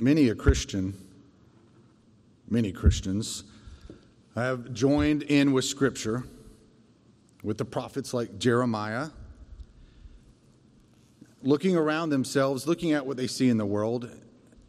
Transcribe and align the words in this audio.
many 0.00 0.28
a 0.28 0.34
Christian, 0.34 0.94
many 2.48 2.72
Christians, 2.72 3.44
have 4.34 4.72
joined 4.72 5.22
in 5.24 5.52
with 5.52 5.64
Scripture, 5.64 6.24
with 7.42 7.58
the 7.58 7.64
prophets 7.64 8.14
like 8.14 8.38
Jeremiah, 8.38 9.08
looking 11.42 11.76
around 11.76 12.10
themselves, 12.10 12.66
looking 12.66 12.92
at 12.92 13.06
what 13.06 13.16
they 13.16 13.26
see 13.26 13.48
in 13.48 13.56
the 13.56 13.66
world, 13.66 14.10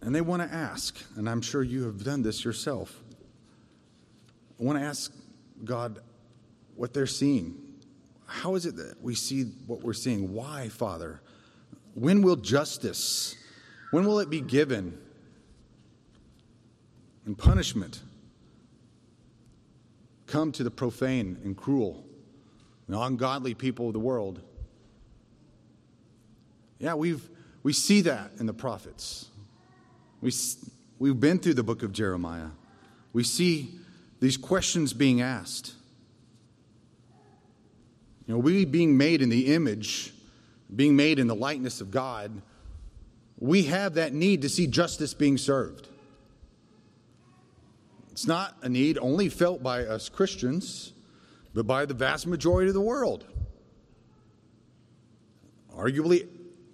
and 0.01 0.15
they 0.15 0.21
want 0.21 0.41
to 0.41 0.53
ask, 0.53 0.97
and 1.15 1.29
I'm 1.29 1.41
sure 1.41 1.63
you 1.63 1.83
have 1.83 2.03
done 2.03 2.21
this 2.21 2.43
yourself. 2.43 3.01
I 4.59 4.63
want 4.63 4.79
to 4.79 4.83
ask 4.85 5.13
God 5.63 5.99
what 6.75 6.93
they're 6.93 7.07
seeing. 7.07 7.55
How 8.25 8.55
is 8.55 8.65
it 8.65 8.75
that 8.77 8.95
we 9.01 9.15
see 9.15 9.43
what 9.67 9.83
we're 9.83 9.93
seeing? 9.93 10.33
Why, 10.33 10.69
Father? 10.69 11.21
When 11.93 12.21
will 12.21 12.37
justice, 12.37 13.35
when 13.91 14.05
will 14.05 14.19
it 14.19 14.29
be 14.29 14.41
given? 14.41 14.97
And 17.25 17.37
punishment 17.37 18.01
come 20.27 20.51
to 20.53 20.63
the 20.63 20.71
profane 20.71 21.37
and 21.43 21.55
cruel 21.55 22.03
and 22.87 22.95
ungodly 22.95 23.53
people 23.53 23.87
of 23.87 23.93
the 23.93 23.99
world. 23.99 24.41
Yeah, 26.79 26.95
we've, 26.95 27.29
we 27.63 27.73
see 27.73 28.01
that 28.01 28.31
in 28.39 28.45
the 28.47 28.53
prophets. 28.53 29.27
We, 30.21 30.31
we've 30.97 31.19
been 31.19 31.39
through 31.39 31.53
the 31.55 31.63
book 31.63 31.83
of 31.83 31.91
Jeremiah. 31.91 32.49
We 33.13 33.23
see 33.23 33.75
these 34.19 34.37
questions 34.37 34.93
being 34.93 35.21
asked. 35.21 35.73
You 38.25 38.35
know, 38.35 38.39
we 38.39 38.65
being 38.65 38.97
made 38.97 39.21
in 39.21 39.29
the 39.29 39.53
image, 39.53 40.13
being 40.73 40.95
made 40.95 41.19
in 41.19 41.27
the 41.27 41.35
likeness 41.35 41.81
of 41.81 41.91
God, 41.91 42.41
we 43.37 43.63
have 43.63 43.95
that 43.95 44.13
need 44.13 44.43
to 44.43 44.49
see 44.49 44.67
justice 44.67 45.13
being 45.13 45.37
served. 45.37 45.87
It's 48.11 48.27
not 48.27 48.57
a 48.61 48.69
need 48.69 48.97
only 48.97 49.29
felt 49.29 49.63
by 49.63 49.85
us 49.85 50.09
Christians, 50.09 50.93
but 51.53 51.65
by 51.65 51.85
the 51.85 51.93
vast 51.93 52.27
majority 52.27 52.67
of 52.67 52.73
the 52.73 52.81
world. 52.81 53.25
Arguably, 55.75 56.27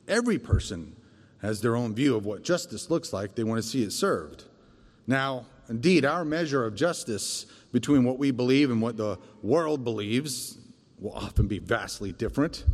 every 0.08 0.40
person 0.40 0.96
has 1.42 1.62
their 1.62 1.76
own 1.76 1.94
view 1.94 2.16
of 2.16 2.26
what 2.26 2.44
justice 2.44 2.90
looks 2.90 3.14
like. 3.14 3.36
They 3.36 3.44
want 3.44 3.62
to 3.62 3.68
see 3.68 3.84
it 3.84 3.92
served. 3.92 4.46
Now, 5.06 5.46
indeed, 5.70 6.04
our 6.06 6.26
measure 6.26 6.66
of 6.66 6.76
justice 6.76 7.46
between 7.72 8.04
what 8.04 8.18
we 8.18 8.32
believe 8.32 8.72
and 8.72 8.82
what 8.82 8.98
the 8.98 9.20
world 9.44 9.84
believes 9.84 10.58
will 11.00 11.14
often 11.14 11.48
be 11.48 11.60
vastly 11.60 12.12
different. 12.12 12.66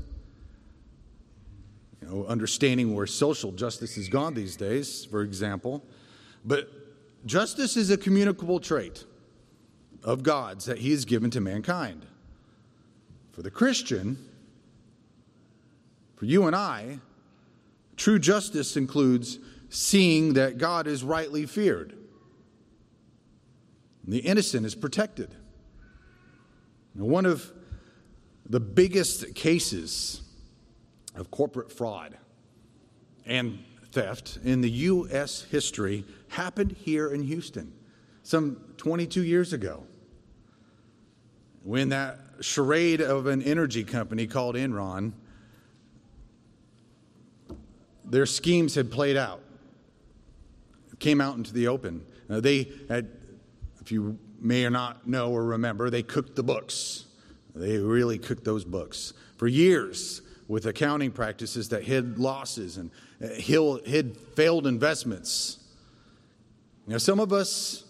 You 2.02 2.08
know, 2.08 2.26
understanding 2.26 2.96
where 2.96 3.06
social 3.08 3.52
justice 3.52 3.96
has 3.96 4.08
gone 4.08 4.34
these 4.34 4.56
days, 4.56 5.06
for 5.06 5.22
example. 5.22 5.86
But 6.46 6.70
justice 7.26 7.78
is 7.78 7.90
a 7.90 7.98
communicable 7.98 8.60
trait 8.60 9.06
of 10.04 10.24
God's 10.24 10.66
that 10.66 10.80
He 10.80 10.92
has 10.92 11.06
given 11.06 11.30
to 11.32 11.42
mankind. 11.42 12.06
For 13.32 13.42
the 13.42 13.52
Christian, 13.52 14.18
for 16.16 16.26
you 16.26 16.46
and 16.46 16.56
I, 16.56 17.00
true 17.98 18.20
justice 18.20 18.78
includes 18.78 19.40
seeing 19.70 20.34
that 20.34 20.58
God 20.58 20.86
is 20.88 21.04
rightly 21.04 21.46
feared. 21.46 21.94
And 24.04 24.14
The 24.14 24.20
innocent 24.20 24.66
is 24.66 24.76
protected. 24.76 25.34
Now, 26.94 27.06
one 27.06 27.26
of 27.26 27.52
the 28.46 28.60
biggest 28.60 29.34
cases 29.34 30.22
of 31.16 31.32
corporate 31.32 31.72
fraud 31.72 32.18
and 33.26 33.64
theft 33.94 34.40
in 34.44 34.62
the 34.62 34.70
U.S. 34.70 35.44
history 35.44 36.04
happened 36.30 36.72
here 36.72 37.14
in 37.14 37.22
Houston 37.24 37.72
some 38.24 38.58
22 38.78 39.24
years 39.24 39.54
ago 39.54 39.84
when 41.64 41.90
that 41.90 42.20
charade 42.42 43.02
of 43.02 43.28
an 43.28 43.42
energy 43.42 43.84
company 43.84 44.28
called 44.28 44.56
Enron, 44.56 45.14
their 48.04 48.26
schemes 48.26 48.76
had 48.76 48.92
played 48.92 49.16
out, 49.16 49.42
came 51.00 51.22
out 51.22 51.38
into 51.38 51.54
the 51.54 51.68
open. 51.68 52.06
Uh, 52.30 52.40
they 52.40 52.72
had, 52.90 53.10
if 53.80 53.92
you 53.92 54.18
may 54.40 54.66
or 54.66 54.70
not 54.70 55.08
know 55.08 55.32
or 55.32 55.44
remember, 55.44 55.90
they 55.90 56.04
cooked 56.04 56.36
the 56.36 56.44
books. 56.44 57.06
They 57.56 57.78
really 57.78 58.18
cooked 58.18 58.44
those 58.44 58.66
books 58.66 59.14
for 59.38 59.48
years 59.48 60.22
with 60.48 60.66
accounting 60.66 61.12
practices 61.12 61.70
that 61.70 61.84
hid 61.84 62.20
losses 62.20 62.78
and 62.78 62.92
uh, 63.24 63.28
hid 63.86 64.18
failed 64.36 64.68
investments. 64.68 65.60
Now, 66.86 66.98
some 66.98 67.20
of 67.20 67.32
us 67.32 67.86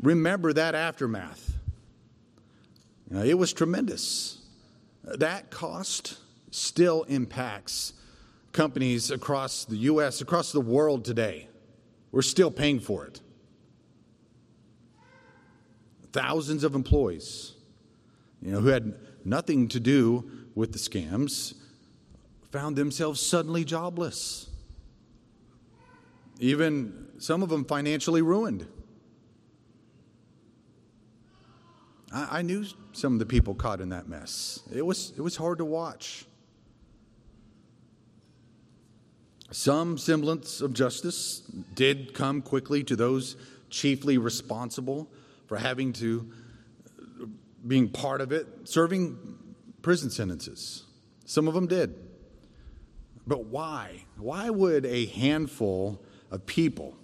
remember 0.00 0.52
that 0.52 0.74
aftermath. 0.74 1.54
It 3.10 3.38
was 3.38 3.52
tremendous. 3.52 4.42
That 5.04 5.50
cost 5.50 6.18
still 6.50 7.04
impacts 7.04 7.92
companies 8.52 9.10
across 9.10 9.64
the 9.64 9.76
U.S., 9.76 10.20
across 10.20 10.50
the 10.52 10.60
world 10.60 11.04
today. 11.04 11.48
We're 12.10 12.22
still 12.22 12.50
paying 12.50 12.80
for 12.80 13.06
it. 13.06 13.20
Thousands 16.12 16.64
of 16.64 16.74
employees, 16.74 17.52
you 18.40 18.52
know, 18.52 18.60
who 18.60 18.68
had 18.68 18.94
nothing 19.24 19.68
to 19.68 19.80
do 19.80 20.30
with 20.54 20.72
the 20.72 20.78
scams, 20.78 21.54
found 22.56 22.74
themselves 22.74 23.20
suddenly 23.20 23.66
jobless. 23.66 24.48
Even 26.40 27.06
some 27.18 27.42
of 27.42 27.50
them 27.50 27.66
financially 27.66 28.22
ruined. 28.22 28.66
I, 32.10 32.38
I 32.38 32.42
knew 32.42 32.64
some 32.94 33.12
of 33.12 33.18
the 33.18 33.26
people 33.26 33.54
caught 33.54 33.82
in 33.82 33.90
that 33.90 34.08
mess. 34.08 34.60
It 34.74 34.80
was, 34.80 35.12
it 35.18 35.20
was 35.20 35.36
hard 35.36 35.58
to 35.58 35.66
watch. 35.66 36.24
Some 39.50 39.98
semblance 39.98 40.62
of 40.62 40.72
justice 40.72 41.40
did 41.74 42.14
come 42.14 42.40
quickly 42.40 42.82
to 42.84 42.96
those 42.96 43.36
chiefly 43.68 44.16
responsible 44.16 45.10
for 45.46 45.58
having 45.58 45.92
to, 45.92 46.32
uh, 47.22 47.26
being 47.66 47.90
part 47.90 48.22
of 48.22 48.32
it, 48.32 48.46
serving 48.64 49.18
prison 49.82 50.08
sentences. 50.08 50.84
Some 51.26 51.48
of 51.48 51.52
them 51.52 51.66
did. 51.66 52.05
But 53.26 53.46
why? 53.46 54.04
Why 54.18 54.50
would 54.50 54.86
a 54.86 55.06
handful 55.06 56.00
of 56.30 56.46
people, 56.46 56.96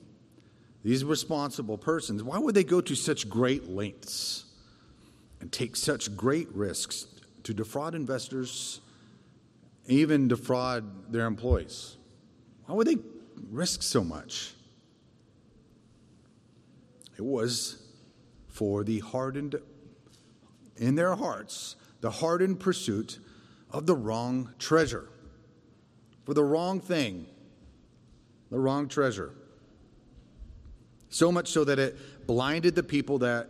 these 0.84 1.04
responsible 1.04 1.78
persons, 1.78 2.22
why 2.22 2.38
would 2.38 2.54
they 2.54 2.64
go 2.64 2.80
to 2.80 2.94
such 2.94 3.28
great 3.28 3.68
lengths 3.68 4.44
and 5.40 5.50
take 5.50 5.74
such 5.74 6.16
great 6.16 6.48
risks 6.54 7.06
to 7.42 7.52
defraud 7.52 7.94
investors, 7.94 8.80
even 9.86 10.28
defraud 10.28 11.12
their 11.12 11.26
employees? 11.26 11.96
Why 12.66 12.76
would 12.76 12.86
they 12.86 12.98
risk 13.50 13.82
so 13.82 14.04
much? 14.04 14.54
It 17.16 17.24
was 17.24 17.82
for 18.48 18.84
the 18.84 19.00
hardened, 19.00 19.56
in 20.76 20.94
their 20.94 21.14
hearts, 21.16 21.76
the 22.00 22.10
hardened 22.10 22.60
pursuit 22.60 23.18
of 23.70 23.86
the 23.86 23.96
wrong 23.96 24.50
treasure, 24.58 25.08
for 26.24 26.34
the 26.34 26.44
wrong 26.44 26.80
thing, 26.80 27.26
the 28.50 28.58
wrong 28.58 28.88
treasure. 28.88 29.32
So 31.08 31.30
much 31.30 31.48
so 31.48 31.64
that 31.64 31.78
it 31.78 32.26
blinded 32.26 32.74
the 32.74 32.82
people 32.82 33.18
that 33.18 33.48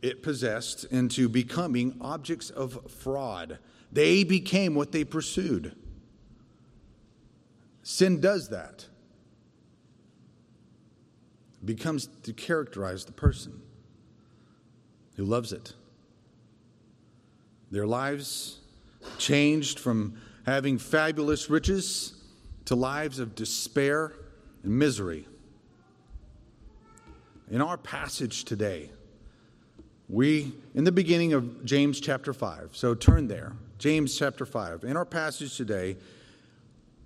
it 0.00 0.22
possessed 0.22 0.84
into 0.84 1.28
becoming 1.28 1.96
objects 2.00 2.50
of 2.50 2.90
fraud. 2.90 3.58
They 3.92 4.24
became 4.24 4.74
what 4.74 4.90
they 4.92 5.04
pursued. 5.04 5.76
Sin 7.82 8.20
does 8.20 8.48
that. 8.48 8.86
Becomes 11.64 12.08
to 12.24 12.32
characterize 12.32 13.04
the 13.04 13.12
person 13.12 13.60
who 15.16 15.24
loves 15.24 15.52
it. 15.52 15.74
Their 17.70 17.86
lives 17.86 18.58
changed 19.18 19.78
from 19.78 20.16
having 20.44 20.78
fabulous 20.78 21.48
riches 21.48 22.14
to 22.64 22.74
lives 22.74 23.18
of 23.18 23.34
despair 23.34 24.12
and 24.62 24.78
misery. 24.78 25.26
In 27.50 27.60
our 27.60 27.76
passage 27.76 28.44
today, 28.44 28.90
we, 30.08 30.52
in 30.74 30.84
the 30.84 30.92
beginning 30.92 31.32
of 31.32 31.64
James 31.64 32.00
chapter 32.00 32.32
5, 32.32 32.70
so 32.72 32.94
turn 32.94 33.28
there, 33.28 33.52
James 33.78 34.16
chapter 34.18 34.44
5. 34.44 34.84
In 34.84 34.96
our 34.96 35.04
passage 35.04 35.56
today, 35.56 35.96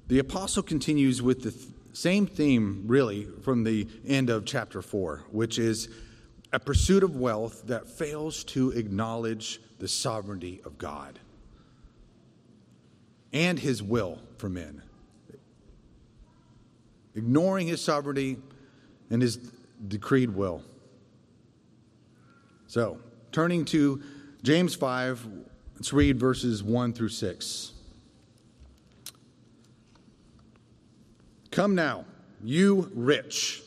the 0.09 0.19
apostle 0.19 0.62
continues 0.62 1.21
with 1.21 1.43
the 1.43 1.50
th- 1.50 1.65
same 1.93 2.27
theme, 2.27 2.85
really, 2.87 3.27
from 3.43 3.65
the 3.65 3.89
end 4.06 4.31
of 4.31 4.44
chapter 4.44 4.82
4, 4.82 5.25
which 5.31 5.59
is 5.59 5.89
a 6.53 6.61
pursuit 6.61 7.03
of 7.03 7.17
wealth 7.17 7.62
that 7.67 7.89
fails 7.89 8.44
to 8.44 8.71
acknowledge 8.73 9.61
the 9.79 9.89
sovereignty 9.89 10.61
of 10.65 10.79
God 10.79 11.19
and 13.37 13.59
his 13.59 13.83
will 13.83 14.19
for 14.38 14.49
men. 14.49 14.81
Ignoring 17.15 17.67
his 17.67 17.83
sovereignty 17.83 18.38
and 19.11 19.21
his 19.21 19.37
decreed 19.37 20.31
will. 20.31 20.62
So, 22.67 22.99
turning 23.33 23.67
to 23.67 24.03
James 24.43 24.75
5, 24.75 25.29
let's 25.75 25.93
read 25.93 26.19
verses 26.19 26.62
1 26.62 26.94
through 26.94 27.11
6. 27.11 27.73
Come 31.50 31.75
now, 31.75 32.06
you 32.43 32.91
rich, 32.94 33.62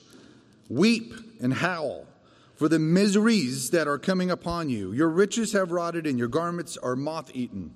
weep 0.68 1.14
and 1.40 1.54
howl 1.54 2.08
for 2.56 2.68
the 2.68 2.80
miseries 2.80 3.70
that 3.70 3.88
are 3.88 4.00
coming 4.00 4.32
upon 4.32 4.70
you. 4.70 4.94
Your 4.94 5.10
riches 5.10 5.54
have 5.54 5.72
rotted, 5.72 6.08
and 6.08 6.18
your 6.18 6.28
garments 6.28 6.76
are 6.76 6.96
moth 6.96 7.30
eaten. 7.36 7.76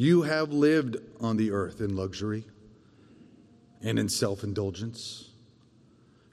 You 0.00 0.22
have 0.22 0.50
lived 0.50 0.96
on 1.20 1.36
the 1.36 1.50
earth 1.50 1.82
in 1.82 1.94
luxury 1.94 2.44
and 3.82 3.98
in 3.98 4.08
self 4.08 4.42
indulgence. 4.42 5.28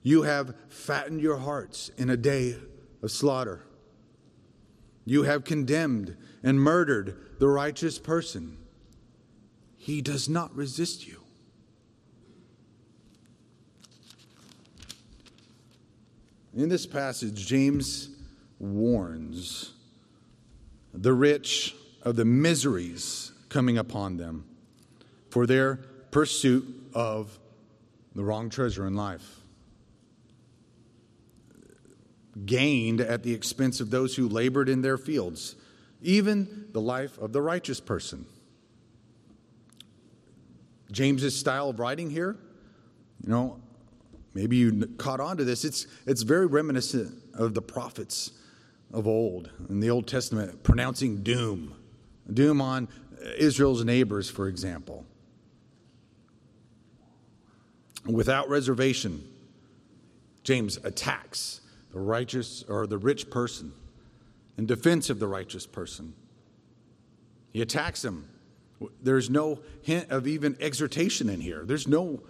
You 0.01 0.21
have 0.21 0.55
fattened 0.69 1.19
your 1.19 1.35
hearts 1.35 1.91
in 1.97 2.09
a 2.09 2.15
day 2.15 2.55
of 3.03 3.11
slaughter. 3.11 3.65
You 5.03 5.23
have 5.23 5.43
condemned 5.43 6.15
and 6.43 6.61
murdered 6.61 7.17
the 7.39 7.49
righteous 7.49 7.99
person. 7.99 8.57
He 9.75 10.01
does 10.01 10.29
not 10.29 10.55
resist 10.55 11.05
you. 11.05 11.19
In 16.55 16.69
this 16.69 16.85
passage, 16.85 17.45
James 17.45 18.11
warns 18.59 19.73
the 20.93 21.11
rich 21.11 21.75
of 22.03 22.15
the 22.15 22.23
miseries 22.23 23.33
coming 23.49 23.77
upon 23.77 24.17
them 24.17 24.45
for 25.29 25.45
their 25.45 25.75
pursuit 26.11 26.65
of 26.94 27.38
the 28.15 28.23
wrong 28.23 28.49
treasure 28.49 28.88
in 28.88 28.95
life 28.95 29.38
gained 32.45 33.01
at 33.01 33.23
the 33.23 33.33
expense 33.33 33.79
of 33.79 33.89
those 33.89 34.15
who 34.15 34.27
labored 34.27 34.69
in 34.69 34.81
their 34.81 34.97
fields, 34.97 35.55
even 36.01 36.67
the 36.71 36.81
life 36.81 37.17
of 37.17 37.33
the 37.33 37.41
righteous 37.41 37.79
person. 37.79 38.25
James's 40.91 41.38
style 41.38 41.69
of 41.69 41.79
writing 41.79 42.09
here, 42.09 42.38
you 43.23 43.29
know, 43.29 43.59
maybe 44.33 44.55
you 44.55 44.88
caught 44.97 45.19
on 45.19 45.38
to 45.38 45.44
this. 45.44 45.65
It's, 45.65 45.88
it's 46.05 46.21
very 46.21 46.45
reminiscent 46.45 47.13
of 47.33 47.53
the 47.53 47.61
prophets 47.61 48.31
of 48.94 49.07
old 49.07 49.49
in 49.69 49.79
the 49.79 49.89
Old 49.89 50.07
Testament 50.07 50.63
pronouncing 50.63 51.23
doom, 51.23 51.75
doom 52.31 52.61
on 52.61 52.88
Israel's 53.37 53.83
neighbors, 53.83 54.29
for 54.29 54.47
example. 54.47 55.05
Without 58.05 58.49
reservation, 58.49 59.23
James 60.43 60.77
attacks 60.83 61.61
the 61.91 61.99
righteous 61.99 62.63
or 62.69 62.87
the 62.87 62.97
rich 62.97 63.29
person 63.29 63.73
in 64.57 64.65
defense 64.65 65.09
of 65.09 65.19
the 65.19 65.27
righteous 65.27 65.65
person. 65.65 66.13
He 67.51 67.61
attacks 67.61 68.03
him. 68.03 68.29
There's 69.01 69.29
no 69.29 69.59
hint 69.81 70.09
of 70.09 70.27
even 70.27 70.55
exhortation 70.59 71.29
in 71.29 71.41
here. 71.41 71.65
There's 71.65 71.87
no, 71.87 72.21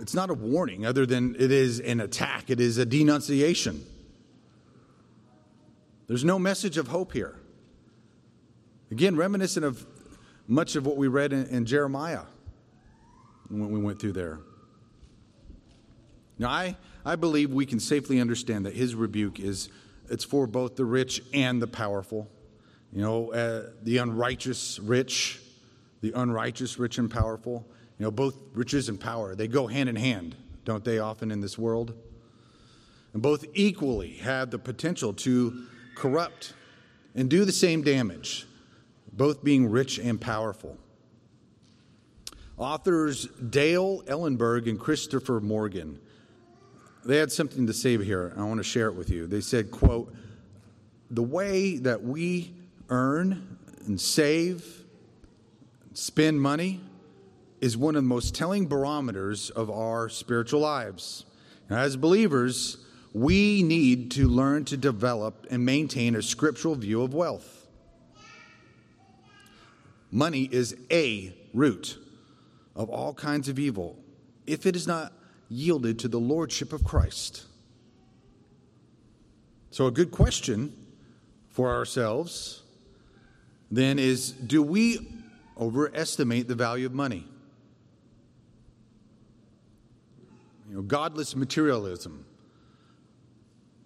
it's 0.00 0.14
not 0.14 0.30
a 0.30 0.34
warning 0.34 0.84
other 0.86 1.06
than 1.06 1.34
it 1.36 1.50
is 1.50 1.80
an 1.80 2.00
attack, 2.00 2.50
it 2.50 2.60
is 2.60 2.78
a 2.78 2.84
denunciation. 2.84 3.84
There's 6.06 6.24
no 6.24 6.38
message 6.38 6.76
of 6.76 6.88
hope 6.88 7.12
here. 7.12 7.36
Again, 8.90 9.16
reminiscent 9.16 9.64
of 9.64 9.86
much 10.46 10.76
of 10.76 10.86
what 10.86 10.96
we 10.96 11.08
read 11.08 11.32
in, 11.32 11.46
in 11.46 11.66
Jeremiah 11.66 12.22
when 13.48 13.70
we 13.70 13.80
went 13.80 14.00
through 14.00 14.12
there. 14.12 14.38
Now, 16.38 16.50
I, 16.50 16.76
I 17.04 17.16
believe 17.16 17.50
we 17.50 17.66
can 17.66 17.80
safely 17.80 18.20
understand 18.20 18.66
that 18.66 18.74
his 18.74 18.94
rebuke 18.94 19.40
is 19.40 19.70
it's 20.08 20.24
for 20.24 20.46
both 20.46 20.76
the 20.76 20.84
rich 20.84 21.22
and 21.34 21.60
the 21.60 21.66
powerful. 21.66 22.30
You 22.92 23.02
know, 23.02 23.32
uh, 23.32 23.70
the 23.82 23.98
unrighteous 23.98 24.78
rich, 24.78 25.40
the 26.00 26.12
unrighteous 26.12 26.78
rich 26.78 26.98
and 26.98 27.10
powerful. 27.10 27.66
You 27.98 28.04
know, 28.04 28.10
both 28.10 28.36
riches 28.52 28.88
and 28.88 29.00
power, 29.00 29.34
they 29.34 29.48
go 29.48 29.66
hand 29.66 29.88
in 29.88 29.96
hand, 29.96 30.36
don't 30.64 30.84
they, 30.84 30.98
often 30.98 31.30
in 31.30 31.40
this 31.40 31.58
world? 31.58 31.94
And 33.14 33.22
both 33.22 33.44
equally 33.54 34.14
have 34.16 34.50
the 34.50 34.58
potential 34.58 35.14
to 35.14 35.64
corrupt 35.94 36.52
and 37.14 37.30
do 37.30 37.44
the 37.46 37.52
same 37.52 37.82
damage, 37.82 38.46
both 39.16 39.42
being 39.42 39.70
rich 39.70 39.98
and 39.98 40.20
powerful. 40.20 40.76
Authors 42.58 43.26
Dale 43.26 44.02
Ellenburg 44.06 44.68
and 44.68 44.78
Christopher 44.78 45.40
Morgan 45.40 46.00
they 47.06 47.18
had 47.18 47.30
something 47.30 47.66
to 47.68 47.72
say 47.72 47.96
here. 48.02 48.32
I 48.36 48.42
want 48.42 48.58
to 48.58 48.64
share 48.64 48.88
it 48.88 48.94
with 48.94 49.10
you. 49.10 49.26
They 49.26 49.40
said, 49.40 49.70
quote, 49.70 50.12
the 51.10 51.22
way 51.22 51.76
that 51.78 52.02
we 52.02 52.52
earn 52.88 53.58
and 53.86 54.00
save, 54.00 54.84
spend 55.94 56.40
money 56.40 56.80
is 57.60 57.76
one 57.76 57.94
of 57.94 58.02
the 58.02 58.08
most 58.08 58.34
telling 58.34 58.66
barometers 58.66 59.50
of 59.50 59.70
our 59.70 60.08
spiritual 60.08 60.60
lives. 60.60 61.24
As 61.70 61.96
believers, 61.96 62.78
we 63.12 63.62
need 63.62 64.10
to 64.12 64.28
learn 64.28 64.64
to 64.66 64.76
develop 64.76 65.46
and 65.48 65.64
maintain 65.64 66.16
a 66.16 66.22
scriptural 66.22 66.74
view 66.74 67.02
of 67.02 67.14
wealth. 67.14 67.55
Money 70.16 70.48
is 70.50 70.74
a 70.90 71.30
root 71.52 71.98
of 72.74 72.88
all 72.88 73.12
kinds 73.12 73.50
of 73.50 73.58
evil 73.58 73.98
if 74.46 74.64
it 74.64 74.74
is 74.74 74.86
not 74.86 75.12
yielded 75.50 75.98
to 75.98 76.08
the 76.08 76.18
lordship 76.18 76.72
of 76.72 76.82
Christ. 76.82 77.44
So, 79.70 79.86
a 79.86 79.90
good 79.90 80.10
question 80.10 80.72
for 81.50 81.70
ourselves 81.70 82.62
then 83.70 83.98
is 83.98 84.30
do 84.32 84.62
we 84.62 85.06
overestimate 85.60 86.48
the 86.48 86.54
value 86.54 86.86
of 86.86 86.94
money? 86.94 87.26
You 90.70 90.76
know, 90.76 90.82
godless 90.82 91.36
materialism 91.36 92.24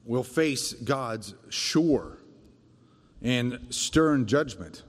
will 0.05 0.23
face 0.23 0.75
God's 0.75 1.35
sure 1.49 2.19
and 3.21 3.67
stern 3.71 4.27
judgment. 4.27 4.85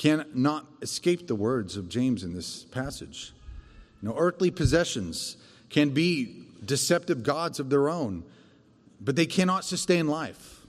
Cannot 0.00 0.64
escape 0.80 1.26
the 1.26 1.34
words 1.34 1.76
of 1.76 1.90
James 1.90 2.24
in 2.24 2.32
this 2.32 2.64
passage. 2.64 3.34
Know, 4.00 4.14
earthly 4.16 4.50
possessions 4.50 5.36
can 5.68 5.90
be 5.90 6.46
deceptive 6.64 7.22
gods 7.22 7.60
of 7.60 7.68
their 7.68 7.90
own, 7.90 8.24
but 8.98 9.14
they 9.14 9.26
cannot 9.26 9.62
sustain 9.62 10.08
life. 10.08 10.64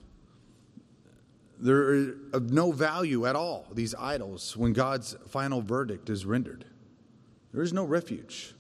They're 1.58 2.14
of 2.34 2.52
no 2.52 2.74
value 2.74 3.26
at 3.26 3.38
all, 3.38 3.68
these 3.74 3.96
idols, 3.96 4.58
when 4.58 4.74
God's 4.74 5.16
final 5.30 5.62
verdict 5.62 6.10
is 6.10 6.26
rendered. 6.26 6.66
There 7.54 7.64
is 7.64 7.72
no 7.72 7.86
refuge 7.86 8.54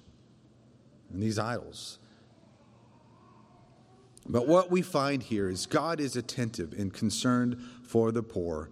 in 1.14 1.20
these 1.20 1.38
idols. 1.38 2.00
But 4.26 4.48
what 4.48 4.72
we 4.72 4.82
find 4.82 5.22
here 5.22 5.50
is 5.50 5.66
God 5.66 6.00
is 6.00 6.16
attentive 6.16 6.72
and 6.72 6.94
concerned 6.94 7.62
for 7.84 8.14
the 8.14 8.24
poor 8.24 8.70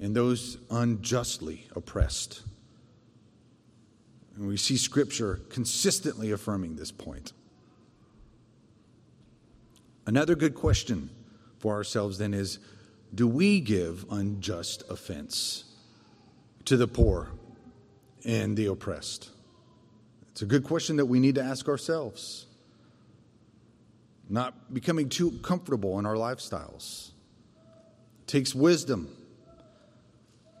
and 0.00 0.16
those 0.16 0.56
unjustly 0.70 1.68
oppressed. 1.76 2.42
And 4.34 4.48
we 4.48 4.56
see 4.56 4.78
Scripture 4.78 5.40
consistently 5.50 6.32
affirming 6.32 6.76
this 6.76 6.90
point. 6.90 7.32
Another 10.06 10.34
good 10.34 10.54
question 10.54 11.10
for 11.58 11.74
ourselves 11.74 12.16
then 12.18 12.32
is 12.32 12.58
do 13.14 13.28
we 13.28 13.60
give 13.60 14.06
unjust 14.10 14.82
offense 14.88 15.64
to 16.64 16.76
the 16.76 16.88
poor 16.88 17.30
and 18.24 18.56
the 18.56 18.66
oppressed? 18.66 19.30
It's 20.30 20.42
a 20.42 20.46
good 20.46 20.64
question 20.64 20.96
that 20.96 21.06
we 21.06 21.20
need 21.20 21.34
to 21.34 21.42
ask 21.42 21.68
ourselves. 21.68 22.46
Not 24.30 24.72
becoming 24.72 25.08
too 25.08 25.32
comfortable 25.42 25.98
in 25.98 26.06
our 26.06 26.14
lifestyles. 26.14 27.10
It 28.22 28.28
takes 28.28 28.54
wisdom 28.54 29.14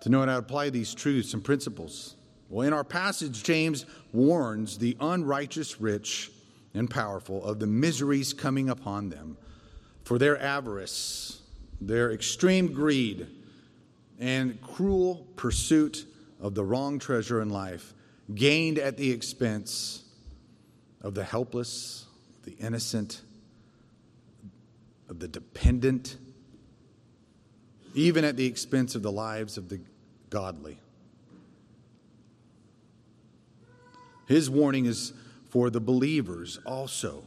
to 0.00 0.08
know 0.08 0.20
how 0.20 0.26
to 0.26 0.38
apply 0.38 0.70
these 0.70 0.94
truths 0.94 1.34
and 1.34 1.44
principles. 1.44 2.16
Well, 2.48 2.66
in 2.66 2.72
our 2.72 2.84
passage, 2.84 3.42
James 3.42 3.86
warns 4.12 4.78
the 4.78 4.96
unrighteous 5.00 5.80
rich 5.80 6.30
and 6.74 6.90
powerful 6.90 7.44
of 7.44 7.58
the 7.58 7.66
miseries 7.66 8.32
coming 8.32 8.68
upon 8.68 9.08
them 9.08 9.36
for 10.04 10.18
their 10.18 10.40
avarice, 10.40 11.40
their 11.80 12.12
extreme 12.12 12.72
greed, 12.72 13.26
and 14.18 14.60
cruel 14.60 15.26
pursuit 15.36 16.06
of 16.40 16.54
the 16.54 16.64
wrong 16.64 16.98
treasure 16.98 17.40
in 17.40 17.50
life, 17.50 17.94
gained 18.34 18.78
at 18.78 18.96
the 18.96 19.10
expense 19.10 20.04
of 21.02 21.14
the 21.14 21.24
helpless, 21.24 22.06
the 22.44 22.52
innocent, 22.52 23.22
of 25.08 25.18
the 25.18 25.28
dependent, 25.28 26.16
even 27.94 28.24
at 28.24 28.36
the 28.36 28.46
expense 28.46 28.94
of 28.94 29.02
the 29.02 29.10
lives 29.12 29.58
of 29.58 29.68
the 29.68 29.80
godly. 30.30 30.78
His 34.26 34.48
warning 34.48 34.86
is 34.86 35.12
for 35.48 35.70
the 35.70 35.80
believers 35.80 36.60
also 36.64 37.24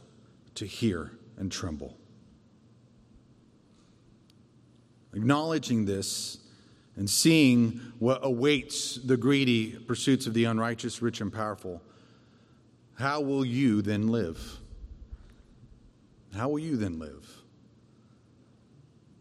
to 0.54 0.66
hear 0.66 1.12
and 1.36 1.52
tremble. 1.52 1.96
Acknowledging 5.12 5.84
this 5.84 6.38
and 6.96 7.08
seeing 7.08 7.80
what 7.98 8.20
awaits 8.22 8.96
the 8.96 9.16
greedy 9.16 9.72
pursuits 9.72 10.26
of 10.26 10.34
the 10.34 10.44
unrighteous, 10.44 11.02
rich, 11.02 11.20
and 11.20 11.32
powerful, 11.32 11.82
how 12.94 13.20
will 13.20 13.44
you 13.44 13.82
then 13.82 14.08
live? 14.08 14.58
How 16.34 16.48
will 16.48 16.58
you 16.58 16.76
then 16.76 16.98
live? 16.98 17.28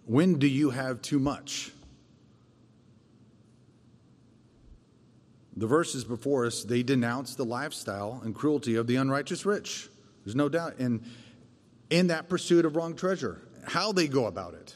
When 0.05 0.39
do 0.39 0.47
you 0.47 0.69
have 0.69 1.01
too 1.01 1.19
much? 1.19 1.71
The 5.55 5.67
verses 5.67 6.03
before 6.03 6.45
us, 6.45 6.63
they 6.63 6.81
denounce 6.83 7.35
the 7.35 7.45
lifestyle 7.45 8.21
and 8.23 8.33
cruelty 8.33 8.75
of 8.75 8.87
the 8.87 8.95
unrighteous 8.95 9.45
rich. 9.45 9.89
There's 10.25 10.35
no 10.35 10.49
doubt. 10.49 10.79
And 10.79 11.03
in 11.89 12.07
that 12.07 12.27
pursuit 12.27 12.65
of 12.65 12.75
wrong 12.75 12.95
treasure, 12.95 13.41
how 13.65 13.91
they 13.91 14.07
go 14.07 14.25
about 14.25 14.55
it. 14.55 14.75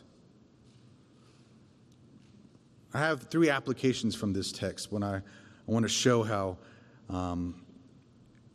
I 2.94 3.00
have 3.00 3.24
three 3.24 3.50
applications 3.50 4.16
from 4.16 4.34
this 4.34 4.52
text 4.52 4.92
when 4.92 5.04
I, 5.04 5.18
I 5.18 5.22
want 5.66 5.84
to 5.84 5.90
show 5.90 6.24
how 6.24 6.58
um, 7.10 7.66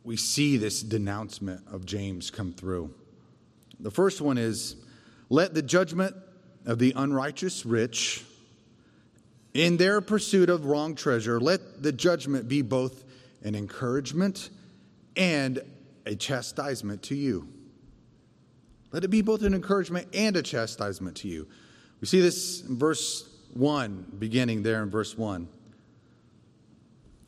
we 0.03 0.17
see 0.17 0.57
this 0.57 0.81
denouncement 0.81 1.61
of 1.71 1.85
James 1.85 2.31
come 2.31 2.53
through. 2.53 2.93
The 3.79 3.91
first 3.91 4.21
one 4.21 4.37
is 4.37 4.75
let 5.29 5.53
the 5.53 5.61
judgment 5.61 6.15
of 6.65 6.79
the 6.79 6.93
unrighteous 6.95 7.65
rich 7.65 8.23
in 9.53 9.77
their 9.77 10.01
pursuit 10.01 10.49
of 10.49 10.65
wrong 10.65 10.95
treasure, 10.95 11.39
let 11.39 11.83
the 11.83 11.91
judgment 11.91 12.47
be 12.47 12.61
both 12.61 13.03
an 13.43 13.55
encouragement 13.55 14.49
and 15.15 15.59
a 16.05 16.15
chastisement 16.15 17.03
to 17.03 17.15
you. 17.15 17.47
Let 18.91 19.03
it 19.03 19.09
be 19.09 19.21
both 19.21 19.43
an 19.43 19.53
encouragement 19.53 20.07
and 20.13 20.35
a 20.35 20.41
chastisement 20.41 21.17
to 21.17 21.27
you. 21.27 21.47
We 22.01 22.07
see 22.07 22.21
this 22.21 22.61
in 22.61 22.77
verse 22.77 23.29
1, 23.53 24.13
beginning 24.19 24.63
there 24.63 24.81
in 24.83 24.89
verse 24.89 25.17
1. 25.17 25.47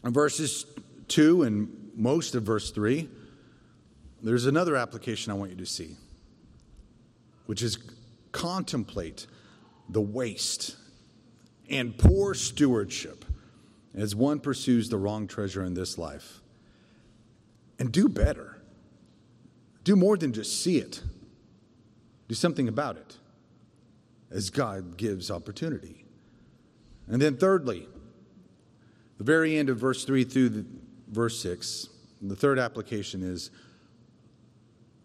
In 0.03 0.13
verses 0.13 0.65
2 1.07 1.43
and 1.43 1.91
most 1.95 2.35
of 2.35 2.43
verse 2.43 2.71
3, 2.71 3.09
there's 4.21 4.45
another 4.45 4.75
application 4.75 5.31
I 5.31 5.35
want 5.35 5.51
you 5.51 5.57
to 5.57 5.65
see, 5.65 5.95
which 7.45 7.61
is 7.61 7.77
contemplate 8.31 9.27
the 9.89 10.01
waste 10.01 10.75
and 11.69 11.97
poor 11.97 12.33
stewardship 12.33 13.25
as 13.93 14.15
one 14.15 14.39
pursues 14.39 14.89
the 14.89 14.97
wrong 14.97 15.27
treasure 15.27 15.63
in 15.63 15.73
this 15.73 15.97
life. 15.97 16.41
And 17.79 17.91
do 17.91 18.07
better. 18.07 18.61
Do 19.83 19.95
more 19.95 20.17
than 20.17 20.33
just 20.33 20.61
see 20.61 20.77
it, 20.77 21.01
do 22.27 22.35
something 22.35 22.67
about 22.67 22.97
it 22.97 23.17
as 24.31 24.49
God 24.49 24.97
gives 24.97 25.29
opportunity. 25.29 26.05
And 27.07 27.21
then, 27.21 27.37
thirdly, 27.37 27.87
the 29.17 29.23
very 29.23 29.57
end 29.57 29.69
of 29.69 29.77
verse 29.77 30.03
3 30.03 30.23
through 30.23 30.65
verse 31.07 31.39
6, 31.39 31.89
the 32.21 32.35
third 32.35 32.57
application 32.57 33.21
is 33.21 33.51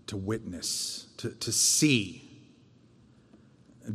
to 0.06 0.16
witness, 0.16 1.08
to, 1.18 1.30
to 1.30 1.52
see 1.52 2.26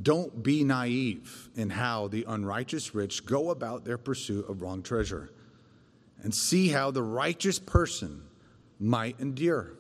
don't 0.02 0.44
be 0.44 0.64
naive 0.64 1.45
in 1.56 1.70
how 1.70 2.08
the 2.08 2.26
unrighteous 2.28 2.94
rich 2.94 3.26
go 3.26 3.50
about 3.50 3.86
their 3.86 3.98
pursuit 3.98 4.48
of 4.50 4.62
wrong 4.62 4.84
treasure 4.84 5.32
and 6.22 6.34
see 6.34 6.70
how 6.70 6.92
the 6.92 7.04
righteous 7.04 7.60
person 7.60 8.22
might 8.80 9.20
endure. 9.20 9.74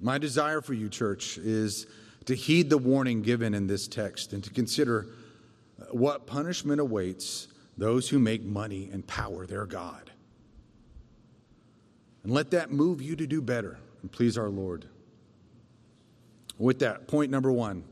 My 0.00 0.18
desire 0.18 0.60
for 0.60 0.74
you, 0.74 0.88
church, 0.88 1.38
is 1.38 1.86
to 2.26 2.34
heed 2.34 2.70
the 2.70 2.78
warning 2.78 3.22
given 3.22 3.54
in 3.54 3.66
this 3.66 3.88
text 3.88 4.32
and 4.32 4.44
to 4.44 4.50
consider 4.50 5.06
what 5.90 6.26
punishment 6.26 6.80
awaits 6.80 7.48
those 7.76 8.08
who 8.08 8.18
make 8.18 8.44
money 8.44 8.90
and 8.92 9.06
power 9.06 9.46
their 9.46 9.64
God. 9.64 10.10
And 12.22 12.32
let 12.32 12.50
that 12.50 12.70
move 12.70 13.00
you 13.00 13.16
to 13.16 13.26
do 13.26 13.40
better 13.40 13.78
and 14.02 14.10
please 14.10 14.36
our 14.36 14.50
Lord. 14.50 14.86
With 16.58 16.80
that, 16.80 17.06
point 17.06 17.30
number 17.30 17.52
one, 17.52 17.84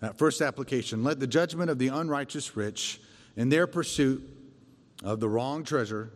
that 0.00 0.18
first 0.18 0.40
application 0.40 1.04
let 1.04 1.20
the 1.20 1.26
judgment 1.26 1.70
of 1.70 1.78
the 1.78 1.88
unrighteous 1.88 2.56
rich 2.56 3.00
in 3.36 3.48
their 3.48 3.66
pursuit 3.66 4.22
of 5.04 5.20
the 5.20 5.28
wrong 5.28 5.64
treasure, 5.64 6.12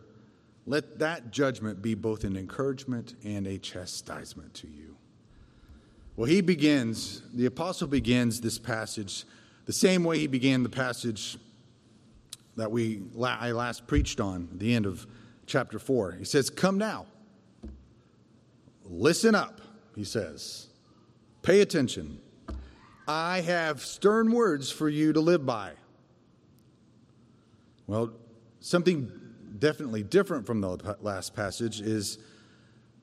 let 0.65 0.99
that 0.99 1.31
judgment 1.31 1.81
be 1.81 1.93
both 1.93 2.23
an 2.23 2.35
encouragement 2.35 3.15
and 3.23 3.47
a 3.47 3.57
chastisement 3.57 4.53
to 4.55 4.67
you. 4.67 4.95
Well, 6.15 6.27
he 6.27 6.41
begins, 6.41 7.21
the 7.33 7.45
apostle 7.45 7.87
begins 7.87 8.41
this 8.41 8.57
passage 8.57 9.25
the 9.65 9.73
same 9.73 10.03
way 10.03 10.19
he 10.19 10.27
began 10.27 10.63
the 10.63 10.69
passage 10.69 11.37
that 12.55 12.71
we 12.71 13.01
I 13.19 13.51
last 13.51 13.87
preached 13.87 14.19
on, 14.19 14.47
the 14.53 14.73
end 14.73 14.85
of 14.85 15.05
chapter 15.45 15.79
4. 15.79 16.13
He 16.13 16.25
says, 16.25 16.49
Come 16.49 16.77
now. 16.77 17.07
Listen 18.85 19.33
up, 19.33 19.61
he 19.95 20.03
says. 20.03 20.67
Pay 21.41 21.61
attention. 21.61 22.19
I 23.07 23.41
have 23.41 23.81
stern 23.81 24.31
words 24.31 24.71
for 24.71 24.89
you 24.89 25.13
to 25.13 25.19
live 25.19 25.45
by. 25.45 25.71
Well, 27.87 28.13
something 28.59 29.11
definitely 29.59 30.03
different 30.03 30.45
from 30.45 30.61
the 30.61 30.97
last 31.01 31.35
passage 31.35 31.81
is 31.81 32.17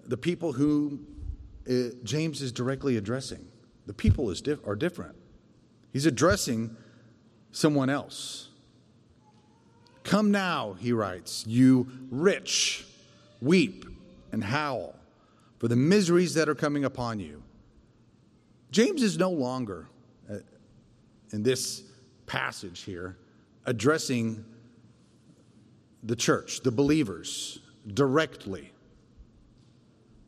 the 0.07 0.17
people 0.17 0.53
who 0.53 1.01
uh, 1.71 1.95
James 2.03 2.43
is 2.43 2.51
directly 2.51 2.97
addressing. 2.97 3.47
The 3.87 3.95
people 3.95 4.33
diff- 4.35 4.67
are 4.67 4.75
different. 4.75 5.15
He's 5.93 6.07
addressing 6.07 6.77
someone 7.53 7.91
else. 7.91 8.49
Come 10.05 10.33
now, 10.33 10.73
he 10.75 10.93
writes, 10.93 11.45
you 11.47 11.87
rich, 12.11 12.85
weep 13.41 13.85
and 14.33 14.43
howl 14.43 14.97
for 15.59 15.69
the 15.69 15.77
miseries 15.77 16.35
that 16.35 16.49
are 16.49 16.55
coming 16.57 16.85
upon 16.85 17.21
you. 17.21 17.43
James 18.73 19.03
is 19.03 19.19
no 19.19 19.31
longer, 19.31 19.87
in 21.33 21.43
this 21.43 21.83
passage 22.27 22.83
here, 22.83 23.17
addressing 23.67 24.45
the 26.03 26.17
church, 26.17 26.61
the 26.63 26.71
believers, 26.71 27.61
directly. 27.95 28.73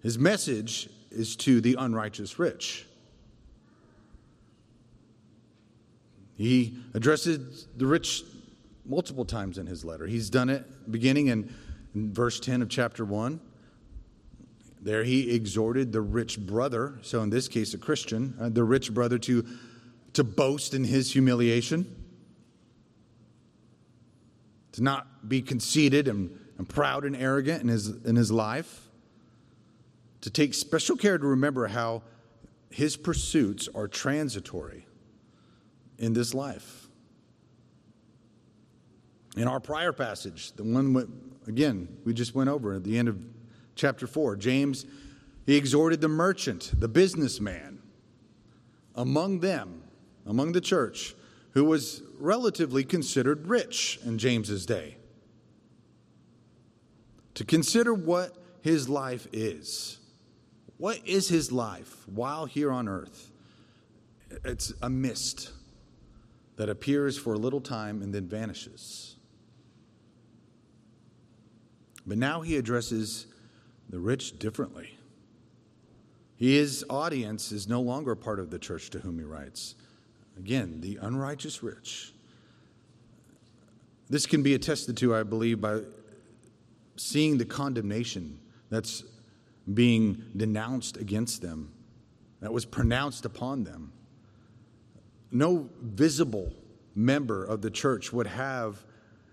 His 0.03 0.19
message 0.19 0.89
is 1.11 1.37
to 1.37 1.61
the 1.61 1.77
unrighteous 1.79 2.39
rich. 2.39 2.87
He 6.37 6.79
addresses 6.95 7.69
the 7.77 7.87
rich 7.87 8.25
multiple 8.85 9.25
times 9.25 9.59
in 9.59 9.67
his 9.67 9.85
letter. 9.85 10.07
He's 10.07 10.31
done 10.31 10.51
it 10.51 10.91
beginning 10.91 11.29
in, 11.29 11.53
in 11.95 12.13
verse 12.13 12.41
10 12.41 12.63
of 12.63 12.69
chapter 12.69 13.05
1. 13.05 13.41
There 14.83 15.05
he 15.05 15.35
exhorted 15.35 15.93
the 15.93 16.03
rich 16.03 16.39
brother, 16.39 16.99
so 17.01 17.23
in 17.23 17.31
this 17.31 17.49
case 17.49 17.73
a 17.73 17.79
Christian, 17.79 18.35
uh, 18.39 18.51
the 18.51 18.65
rich 18.65 18.93
brother 18.93 19.17
to, 19.21 19.47
to 20.15 20.25
boast 20.25 20.75
in 20.75 20.85
his 20.85 21.13
humiliation, 21.13 21.95
to 24.73 24.83
not 24.83 25.29
be 25.29 25.43
conceited 25.43 26.09
and, 26.09 26.37
and 26.59 26.69
proud 26.69 27.05
and 27.05 27.15
arrogant 27.15 27.63
in 27.63 27.69
his, 27.69 27.89
in 27.89 28.17
his 28.17 28.31
life, 28.31 28.89
to 30.21 30.31
take 30.31 30.55
special 30.55 30.97
care 30.97 31.19
to 31.19 31.27
remember 31.27 31.67
how 31.67 32.03
his 32.71 32.97
pursuits 32.97 33.69
are 33.75 33.87
transitory 33.87 34.87
in 35.99 36.13
this 36.13 36.35
life. 36.35 36.89
In 39.37 39.47
our 39.47 39.61
prior 39.61 39.93
passage, 39.93 40.53
the 40.53 40.65
one, 40.65 41.33
again, 41.47 41.89
we 42.05 42.15
just 42.15 42.35
went 42.35 42.51
over 42.51 42.75
at 42.75 42.85
the 42.85 42.99
end 42.99 43.09
of 43.09 43.19
chapter 43.77 44.07
4. 44.07 44.37
James, 44.37 44.87
he 45.47 45.57
exhorted 45.57 46.01
the 46.01 46.09
merchant, 46.09 46.73
the 46.79 46.89
businessman, 46.89 47.81
among 48.95 49.41
them, 49.41 49.84
among 50.27 50.53
the 50.53 50.61
church, 50.61 51.15
who 51.53 51.65
was 51.65 52.03
relatively 52.19 52.85
considered 52.85 53.47
rich 53.47 53.99
in 54.05 54.19
James's 54.19 54.67
day. 54.67 54.97
to 57.35 57.45
consider 57.45 57.93
what 57.93 58.37
his 58.63 58.89
life 58.89 59.27
is. 59.33 59.99
What 60.79 61.01
is 61.05 61.29
his 61.29 61.53
life 61.53 62.07
while 62.09 62.47
here 62.47 62.71
on 62.71 62.89
earth? 62.89 63.31
It's 64.45 64.73
a 64.83 64.89
mist 64.89 65.53
that 66.57 66.69
appears 66.69 67.19
for 67.19 67.35
a 67.35 67.39
little 67.39 67.61
time 67.61 68.03
and 68.03 68.15
then 68.15 68.27
vanishes. 68.29 69.17
But 72.07 72.19
now 72.19 72.43
he 72.43 72.57
addresses 72.57 73.27
the 73.89 73.99
rich 73.99 74.39
differently. 74.39 74.99
His 76.37 76.85
audience 76.91 77.53
is 77.53 77.69
no 77.69 77.81
longer 77.81 78.15
part 78.15 78.39
of 78.41 78.51
the 78.51 78.59
church 78.59 78.91
to 78.91 78.99
whom 78.99 79.19
he 79.19 79.25
writes. 79.25 79.77
Again, 80.39 80.81
the 80.81 80.99
unrighteous 81.01 81.63
rich. 81.63 82.13
This 84.09 84.27
can 84.27 84.43
be 84.43 84.55
attested 84.55 84.97
to, 84.99 85.15
I 85.15 85.23
believe, 85.23 85.61
by 85.61 85.81
seeing 86.97 87.39
the 87.39 87.45
condemnation 87.45 88.39
that's 88.71 89.05
being 89.73 90.23
denounced 90.37 90.97
against 90.97 91.41
them, 91.41 91.73
that 92.41 92.53
was 92.53 92.65
pronounced 92.65 93.25
upon 93.25 93.65
them. 93.65 93.93
No 95.31 95.71
visible 95.81 96.53
member 96.95 97.45
of 97.45 97.63
the 97.63 97.71
church 97.71 98.13
would 98.13 98.27
have 98.27 98.85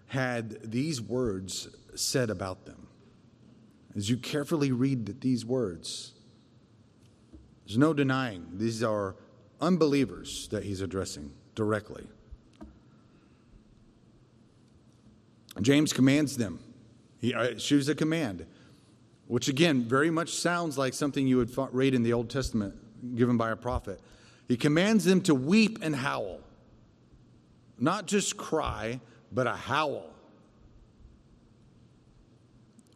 had 0.08 0.72
these 0.72 1.02
words 1.02 1.68
said 1.96 2.30
about 2.30 2.66
them. 2.66 2.88
As 3.96 4.10
you 4.10 4.18
carefully 4.18 4.72
read 4.72 5.22
these 5.22 5.46
words, 5.46 6.14
there's 7.66 7.78
no 7.78 7.94
denying 7.94 8.48
these 8.54 8.82
are 8.84 9.16
unbelievers 9.62 10.48
that 10.50 10.64
he's 10.64 10.82
addressing 10.82 11.32
directly. 11.56 12.08
James 15.62 15.94
commands 15.94 16.38
them. 16.38 16.60
He 17.20 17.34
uh, 17.34 17.44
issues 17.44 17.88
a 17.90 17.96
command, 17.96 18.46
which 19.28 19.48
again 19.48 19.84
very 19.84 20.10
much 20.10 20.30
sounds 20.34 20.78
like 20.78 20.94
something 20.94 21.28
you 21.28 21.38
would 21.38 21.56
read 21.72 21.94
in 21.94 22.04
the 22.04 22.14
Old 22.14 22.30
Testament 22.30 22.76
given 23.16 23.38
by 23.38 23.52
a 23.52 23.56
prophet. 23.56 24.00
He 24.48 24.58
commands 24.58 25.06
them 25.06 25.22
to 25.22 25.36
weep 25.36 25.80
and 25.82 25.96
howl, 25.96 26.40
not 27.80 28.06
just 28.06 28.38
cry, 28.38 29.00
but 29.32 29.48
a 29.48 29.54
howl, 29.54 30.10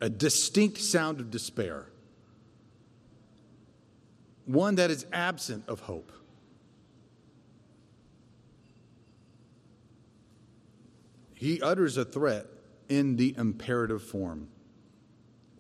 a 0.01 0.09
distinct 0.09 0.79
sound 0.79 1.19
of 1.19 1.31
despair, 1.31 1.85
one 4.45 4.75
that 4.75 4.91
is 4.91 5.05
absent 5.13 5.63
of 5.67 5.81
hope. 5.81 6.11
He 11.35 11.61
utters 11.61 11.97
a 11.97 12.05
threat 12.05 12.47
in 12.89 13.17
the 13.17 13.35
imperative 13.37 14.01
form, 14.01 14.47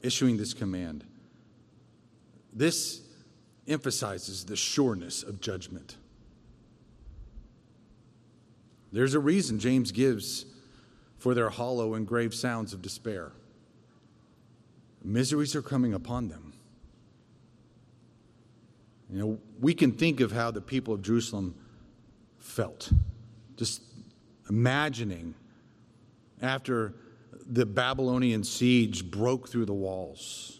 issuing 0.01 0.37
this 0.37 0.53
command. 0.53 1.03
This 2.53 3.01
emphasizes 3.67 4.45
the 4.45 4.55
sureness 4.55 5.21
of 5.21 5.41
judgment. 5.41 5.97
There's 8.91 9.13
a 9.13 9.19
reason 9.19 9.59
James 9.59 9.91
gives 9.91 10.45
for 11.17 11.33
their 11.33 11.49
hollow 11.49 11.95
and 11.95 12.07
grave 12.07 12.33
sounds 12.33 12.71
of 12.71 12.81
despair. 12.81 13.33
Miseries 15.03 15.55
are 15.55 15.61
coming 15.61 15.93
upon 15.93 16.29
them. 16.29 16.53
You 19.09 19.19
know, 19.19 19.39
we 19.59 19.73
can 19.73 19.91
think 19.91 20.21
of 20.21 20.31
how 20.31 20.51
the 20.51 20.61
people 20.61 20.93
of 20.93 21.01
Jerusalem 21.01 21.55
felt, 22.39 22.91
just 23.57 23.81
imagining 24.49 25.35
after 26.41 26.93
the 27.47 27.65
Babylonian 27.65 28.43
siege 28.43 29.09
broke 29.09 29.49
through 29.49 29.65
the 29.65 29.73
walls. 29.73 30.59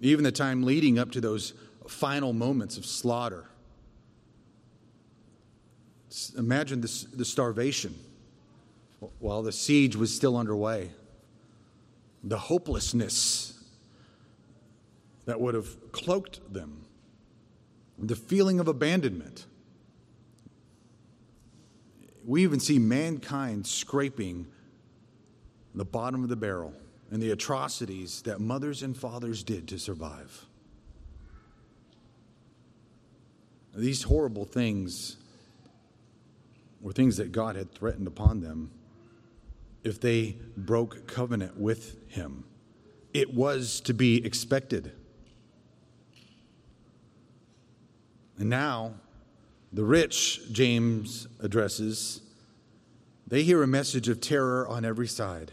Even 0.00 0.24
the 0.24 0.32
time 0.32 0.62
leading 0.62 0.98
up 0.98 1.12
to 1.12 1.20
those 1.20 1.54
final 1.88 2.32
moments 2.32 2.76
of 2.76 2.84
slaughter. 2.84 3.46
Imagine 6.36 6.80
this, 6.80 7.04
the 7.04 7.24
starvation 7.24 7.94
while 9.18 9.42
the 9.42 9.52
siege 9.52 9.96
was 9.96 10.14
still 10.14 10.36
underway, 10.36 10.90
the 12.22 12.38
hopelessness 12.38 13.62
that 15.26 15.40
would 15.40 15.54
have 15.54 15.92
cloaked 15.92 16.52
them, 16.52 16.84
the 17.98 18.16
feeling 18.16 18.60
of 18.60 18.68
abandonment. 18.68 19.46
We 22.24 22.42
even 22.42 22.60
see 22.60 22.78
mankind 22.78 23.66
scraping 23.66 24.46
the 25.74 25.84
bottom 25.84 26.22
of 26.22 26.28
the 26.28 26.36
barrel 26.36 26.72
and 27.10 27.22
the 27.22 27.30
atrocities 27.30 28.22
that 28.22 28.40
mothers 28.40 28.82
and 28.82 28.96
fathers 28.96 29.42
did 29.42 29.68
to 29.68 29.78
survive. 29.78 30.46
These 33.74 34.04
horrible 34.04 34.44
things 34.44 35.16
were 36.80 36.92
things 36.92 37.16
that 37.16 37.32
God 37.32 37.56
had 37.56 37.72
threatened 37.72 38.06
upon 38.06 38.40
them 38.40 38.70
if 39.82 40.00
they 40.00 40.36
broke 40.56 41.06
covenant 41.06 41.58
with 41.58 41.96
Him. 42.08 42.44
It 43.12 43.34
was 43.34 43.80
to 43.82 43.94
be 43.94 44.24
expected. 44.24 44.92
And 48.38 48.48
now, 48.48 48.94
the 49.74 49.84
rich, 49.84 50.40
James 50.52 51.26
addresses, 51.40 52.20
they 53.26 53.42
hear 53.42 53.60
a 53.62 53.66
message 53.66 54.08
of 54.08 54.20
terror 54.20 54.66
on 54.68 54.84
every 54.84 55.08
side. 55.08 55.50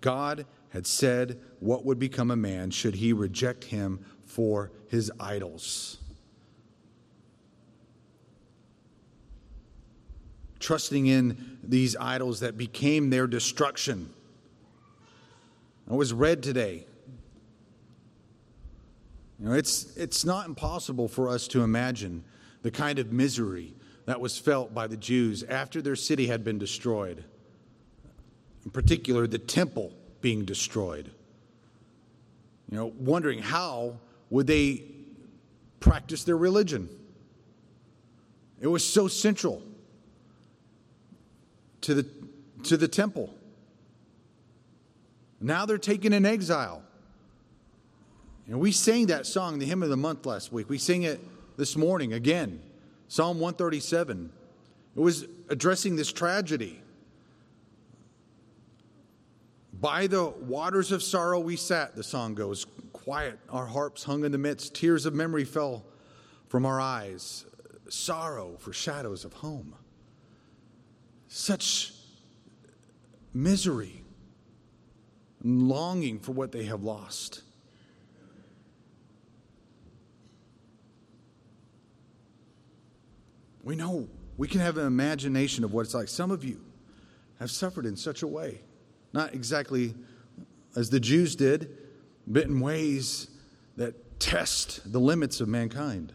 God 0.00 0.46
had 0.70 0.84
said 0.84 1.38
what 1.60 1.84
would 1.84 2.00
become 2.00 2.32
a 2.32 2.36
man 2.36 2.72
should 2.72 2.96
he 2.96 3.12
reject 3.12 3.64
him 3.64 4.04
for 4.24 4.72
his 4.88 5.12
idols. 5.20 5.98
Trusting 10.58 11.06
in 11.06 11.58
these 11.62 11.94
idols 11.96 12.40
that 12.40 12.58
became 12.58 13.10
their 13.10 13.28
destruction. 13.28 14.12
It 15.88 15.94
was 15.94 16.12
read 16.12 16.42
today. 16.42 16.86
You 19.38 19.48
know, 19.48 19.54
it's, 19.54 19.96
it's 19.96 20.24
not 20.24 20.46
impossible 20.46 21.08
for 21.08 21.28
us 21.28 21.46
to 21.48 21.62
imagine 21.62 22.24
the 22.62 22.70
kind 22.70 22.98
of 22.98 23.12
misery 23.12 23.74
that 24.06 24.20
was 24.20 24.38
felt 24.38 24.72
by 24.72 24.86
the 24.86 24.96
Jews 24.96 25.42
after 25.42 25.82
their 25.82 25.96
city 25.96 26.26
had 26.26 26.44
been 26.44 26.58
destroyed 26.58 27.24
in 28.66 28.72
particular, 28.72 29.28
the 29.28 29.38
temple 29.38 29.92
being 30.20 30.44
destroyed. 30.44 31.12
You 32.68 32.76
know, 32.76 32.92
wondering 32.98 33.38
how 33.38 34.00
would 34.28 34.48
they 34.48 34.82
practice 35.78 36.24
their 36.24 36.36
religion? 36.36 36.88
It 38.60 38.66
was 38.66 38.84
so 38.84 39.06
central 39.06 39.62
to 41.82 41.94
the, 41.94 42.06
to 42.64 42.76
the 42.76 42.88
temple. 42.88 43.32
Now 45.40 45.64
they're 45.64 45.78
taken 45.78 46.12
in 46.12 46.26
exile. 46.26 46.82
And 48.48 48.60
we 48.60 48.70
sang 48.70 49.06
that 49.06 49.26
song, 49.26 49.58
the 49.58 49.66
hymn 49.66 49.82
of 49.82 49.88
the 49.88 49.96
month 49.96 50.24
last 50.24 50.52
week. 50.52 50.68
We 50.68 50.78
sang 50.78 51.02
it 51.02 51.20
this 51.56 51.76
morning 51.76 52.12
again, 52.12 52.60
Psalm 53.08 53.40
137. 53.40 54.30
It 54.94 55.00
was 55.00 55.26
addressing 55.48 55.96
this 55.96 56.12
tragedy. 56.12 56.80
By 59.72 60.06
the 60.06 60.28
waters 60.28 60.92
of 60.92 61.02
sorrow 61.02 61.40
we 61.40 61.56
sat, 61.56 61.96
the 61.96 62.04
song 62.04 62.34
goes. 62.34 62.66
Quiet, 62.92 63.38
our 63.50 63.66
harps 63.66 64.04
hung 64.04 64.24
in 64.24 64.32
the 64.32 64.38
midst. 64.38 64.74
Tears 64.74 65.06
of 65.06 65.14
memory 65.14 65.44
fell 65.44 65.84
from 66.48 66.64
our 66.64 66.80
eyes. 66.80 67.44
Sorrow 67.88 68.56
for 68.58 68.72
shadows 68.72 69.24
of 69.24 69.32
home. 69.34 69.74
Such 71.28 71.92
misery 73.34 74.02
longing 75.42 76.18
for 76.18 76.32
what 76.32 76.52
they 76.52 76.64
have 76.64 76.82
lost. 76.82 77.42
We 83.66 83.74
know 83.74 84.06
we 84.36 84.46
can 84.46 84.60
have 84.60 84.78
an 84.78 84.86
imagination 84.86 85.64
of 85.64 85.72
what 85.72 85.86
it's 85.86 85.92
like. 85.92 86.06
Some 86.06 86.30
of 86.30 86.44
you 86.44 86.60
have 87.40 87.50
suffered 87.50 87.84
in 87.84 87.96
such 87.96 88.22
a 88.22 88.26
way. 88.28 88.60
Not 89.12 89.34
exactly 89.34 89.92
as 90.76 90.88
the 90.88 91.00
Jews 91.00 91.34
did, 91.34 91.76
but 92.28 92.44
in 92.44 92.60
ways 92.60 93.28
that 93.76 94.20
test 94.20 94.92
the 94.92 95.00
limits 95.00 95.40
of 95.40 95.48
mankind. 95.48 96.12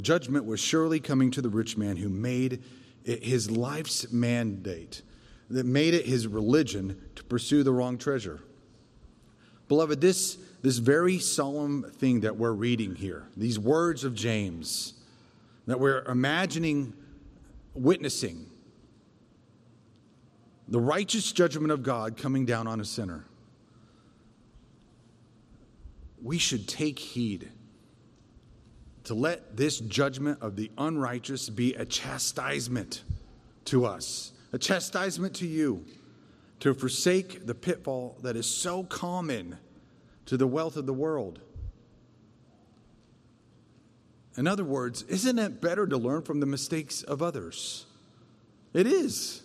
Judgment 0.00 0.46
was 0.46 0.58
surely 0.58 1.00
coming 1.00 1.30
to 1.32 1.42
the 1.42 1.50
rich 1.50 1.76
man 1.76 1.98
who 1.98 2.08
made 2.08 2.62
it 3.04 3.22
his 3.22 3.50
life's 3.50 4.10
mandate, 4.10 5.02
that 5.50 5.66
made 5.66 5.92
it 5.92 6.06
his 6.06 6.26
religion 6.26 6.98
to 7.16 7.24
pursue 7.24 7.62
the 7.62 7.72
wrong 7.74 7.98
treasure. 7.98 8.40
Beloved, 9.68 10.00
this, 10.00 10.38
this 10.62 10.78
very 10.78 11.18
solemn 11.18 11.82
thing 11.82 12.20
that 12.20 12.36
we're 12.36 12.52
reading 12.52 12.94
here, 12.94 13.26
these 13.36 13.58
words 13.58 14.04
of 14.04 14.14
James, 14.14 14.94
that 15.66 15.80
we're 15.80 16.02
imagining 16.04 16.92
witnessing 17.74 18.46
the 20.68 20.80
righteous 20.80 21.32
judgment 21.32 21.72
of 21.72 21.82
God 21.82 22.16
coming 22.16 22.46
down 22.46 22.66
on 22.66 22.80
a 22.80 22.84
sinner, 22.84 23.24
we 26.22 26.38
should 26.38 26.68
take 26.68 26.98
heed 26.98 27.50
to 29.04 29.14
let 29.14 29.56
this 29.56 29.80
judgment 29.80 30.38
of 30.40 30.54
the 30.54 30.70
unrighteous 30.78 31.48
be 31.48 31.74
a 31.74 31.84
chastisement 31.84 33.02
to 33.64 33.84
us, 33.84 34.32
a 34.52 34.58
chastisement 34.58 35.34
to 35.34 35.46
you, 35.46 35.84
to 36.60 36.74
forsake 36.74 37.46
the 37.46 37.54
pitfall 37.54 38.18
that 38.22 38.36
is 38.36 38.46
so 38.46 38.84
common 38.84 39.58
to 40.30 40.36
the 40.36 40.46
wealth 40.46 40.76
of 40.76 40.86
the 40.86 40.92
world. 40.92 41.40
In 44.36 44.46
other 44.46 44.62
words, 44.62 45.02
isn't 45.02 45.40
it 45.40 45.60
better 45.60 45.88
to 45.88 45.96
learn 45.96 46.22
from 46.22 46.38
the 46.38 46.46
mistakes 46.46 47.02
of 47.02 47.20
others? 47.20 47.84
It 48.72 48.86
is. 48.86 49.42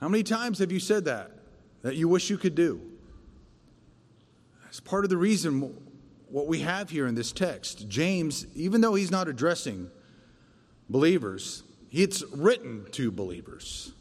How 0.00 0.08
many 0.08 0.24
times 0.24 0.58
have 0.58 0.72
you 0.72 0.80
said 0.80 1.04
that? 1.04 1.30
That 1.82 1.94
you 1.94 2.08
wish 2.08 2.28
you 2.28 2.38
could 2.38 2.56
do? 2.56 2.80
That's 4.64 4.80
part 4.80 5.04
of 5.04 5.10
the 5.10 5.16
reason 5.16 5.72
what 6.28 6.48
we 6.48 6.58
have 6.58 6.90
here 6.90 7.06
in 7.06 7.14
this 7.14 7.30
text. 7.30 7.88
James, 7.88 8.48
even 8.56 8.80
though 8.80 8.96
he's 8.96 9.12
not 9.12 9.28
addressing 9.28 9.92
believers, 10.90 11.62
it's 11.92 12.24
written 12.34 12.84
to 12.90 13.12
believers. 13.12 13.92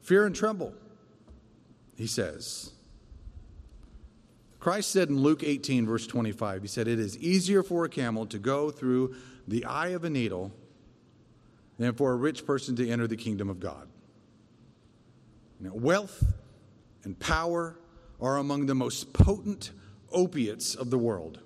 Fear 0.00 0.24
and 0.24 0.34
tremble, 0.34 0.72
he 1.94 2.06
says. 2.06 2.72
Christ 4.60 4.90
said 4.90 5.08
in 5.08 5.20
Luke 5.20 5.42
18, 5.44 5.86
verse 5.86 6.06
25, 6.06 6.62
He 6.62 6.68
said, 6.68 6.88
It 6.88 6.98
is 6.98 7.16
easier 7.18 7.62
for 7.62 7.84
a 7.84 7.88
camel 7.88 8.26
to 8.26 8.38
go 8.38 8.70
through 8.70 9.14
the 9.46 9.64
eye 9.64 9.88
of 9.88 10.04
a 10.04 10.10
needle 10.10 10.52
than 11.78 11.94
for 11.94 12.12
a 12.12 12.16
rich 12.16 12.44
person 12.44 12.74
to 12.76 12.88
enter 12.88 13.06
the 13.06 13.16
kingdom 13.16 13.48
of 13.48 13.60
God. 13.60 13.88
Now, 15.60 15.70
wealth 15.74 16.24
and 17.04 17.18
power 17.18 17.78
are 18.20 18.36
among 18.36 18.66
the 18.66 18.74
most 18.74 19.12
potent 19.12 19.70
opiates 20.10 20.74
of 20.74 20.90
the 20.90 20.98
world. 20.98 21.38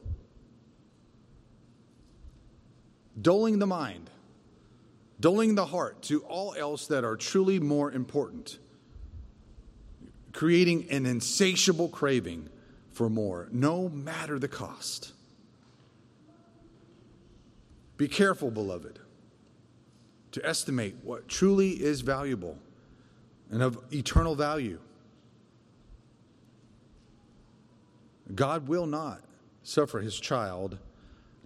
Dulling 3.20 3.58
the 3.58 3.66
mind, 3.66 4.08
dulling 5.20 5.54
the 5.54 5.66
heart 5.66 6.02
to 6.02 6.22
all 6.22 6.54
else 6.54 6.86
that 6.86 7.04
are 7.04 7.16
truly 7.16 7.60
more 7.60 7.92
important, 7.92 8.58
creating 10.32 10.90
an 10.90 11.04
insatiable 11.04 11.90
craving 11.90 12.48
for 12.92 13.08
more, 13.08 13.48
no 13.50 13.88
matter 13.88 14.38
the 14.38 14.48
cost. 14.48 15.12
Be 17.96 18.08
careful, 18.08 18.50
beloved, 18.50 18.98
to 20.32 20.46
estimate 20.46 20.96
what 21.02 21.28
truly 21.28 21.70
is 21.70 22.00
valuable 22.00 22.58
and 23.50 23.62
of 23.62 23.78
eternal 23.92 24.34
value. 24.34 24.78
God 28.34 28.66
will 28.66 28.86
not 28.86 29.20
suffer 29.62 30.00
his 30.00 30.18
child 30.18 30.78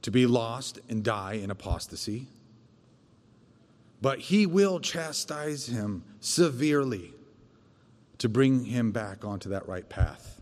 to 0.03 0.11
be 0.11 0.27
lost 0.27 0.79
and 0.89 1.03
die 1.03 1.35
in 1.35 1.51
apostasy, 1.51 2.29
but 4.01 4.19
he 4.21 4.47
will 4.47 4.79
chastise 4.79 5.67
him 5.67 6.05
severely 6.21 7.13
to 8.19 8.29
bring 8.29 8.65
him 8.65 8.93
back 8.93 9.25
onto 9.25 9.49
that 9.49 9.67
right 9.67 9.89
path. 9.89 10.36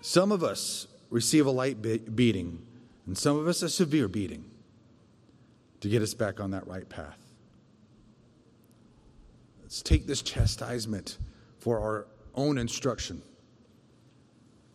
Some 0.00 0.32
of 0.32 0.44
us 0.44 0.86
receive 1.10 1.46
a 1.46 1.50
light 1.50 1.82
beating, 2.14 2.64
and 3.06 3.16
some 3.16 3.36
of 3.38 3.48
us 3.48 3.62
a 3.62 3.68
severe 3.68 4.08
beating 4.08 4.44
to 5.80 5.88
get 5.88 6.02
us 6.02 6.14
back 6.14 6.40
on 6.40 6.50
that 6.52 6.66
right 6.66 6.88
path. 6.88 7.18
Let's 9.62 9.82
take 9.82 10.06
this 10.06 10.22
chastisement 10.22 11.18
for 11.58 11.80
our 11.80 12.06
own 12.34 12.58
instruction. 12.58 13.22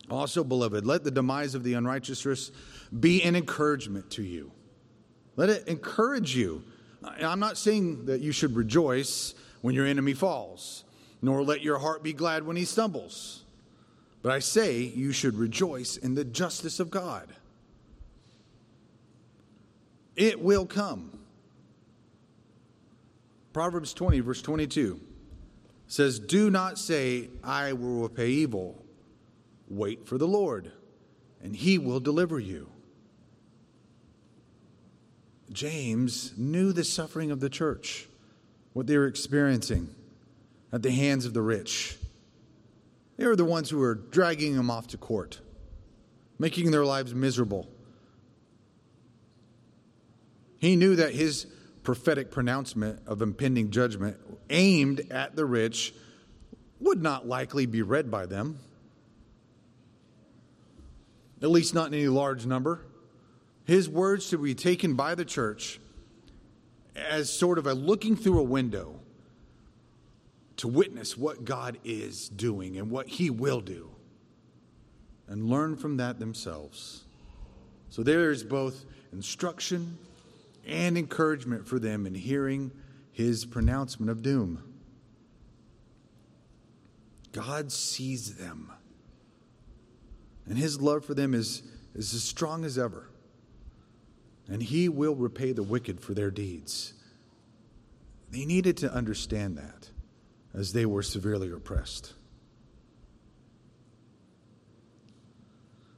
Also, 0.09 0.43
beloved, 0.43 0.85
let 0.85 1.03
the 1.03 1.11
demise 1.11 1.55
of 1.55 1.63
the 1.63 1.73
unrighteous 1.73 2.51
be 2.99 3.23
an 3.23 3.35
encouragement 3.35 4.11
to 4.11 4.21
you. 4.21 4.51
Let 5.35 5.49
it 5.49 5.67
encourage 5.67 6.35
you. 6.35 6.63
I'm 7.03 7.39
not 7.39 7.57
saying 7.57 8.05
that 8.05 8.21
you 8.21 8.31
should 8.31 8.55
rejoice 8.55 9.33
when 9.61 9.73
your 9.73 9.85
enemy 9.85 10.13
falls, 10.13 10.83
nor 11.21 11.41
let 11.43 11.61
your 11.61 11.79
heart 11.79 12.03
be 12.03 12.13
glad 12.13 12.45
when 12.45 12.55
he 12.55 12.65
stumbles. 12.65 13.43
But 14.23 14.31
I 14.31 14.39
say 14.39 14.79
you 14.79 15.11
should 15.11 15.35
rejoice 15.35 15.95
in 15.97 16.15
the 16.15 16.23
justice 16.23 16.79
of 16.79 16.89
God. 16.89 17.27
It 20.15 20.41
will 20.41 20.65
come. 20.65 21.19
Proverbs 23.51 23.93
20, 23.93 24.21
verse 24.21 24.41
22 24.41 24.99
says, 25.87 26.17
Do 26.17 26.49
not 26.49 26.79
say, 26.79 27.29
I 27.43 27.73
will 27.73 28.01
repay 28.01 28.29
evil 28.29 28.83
Wait 29.73 30.05
for 30.07 30.19
the 30.19 30.27
Lord, 30.27 30.71
and 31.41 31.55
he 31.55 31.79
will 31.79 31.99
deliver 31.99 32.39
you. 32.39 32.69
James 35.51 36.33
knew 36.37 36.71
the 36.71 36.83
suffering 36.83 37.31
of 37.31 37.39
the 37.39 37.49
church, 37.49 38.07
what 38.73 38.85
they 38.87 38.97
were 38.97 39.07
experiencing 39.07 39.89
at 40.71 40.83
the 40.83 40.91
hands 40.91 41.25
of 41.25 41.33
the 41.33 41.41
rich. 41.41 41.97
They 43.23 43.27
were 43.27 43.37
the 43.37 43.45
ones 43.45 43.69
who 43.69 43.77
were 43.77 43.95
dragging 43.95 44.53
him 44.53 44.69
off 44.69 44.87
to 44.87 44.97
court, 44.97 45.39
making 46.37 46.71
their 46.71 46.83
lives 46.83 47.15
miserable. 47.15 47.69
He 50.59 50.75
knew 50.75 50.97
that 50.97 51.13
his 51.13 51.47
prophetic 51.83 52.31
pronouncement 52.31 52.99
of 53.07 53.21
impending 53.21 53.71
judgment 53.71 54.17
aimed 54.49 55.09
at 55.09 55.37
the 55.37 55.45
rich 55.45 55.93
would 56.81 57.01
not 57.01 57.25
likely 57.25 57.65
be 57.65 57.81
read 57.81 58.11
by 58.11 58.25
them 58.25 58.59
at 61.41 61.49
least 61.49 61.73
not 61.73 61.87
in 61.87 61.93
any 61.93 62.09
large 62.09 62.45
number. 62.45 62.81
His 63.63 63.87
words 63.87 64.27
should 64.27 64.43
be 64.43 64.53
taken 64.53 64.95
by 64.95 65.15
the 65.15 65.23
church 65.23 65.79
as 66.93 67.29
sort 67.29 67.57
of 67.57 67.67
a 67.67 67.73
looking 67.73 68.17
through 68.17 68.39
a 68.39 68.43
window 68.43 68.99
to 70.57 70.67
witness 70.67 71.17
what 71.17 71.45
God 71.45 71.77
is 71.83 72.29
doing 72.29 72.77
and 72.77 72.89
what 72.89 73.07
He 73.07 73.29
will 73.29 73.61
do 73.61 73.89
and 75.27 75.49
learn 75.49 75.75
from 75.75 75.97
that 75.97 76.19
themselves. 76.19 77.03
So 77.89 78.03
there 78.03 78.31
is 78.31 78.43
both 78.43 78.85
instruction 79.11 79.97
and 80.65 80.97
encouragement 80.97 81.67
for 81.67 81.79
them 81.79 82.05
in 82.05 82.15
hearing 82.15 82.71
His 83.11 83.45
pronouncement 83.45 84.09
of 84.09 84.21
doom. 84.21 84.63
God 87.33 87.71
sees 87.71 88.35
them. 88.35 88.71
And 90.47 90.57
his 90.57 90.79
love 90.79 91.03
for 91.03 91.13
them 91.13 91.33
is, 91.33 91.63
is 91.95 92.13
as 92.13 92.23
strong 92.23 92.63
as 92.63 92.77
ever. 92.77 93.09
And 94.47 94.61
he 94.61 94.87
will 94.89 95.15
repay 95.15 95.51
the 95.51 95.63
wicked 95.63 95.99
for 95.99 96.13
their 96.13 96.31
deeds. 96.31 96.93
They 98.29 98.45
needed 98.45 98.77
to 98.77 98.93
understand 98.93 99.57
that 99.57 99.89
as 100.53 100.73
they 100.73 100.85
were 100.85 101.03
severely 101.03 101.51
oppressed. 101.51 102.13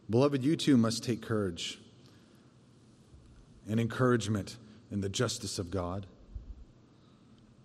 Beloved, 0.10 0.44
you 0.44 0.56
too 0.56 0.78
must 0.78 1.04
take 1.04 1.22
courage 1.22 1.80
and 3.68 3.80
encouragement 3.80 4.58
in 4.92 5.02
the 5.02 5.10
justice 5.10 5.58
of 5.58 5.72
God. 5.72 6.06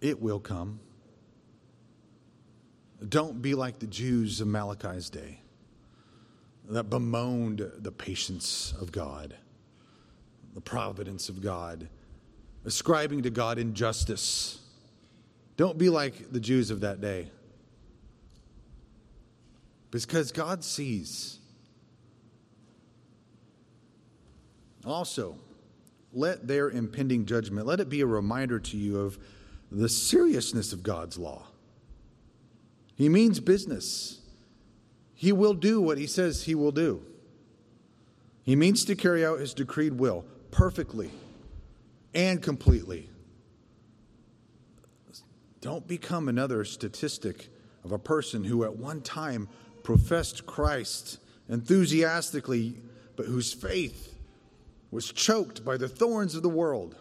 It 0.00 0.20
will 0.20 0.40
come. 0.40 0.81
Don't 3.07 3.42
be 3.42 3.55
like 3.55 3.79
the 3.79 3.87
Jews 3.87 4.40
of 4.40 4.48
Malachi's 4.48 5.11
day 5.11 5.40
that 6.68 6.85
bemoaned 6.85 7.70
the 7.79 7.90
patience 7.90 8.72
of 8.81 8.92
God, 8.92 9.35
the 10.55 10.61
providence 10.61 11.29
of 11.29 11.42
God, 11.42 11.88
ascribing 12.64 13.22
to 13.22 13.31
God 13.31 13.59
injustice. 13.59 14.61
Don't 15.61 15.77
be 15.77 15.90
like 15.90 16.33
the 16.33 16.40
Jews 16.40 16.70
of 16.70 16.81
that 16.81 17.03
day. 17.03 17.31
Because 19.90 20.33
God 20.33 20.64
sees. 20.64 21.38
Also, 24.87 25.37
let 26.14 26.49
their 26.49 26.70
impending 26.70 27.27
judgment, 27.27 27.66
let 27.66 27.79
it 27.79 27.90
be 27.90 28.01
a 28.01 28.07
reminder 28.07 28.59
to 28.59 28.79
you 28.79 29.01
of 29.01 29.18
the 29.70 29.90
seriousness 29.90 30.73
of 30.73 30.83
God's 30.83 31.18
law. 31.18 31.49
He 32.94 33.11
means 33.11 33.38
business. 33.38 34.23
He 35.12 35.31
will 35.31 35.53
do 35.53 35.79
what 35.79 35.99
he 35.99 36.07
says 36.07 36.44
he 36.44 36.55
will 36.55 36.73
do. 36.73 37.05
He 38.44 38.57
means 38.57 38.83
to 38.87 38.96
carry 38.96 39.27
out 39.27 39.40
his 39.40 39.53
decreed 39.53 39.92
will 39.92 40.25
perfectly 40.51 41.11
and 42.14 42.42
completely. 42.42 43.10
Don't 45.61 45.87
become 45.87 46.29
another 46.29 46.64
statistic 46.64 47.49
of 47.85 47.92
a 47.92 47.99
person 47.99 48.44
who 48.44 48.64
at 48.64 48.77
one 48.77 49.03
time 49.03 49.49
professed 49.83 50.46
Christ 50.46 51.18
enthusiastically, 51.49 52.77
but 53.16 53.27
whose 53.27 53.53
faith 53.53 54.14
was 54.90 55.12
choked 55.12 55.64
by 55.64 55.77
the 55.77 55.88
thorns 55.88 56.35
of 56.35 56.42
the 56.42 56.49
world 56.49 56.96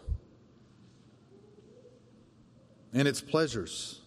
and 2.93 3.07
its 3.07 3.21
pleasures. 3.21 4.01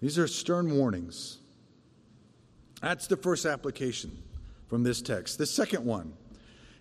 These 0.00 0.18
are 0.18 0.26
stern 0.26 0.76
warnings. 0.76 1.38
That's 2.80 3.06
the 3.06 3.16
first 3.16 3.46
application 3.46 4.22
from 4.66 4.82
this 4.82 5.00
text. 5.00 5.38
The 5.38 5.46
second 5.46 5.84
one 5.84 6.14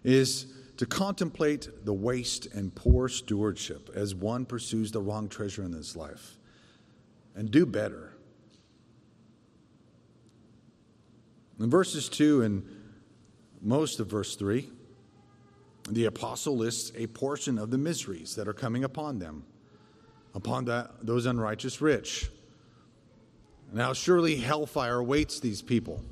is 0.04 0.48
to 0.82 0.88
contemplate 0.88 1.70
the 1.86 1.94
waste 1.94 2.48
and 2.56 2.74
poor 2.74 3.08
stewardship 3.08 3.92
as 3.94 4.16
one 4.16 4.48
pursues 4.48 4.92
the 4.92 5.00
wrong 5.00 5.30
treasure 5.30 5.62
in 5.62 5.70
this 5.70 5.96
life 5.96 6.40
and 7.36 7.52
do 7.52 7.68
better. 7.68 8.14
In 11.60 11.70
verses 11.70 12.10
2 12.10 12.42
and 12.42 12.66
most 13.62 14.00
of 14.00 14.08
verse 14.08 14.36
3, 14.36 14.68
the 15.88 16.06
apostle 16.06 16.58
lists 16.58 16.92
a 16.96 17.06
portion 17.06 17.60
of 17.60 17.70
the 17.70 17.78
miseries 17.78 18.34
that 18.34 18.48
are 18.48 18.54
coming 18.54 18.84
upon 18.84 19.20
them, 19.20 19.44
upon 20.34 20.66
that, 20.66 21.06
those 21.06 21.28
unrighteous 21.28 21.80
rich. 21.80 22.32
Now, 23.72 23.94
surely 23.94 24.38
hellfire 24.38 24.98
awaits 24.98 25.40
these 25.40 25.62
people. 25.62 26.04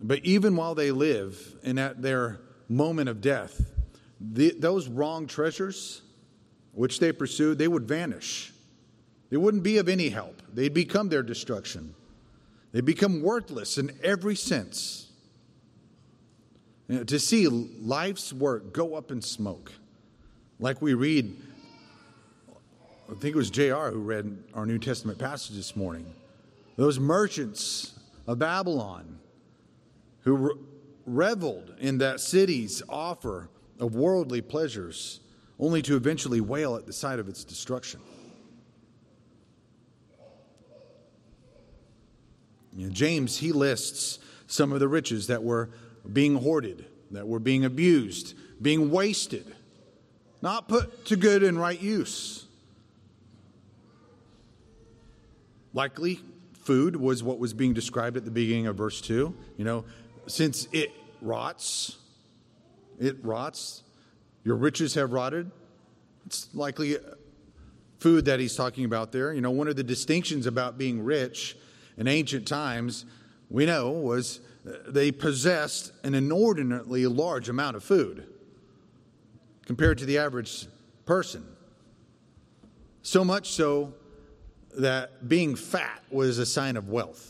But 0.00 0.24
even 0.24 0.56
while 0.56 0.74
they 0.74 0.90
live 0.90 1.56
and 1.64 1.78
at 1.78 2.02
their 2.02 2.40
moment 2.68 3.08
of 3.08 3.20
death, 3.20 3.60
the, 4.20 4.54
those 4.58 4.88
wrong 4.88 5.26
treasures 5.26 6.02
which 6.72 7.00
they 7.00 7.12
pursued, 7.12 7.58
they 7.58 7.68
would 7.68 7.88
vanish. 7.88 8.52
They 9.30 9.36
wouldn't 9.36 9.62
be 9.62 9.78
of 9.78 9.88
any 9.88 10.08
help. 10.08 10.42
They'd 10.52 10.74
become 10.74 11.08
their 11.08 11.22
destruction. 11.22 11.94
They'd 12.72 12.84
become 12.84 13.22
worthless 13.22 13.78
in 13.78 13.90
every 14.02 14.36
sense. 14.36 15.10
You 16.86 16.98
know, 16.98 17.04
to 17.04 17.18
see 17.18 17.48
life's 17.48 18.32
work 18.32 18.72
go 18.72 18.94
up 18.94 19.10
in 19.10 19.20
smoke, 19.20 19.72
like 20.58 20.80
we 20.80 20.94
read, 20.94 21.36
I 23.10 23.14
think 23.14 23.34
it 23.34 23.36
was 23.36 23.50
JR 23.50 23.90
who 23.90 24.00
read 24.00 24.44
our 24.54 24.64
New 24.64 24.78
Testament 24.78 25.18
passage 25.18 25.56
this 25.56 25.76
morning. 25.76 26.06
Those 26.76 26.98
merchants 27.00 27.98
of 28.26 28.38
Babylon 28.38 29.18
who 30.28 30.36
re- 30.36 30.54
reveled 31.06 31.74
in 31.78 31.96
that 31.96 32.20
city's 32.20 32.82
offer 32.86 33.48
of 33.80 33.94
worldly 33.94 34.42
pleasures, 34.42 35.20
only 35.58 35.80
to 35.80 35.96
eventually 35.96 36.38
wail 36.38 36.76
at 36.76 36.86
the 36.86 36.92
sight 36.92 37.18
of 37.18 37.28
its 37.28 37.44
destruction. 37.44 37.98
You 42.76 42.88
know, 42.88 42.92
James, 42.92 43.38
he 43.38 43.52
lists 43.52 44.18
some 44.46 44.70
of 44.70 44.80
the 44.80 44.88
riches 44.88 45.28
that 45.28 45.42
were 45.42 45.70
being 46.12 46.34
hoarded, 46.34 46.84
that 47.10 47.26
were 47.26 47.40
being 47.40 47.64
abused, 47.64 48.34
being 48.60 48.90
wasted, 48.90 49.56
not 50.42 50.68
put 50.68 51.06
to 51.06 51.16
good 51.16 51.42
and 51.42 51.58
right 51.58 51.80
use. 51.80 52.44
Likely, 55.72 56.20
food 56.52 56.96
was 56.96 57.22
what 57.22 57.38
was 57.38 57.54
being 57.54 57.72
described 57.72 58.18
at 58.18 58.26
the 58.26 58.30
beginning 58.30 58.66
of 58.66 58.76
verse 58.76 59.00
2. 59.00 59.34
You 59.56 59.64
know, 59.64 59.84
since 60.28 60.68
it 60.72 60.92
rots, 61.20 61.98
it 62.98 63.16
rots, 63.24 63.82
your 64.44 64.56
riches 64.56 64.94
have 64.94 65.12
rotted. 65.12 65.50
It's 66.26 66.48
likely 66.54 66.96
food 67.98 68.26
that 68.26 68.38
he's 68.40 68.54
talking 68.54 68.84
about 68.84 69.12
there. 69.12 69.32
You 69.32 69.40
know, 69.40 69.50
one 69.50 69.68
of 69.68 69.76
the 69.76 69.82
distinctions 69.82 70.46
about 70.46 70.78
being 70.78 71.02
rich 71.02 71.56
in 71.96 72.06
ancient 72.06 72.46
times, 72.46 73.04
we 73.50 73.66
know, 73.66 73.90
was 73.90 74.40
uh, 74.66 74.72
they 74.86 75.10
possessed 75.10 75.92
an 76.04 76.14
inordinately 76.14 77.06
large 77.06 77.48
amount 77.48 77.76
of 77.76 77.82
food 77.82 78.26
compared 79.66 79.98
to 79.98 80.06
the 80.06 80.18
average 80.18 80.66
person. 81.04 81.44
So 83.02 83.24
much 83.24 83.50
so 83.50 83.94
that 84.78 85.28
being 85.28 85.56
fat 85.56 86.02
was 86.10 86.38
a 86.38 86.46
sign 86.46 86.76
of 86.76 86.88
wealth. 86.88 87.27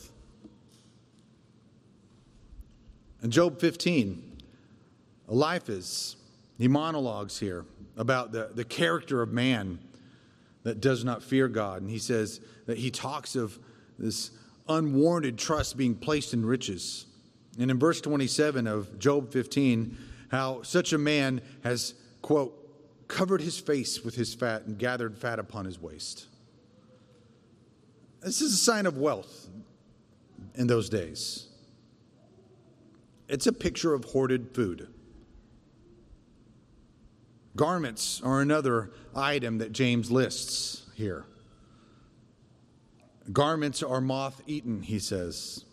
In 3.21 3.31
Job 3.31 3.59
15, 3.59 4.37
Eliphaz, 5.29 6.15
he 6.57 6.67
monologues 6.67 7.39
here 7.39 7.65
about 7.97 8.31
the, 8.31 8.49
the 8.53 8.63
character 8.63 9.21
of 9.21 9.31
man 9.31 9.79
that 10.63 10.79
does 10.79 11.03
not 11.03 11.21
fear 11.21 11.47
God. 11.47 11.81
And 11.81 11.89
he 11.89 11.99
says 11.99 12.39
that 12.65 12.77
he 12.77 12.91
talks 12.91 13.35
of 13.35 13.59
this 13.97 14.31
unwarranted 14.67 15.37
trust 15.37 15.77
being 15.77 15.95
placed 15.95 16.33
in 16.33 16.45
riches. 16.45 17.05
And 17.59 17.69
in 17.69 17.77
verse 17.79 17.99
27 17.99 18.67
of 18.67 18.99
Job 18.99 19.31
15, 19.31 19.97
how 20.29 20.61
such 20.61 20.93
a 20.93 20.97
man 20.97 21.41
has, 21.63 21.95
quote, 22.21 22.55
covered 23.07 23.41
his 23.41 23.59
face 23.59 24.03
with 24.03 24.15
his 24.15 24.33
fat 24.33 24.63
and 24.65 24.77
gathered 24.77 25.17
fat 25.17 25.39
upon 25.39 25.65
his 25.65 25.81
waist. 25.81 26.27
This 28.21 28.41
is 28.41 28.53
a 28.53 28.57
sign 28.57 28.85
of 28.85 28.97
wealth 28.97 29.47
in 30.55 30.67
those 30.67 30.89
days. 30.89 31.48
It's 33.29 33.45
a 33.45 33.53
picture 33.53 33.93
of 33.93 34.05
hoarded 34.05 34.53
food. 34.55 34.87
Garments 37.55 38.21
are 38.23 38.41
another 38.41 38.91
item 39.15 39.59
that 39.59 39.71
James 39.71 40.09
lists 40.09 40.87
here. 40.95 41.25
Garments 43.31 43.83
are 43.83 44.01
moth 44.01 44.41
eaten, 44.47 44.81
he 44.81 44.97
says. 44.97 45.63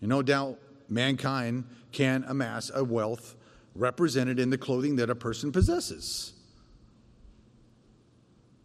And 0.00 0.08
no 0.08 0.22
doubt 0.22 0.58
mankind 0.88 1.64
can 1.92 2.24
amass 2.26 2.70
a 2.74 2.82
wealth 2.82 3.36
represented 3.74 4.40
in 4.40 4.48
the 4.48 4.58
clothing 4.58 4.96
that 4.96 5.10
a 5.10 5.14
person 5.14 5.52
possesses. 5.52 6.32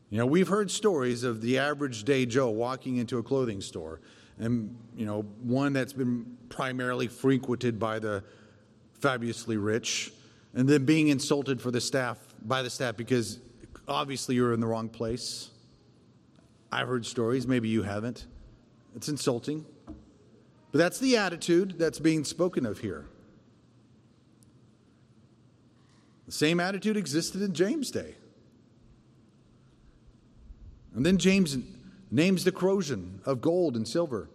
You 0.10 0.20
know, 0.20 0.26
we've 0.26 0.48
heard 0.48 0.72
stories 0.72 1.24
of 1.24 1.42
the 1.42 1.58
average 1.58 2.06
day 2.06 2.26
Joe 2.26 2.50
walking 2.50 2.98
into 2.98 3.18
a 3.18 3.24
clothing 3.24 3.60
store, 3.60 4.00
and, 4.40 4.76
you 4.96 5.06
know, 5.06 5.22
one 5.42 5.74
that's 5.74 5.94
been 5.94 6.38
primarily 6.50 7.08
frequented 7.08 7.80
by 7.80 8.00
the 8.00 8.24
fabulously 9.00 9.58
rich, 9.58 10.12
and 10.54 10.68
then 10.68 10.86
being 10.86 11.10
insulted 11.10 11.62
for 11.62 11.72
the 11.72 11.82
staff 11.82 12.18
by 12.42 12.62
the 12.62 12.70
staff 12.70 12.96
because 12.96 13.40
obviously 13.88 14.36
you're 14.36 14.54
in 14.54 14.60
the 14.60 14.68
wrong 14.68 14.90
place. 14.90 15.50
I've 16.72 16.88
heard 16.88 17.06
stories, 17.06 17.48
maybe 17.48 17.70
you 17.70 17.84
haven't. 17.84 18.26
It's 18.96 19.10
insulting. 19.10 19.66
But 20.72 20.80
that's 20.80 21.00
the 21.00 21.18
attitude 21.18 21.76
that's 21.78 22.00
being 22.00 22.24
spoken 22.24 22.66
of 22.66 22.80
here. 22.80 23.06
The 26.26 26.32
same 26.32 26.60
attitude 26.60 26.98
existed 26.98 27.42
in 27.42 27.54
James' 27.54 27.92
day. 27.92 28.16
And 30.96 31.06
then 31.06 31.18
James 31.18 31.58
names 32.12 32.44
the 32.44 32.52
corrosion 32.52 33.22
of 33.26 33.42
gold 33.42 33.76
and 33.76 33.88
silver. 33.88 34.30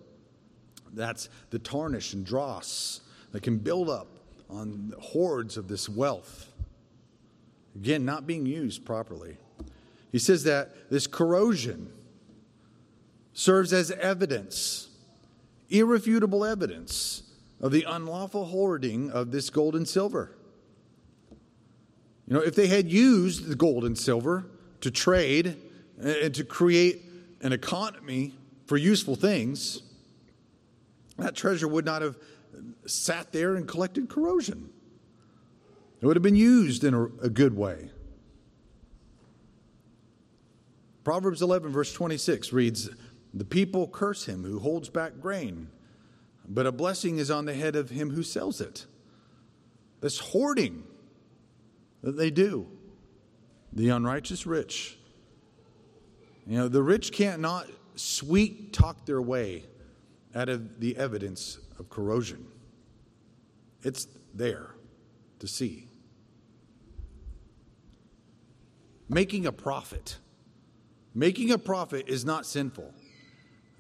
That's 0.93 1.29
the 1.51 1.59
tarnish 1.59 2.13
and 2.13 2.25
dross 2.25 3.01
that 3.33 3.43
can 3.43 3.59
build 3.59 3.89
up 3.89 4.09
on 4.49 4.93
hoards 5.01 5.57
of 5.57 5.69
this 5.69 5.89
wealth. 5.89 6.53
Again, 7.77 8.05
not 8.05 8.27
being 8.27 8.47
used 8.47 8.85
properly. 8.85 9.37
He 10.11 10.19
says 10.19 10.43
that 10.45 10.91
this 10.91 11.07
corrosion 11.07 11.93
serves 13.33 13.73
as 13.73 13.93
evidence, 13.93 14.89
irrefutable 15.69 16.45
evidence, 16.45 17.23
of 17.61 17.73
the 17.73 17.85
unlawful 17.85 18.47
hoarding 18.47 19.11
of 19.11 19.31
this 19.31 19.51
gold 19.51 19.77
and 19.77 19.87
silver. 19.87 20.33
You 22.27 22.35
know, 22.35 22.41
if 22.41 22.55
they 22.55 22.67
had 22.67 22.91
used 22.91 23.47
the 23.47 23.55
gold 23.55 23.85
and 23.85 23.97
silver 23.97 24.47
to 24.81 24.91
trade 24.91 25.57
and 26.01 26.35
to 26.35 26.45
create 26.45 27.03
an 27.41 27.53
economy 27.53 28.35
for 28.67 28.77
useful 28.77 29.17
things, 29.17 29.83
that 31.19 31.35
treasure 31.35 31.69
would 31.69 31.85
not 31.85 32.03
have 32.03 32.17
sat 32.87 33.33
there 33.33 33.57
and 33.57 33.67
collected 33.67 34.09
corrosion. 34.09 34.71
It 36.01 36.07
would 36.07 36.17
have 36.17 36.23
been 36.23 36.37
used 36.37 36.85
in 36.85 36.95
a, 36.95 37.05
a 37.23 37.29
good 37.29 37.57
way. 37.57 37.91
Proverbs 41.05 41.43
11, 41.43 41.73
verse 41.73 41.93
26 41.93 42.53
reads 42.53 42.91
The 43.35 43.45
people 43.45 43.89
curse 43.89 44.27
him 44.27 44.45
who 44.45 44.59
holds 44.59 44.89
back 44.89 45.21
grain, 45.21 45.69
but 46.49 46.67
a 46.67 46.73
blessing 46.73 47.19
is 47.19 47.31
on 47.31 47.45
the 47.45 47.55
head 47.55 47.77
of 47.77 47.91
him 47.91 48.11
who 48.11 48.23
sells 48.23 48.61
it. 48.61 48.87
This 50.01 50.19
hoarding 50.19 50.85
that 52.03 52.17
they 52.17 52.31
do, 52.31 52.69
the 53.73 53.91
unrighteous 53.91 54.47
rich. 54.47 54.99
You 56.51 56.57
know, 56.57 56.67
the 56.67 56.83
rich 56.83 57.13
can't 57.13 57.41
not 57.41 57.69
sweet 57.95 58.73
talk 58.73 59.07
their 59.07 59.23
way 59.23 59.63
out 60.35 60.49
of 60.49 60.81
the 60.81 60.97
evidence 60.97 61.61
of 61.79 61.89
corrosion. 61.89 62.45
It's 63.85 64.09
there 64.35 64.75
to 65.39 65.47
see. 65.47 65.87
Making 69.09 69.47
a 69.47 69.53
profit. 69.53 70.19
Making 71.15 71.53
a 71.53 71.59
profit 71.59 72.09
is 72.09 72.25
not 72.25 72.45
sinful. 72.47 72.95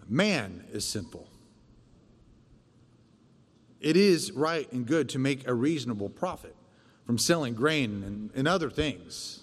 Man 0.08 0.64
is 0.70 0.84
sinful. 0.84 1.26
it 3.80 3.96
is 3.96 4.30
right 4.30 4.70
and 4.70 4.86
good 4.86 5.08
to 5.08 5.18
make 5.18 5.48
a 5.48 5.54
reasonable 5.54 6.08
profit 6.08 6.54
from 7.04 7.18
selling 7.18 7.54
grain 7.54 8.04
and, 8.04 8.30
and 8.36 8.46
other 8.46 8.70
things, 8.70 9.39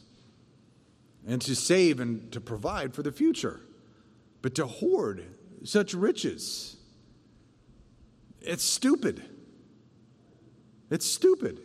and 1.27 1.41
to 1.41 1.55
save 1.55 1.99
and 1.99 2.31
to 2.31 2.39
provide 2.39 2.95
for 2.95 3.03
the 3.03 3.11
future. 3.11 3.59
But 4.41 4.55
to 4.55 4.65
hoard 4.65 5.25
such 5.63 5.93
riches, 5.93 6.77
it's 8.41 8.63
stupid. 8.63 9.21
It's 10.89 11.05
stupid. 11.05 11.59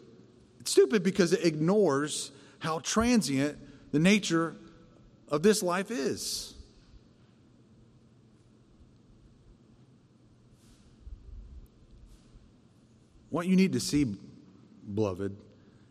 It's 0.59 0.73
stupid 0.73 1.05
because 1.05 1.33
it 1.33 1.45
ignores 1.45 2.33
how 2.59 2.81
transient 2.81 3.57
the 3.93 4.01
nature 4.01 4.57
of 5.29 5.43
this 5.43 5.63
life 5.63 5.91
is. 5.91 6.55
What 13.31 13.47
you 13.47 13.57
need 13.57 13.73
to 13.73 13.81
see, 13.81 14.15
beloved, 14.93 15.37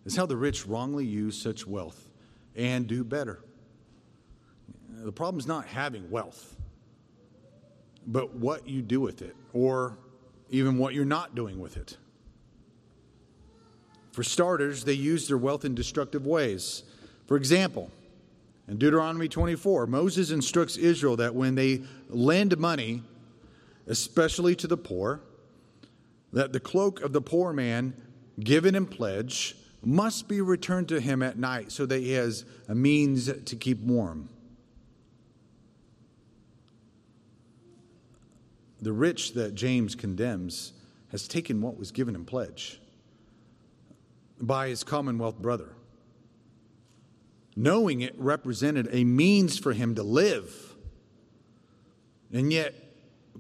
is 0.06 0.16
how 0.16 0.26
the 0.26 0.38
rich 0.38 0.68
wrongly 0.68 1.06
use 1.06 1.42
such 1.42 1.66
wealth 1.66 2.10
and 2.56 2.86
do 2.86 3.04
better. 3.04 3.44
The 5.04 5.12
problem 5.12 5.40
is 5.40 5.48
not 5.48 5.66
having 5.66 6.10
wealth, 6.10 6.56
but 8.06 8.36
what 8.36 8.68
you 8.68 8.82
do 8.82 9.02
with 9.02 9.22
it, 9.22 9.36
or 9.54 9.98
even 10.50 10.78
what 10.78 10.94
you're 10.94 11.06
not 11.06 11.36
doing 11.36 11.60
with 11.60 11.78
it. 11.78 11.98
For 14.12 14.24
starters, 14.24 14.84
they 14.84 14.94
use 14.94 15.28
their 15.28 15.38
wealth 15.38 15.66
in 15.66 15.74
destructive 15.74 16.26
ways. 16.26 16.84
For 17.28 17.38
example, 17.38 17.90
in 18.68 18.78
Deuteronomy 18.78 19.28
24, 19.28 19.88
Moses 19.88 20.32
instructs 20.32 20.78
Israel 20.78 21.16
that 21.18 21.34
when 21.34 21.56
they 21.56 21.84
lend 22.10 22.58
money, 22.58 23.04
especially 23.88 24.56
to 24.56 24.68
the 24.68 24.78
poor, 24.78 25.22
that 26.34 26.54
the 26.54 26.60
cloak 26.60 27.02
of 27.02 27.14
the 27.14 27.22
poor 27.22 27.54
man 27.54 27.94
given 28.40 28.76
in 28.76 28.86
pledge 28.86 29.56
must 29.84 30.28
be 30.28 30.42
returned 30.42 30.88
to 30.90 31.00
him 31.00 31.24
at 31.24 31.38
night 31.38 31.72
so 31.72 31.86
that 31.86 32.00
he 32.00 32.12
has 32.12 32.46
a 32.68 32.76
means 32.76 33.32
to 33.44 33.56
keep 33.56 33.80
warm. 33.80 34.30
The 38.82 38.94
rich 38.94 39.34
that 39.34 39.56
James 39.56 39.96
condemns 39.96 40.74
has 41.10 41.28
taken 41.28 41.62
what 41.62 41.78
was 41.78 41.92
given 41.92 42.16
in 42.16 42.26
pledge 42.26 42.80
by 44.40 44.70
his 44.70 44.84
commonwealth 44.84 45.38
brother, 45.40 45.76
knowing 47.56 48.02
it 48.02 48.16
represented 48.18 48.90
a 48.92 49.04
means 49.04 49.60
for 49.60 49.74
him 49.74 49.94
to 49.96 50.04
live, 50.04 50.76
and 52.34 52.52
yet 52.52 52.74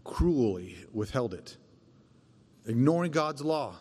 cruelly 0.04 0.78
withheld 0.94 1.34
it 1.34 1.58
ignoring 2.66 3.12
God's 3.12 3.42
law. 3.42 3.76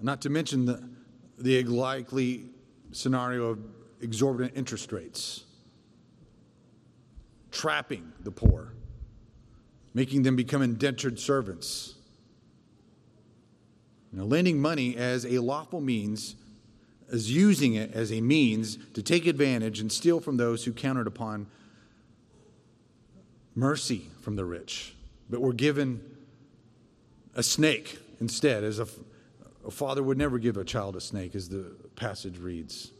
Not 0.00 0.20
to 0.22 0.30
mention 0.30 0.66
the, 0.66 0.88
the 1.38 1.62
likely 1.64 2.46
scenario 2.92 3.50
of 3.50 3.58
exorbitant 4.00 4.56
interest 4.56 4.92
rates, 4.92 5.44
trapping 7.56 8.12
the 8.20 8.30
poor, 8.30 8.72
making 9.94 10.22
them 10.22 10.36
become 10.36 10.62
indentured 10.62 11.18
servants. 11.18 11.94
Know, 14.12 14.24
lending 14.24 14.60
money 14.60 14.96
as 14.96 15.26
a 15.26 15.38
lawful 15.40 15.80
means 15.80 16.36
is 17.08 17.30
using 17.30 17.74
it 17.74 17.92
as 17.92 18.10
a 18.12 18.20
means 18.20 18.78
to 18.94 19.02
take 19.02 19.26
advantage 19.26 19.80
and 19.80 19.92
steal 19.92 20.20
from 20.20 20.38
those 20.38 20.64
who 20.64 20.72
counted 20.72 21.06
upon 21.06 21.46
mercy 23.54 24.06
from 24.22 24.36
the 24.36 24.44
rich 24.44 24.94
but 25.28 25.40
were 25.40 25.52
given 25.52 26.00
a 27.34 27.42
snake 27.42 27.98
instead, 28.20 28.64
as 28.64 28.78
a, 28.78 28.86
a 29.66 29.70
father 29.70 30.02
would 30.02 30.18
never 30.18 30.38
give 30.38 30.56
a 30.56 30.64
child 30.64 30.96
a 30.96 31.00
snake, 31.00 31.34
as 31.34 31.48
the 31.48 31.74
passage 31.96 32.38
reads. 32.38 32.92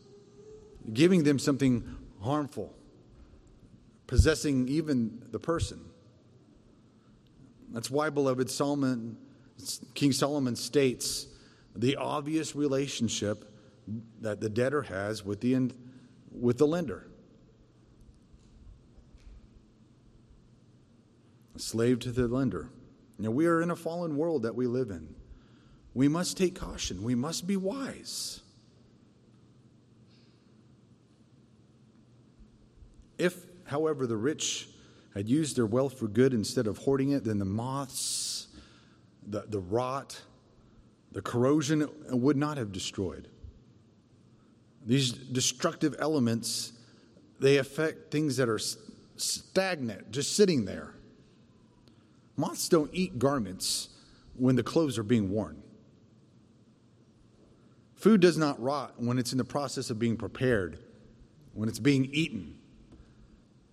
Giving 0.93 1.25
them 1.25 1.39
something 1.39 1.97
harmful, 2.23 2.75
possessing 4.07 4.69
even 4.69 5.23
the 5.31 5.39
person. 5.39 5.81
That's 7.73 7.91
why, 7.91 8.11
beloved, 8.11 8.51
Solomon, 8.51 9.17
King 9.95 10.13
Solomon 10.13 10.57
states 10.57 11.27
the 11.75 11.97
obvious 11.97 12.55
relationship 12.55 13.53
that 14.21 14.41
the 14.41 14.49
debtor 14.49 14.83
has 14.83 15.25
with 15.25 15.41
the, 15.41 15.71
with 16.31 16.59
the 16.59 16.67
lender. 16.67 17.07
a 21.57 21.59
slave 21.59 21.99
to 22.01 22.13
the 22.13 22.29
lender. 22.29 22.69
Now, 23.19 23.31
we 23.31 23.47
are 23.47 23.63
in 23.63 23.71
a 23.71 23.77
fallen 23.77 24.17
world 24.17 24.43
that 24.43 24.55
we 24.55 24.67
live 24.67 24.91
in. 24.91 25.15
We 25.95 26.09
must 26.09 26.37
take 26.37 26.55
caution, 26.55 27.03
we 27.03 27.15
must 27.15 27.47
be 27.47 27.57
wise. 27.57 28.41
If, 33.19 33.35
however, 33.67 34.07
the 34.07 34.17
rich 34.17 34.69
had 35.15 35.29
used 35.29 35.57
their 35.57 35.67
wealth 35.67 35.99
for 35.99 36.09
good 36.09 36.35
instead 36.35 36.67
of 36.67 36.79
hoarding 36.79 37.11
it, 37.11 37.25
then 37.25 37.39
the 37.39 37.45
moths, 37.45 38.49
the, 39.27 39.45
the 39.49 39.61
rot, 39.61 40.21
the 41.13 41.23
corrosion 41.23 41.89
would 42.11 42.37
not 42.37 42.59
have 42.59 42.73
destroyed. 42.73 43.29
These 44.85 45.13
destructive 45.13 45.97
elements, 45.99 46.73
they 47.41 47.57
affect 47.57 48.11
things 48.11 48.37
that 48.37 48.49
are 48.49 48.61
stagnant, 49.17 50.11
just 50.11 50.37
sitting 50.37 50.65
there. 50.65 50.93
Moths 52.37 52.69
don't 52.69 52.91
eat 52.93 53.19
garments 53.19 53.89
when 54.37 54.57
the 54.57 54.63
clothes 54.63 54.99
are 54.99 55.03
being 55.03 55.31
worn. 55.31 55.63
Food 57.95 58.21
does 58.21 58.37
not 58.37 58.61
rot 58.63 58.93
when 58.99 59.19
it's 59.19 59.33
in 59.33 59.39
the 59.39 59.45
process 59.45 59.89
of 59.89 59.99
being 59.99 60.17
prepared, 60.17 60.79
when 61.55 61.69
it's 61.69 61.79
being 61.79 62.05
eaten. 62.13 62.59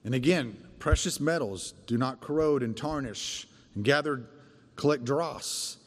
And 0.03 0.13
again, 0.13 0.57
precious 0.79 1.19
metals 1.19 1.73
do 1.87 1.97
not 1.97 2.19
corrode 2.19 2.61
and 2.61 2.75
tarnish 2.75 3.47
and 3.75 3.83
gather, 3.83 4.25
collect 4.75 5.05
dross 5.05 5.77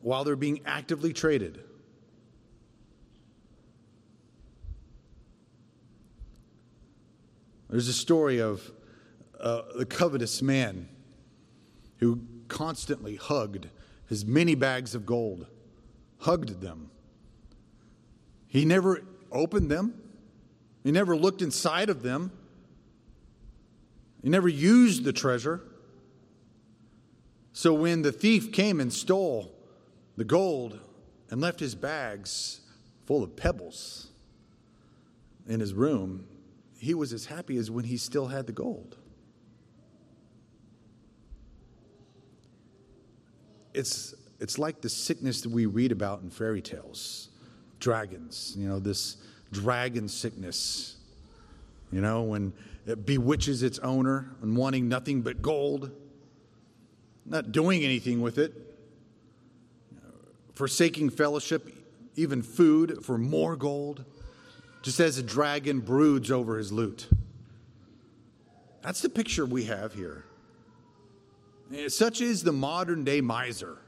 while 0.00 0.24
they're 0.24 0.36
being 0.36 0.60
actively 0.64 1.12
traded. 1.12 1.62
There's 7.68 7.88
a 7.88 7.92
story 7.92 8.40
of 8.40 8.72
uh, 9.38 9.62
the 9.76 9.86
covetous 9.86 10.42
man 10.42 10.88
who 11.98 12.20
constantly 12.48 13.16
hugged 13.16 13.68
his 14.08 14.24
many 14.24 14.56
bags 14.56 14.94
of 14.94 15.06
gold, 15.06 15.46
hugged 16.18 16.60
them. 16.60 16.90
He 18.48 18.64
never 18.64 19.02
opened 19.30 19.70
them, 19.70 19.94
he 20.82 20.90
never 20.90 21.16
looked 21.16 21.42
inside 21.42 21.90
of 21.90 22.02
them, 22.02 22.32
he 24.22 24.28
never 24.28 24.48
used 24.48 25.04
the 25.04 25.12
treasure. 25.12 25.60
So 27.52 27.74
when 27.74 28.02
the 28.02 28.12
thief 28.12 28.52
came 28.52 28.80
and 28.80 28.92
stole 28.92 29.52
the 30.16 30.24
gold 30.24 30.78
and 31.30 31.40
left 31.40 31.60
his 31.60 31.74
bags 31.74 32.60
full 33.06 33.22
of 33.22 33.36
pebbles 33.36 34.08
in 35.48 35.60
his 35.60 35.74
room, 35.74 36.26
he 36.78 36.94
was 36.94 37.12
as 37.12 37.26
happy 37.26 37.56
as 37.56 37.70
when 37.70 37.84
he 37.84 37.96
still 37.96 38.28
had 38.28 38.46
the 38.46 38.52
gold. 38.52 38.96
it's, 43.74 44.14
it's 44.40 44.58
like 44.58 44.80
the 44.80 44.88
sickness 44.88 45.42
that 45.42 45.50
we 45.50 45.66
read 45.66 45.92
about 45.92 46.22
in 46.22 46.30
fairy 46.30 46.62
tales 46.62 47.28
dragons, 47.78 48.54
you 48.58 48.68
know, 48.68 48.78
this 48.78 49.16
dragon 49.52 50.06
sickness, 50.06 50.96
you 51.90 52.00
know, 52.00 52.22
when 52.22 52.52
it 52.90 53.06
bewitches 53.06 53.62
its 53.62 53.78
owner 53.78 54.30
and 54.42 54.56
wanting 54.56 54.88
nothing 54.88 55.22
but 55.22 55.40
gold, 55.40 55.90
not 57.24 57.52
doing 57.52 57.84
anything 57.84 58.20
with 58.20 58.36
it, 58.38 58.52
forsaking 60.54 61.10
fellowship, 61.10 61.72
even 62.16 62.42
food 62.42 63.04
for 63.04 63.16
more 63.16 63.56
gold, 63.56 64.04
just 64.82 64.98
as 64.98 65.18
a 65.18 65.22
dragon 65.22 65.80
broods 65.80 66.30
over 66.30 66.58
his 66.58 66.72
loot. 66.72 67.08
That's 68.82 69.00
the 69.00 69.08
picture 69.08 69.46
we 69.46 69.64
have 69.64 69.94
here. 69.94 70.24
Eh, 71.72 71.88
such 71.88 72.20
is 72.20 72.42
the 72.42 72.52
modern 72.52 73.04
day 73.04 73.20
miser, 73.20 73.78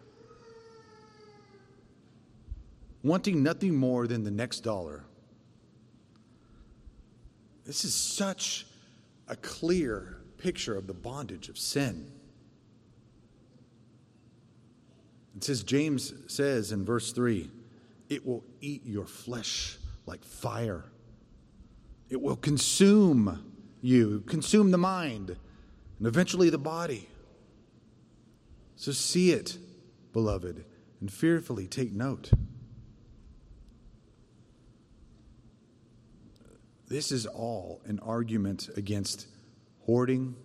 wanting 3.02 3.42
nothing 3.42 3.74
more 3.74 4.06
than 4.06 4.22
the 4.22 4.30
next 4.30 4.60
dollar. 4.60 5.04
This 7.64 7.84
is 7.84 7.94
such 7.94 8.66
a 9.32 9.36
clear 9.36 10.18
picture 10.36 10.76
of 10.76 10.86
the 10.86 10.92
bondage 10.92 11.48
of 11.48 11.56
sin. 11.56 12.12
It 15.34 15.42
says, 15.42 15.62
James 15.62 16.12
says 16.26 16.70
in 16.70 16.84
verse 16.84 17.12
3 17.12 17.50
it 18.10 18.26
will 18.26 18.44
eat 18.60 18.84
your 18.84 19.06
flesh 19.06 19.78
like 20.04 20.22
fire, 20.22 20.84
it 22.10 22.20
will 22.20 22.36
consume 22.36 23.54
you, 23.80 24.22
consume 24.26 24.70
the 24.70 24.78
mind, 24.78 25.34
and 25.98 26.06
eventually 26.06 26.50
the 26.50 26.58
body. 26.58 27.08
So 28.76 28.92
see 28.92 29.30
it, 29.30 29.56
beloved, 30.12 30.66
and 31.00 31.10
fearfully 31.10 31.66
take 31.68 31.92
note. 31.92 32.32
This 36.92 37.10
is 37.10 37.24
all 37.24 37.80
an 37.86 38.00
argument 38.00 38.68
against 38.76 39.26
hoarding 39.86 40.36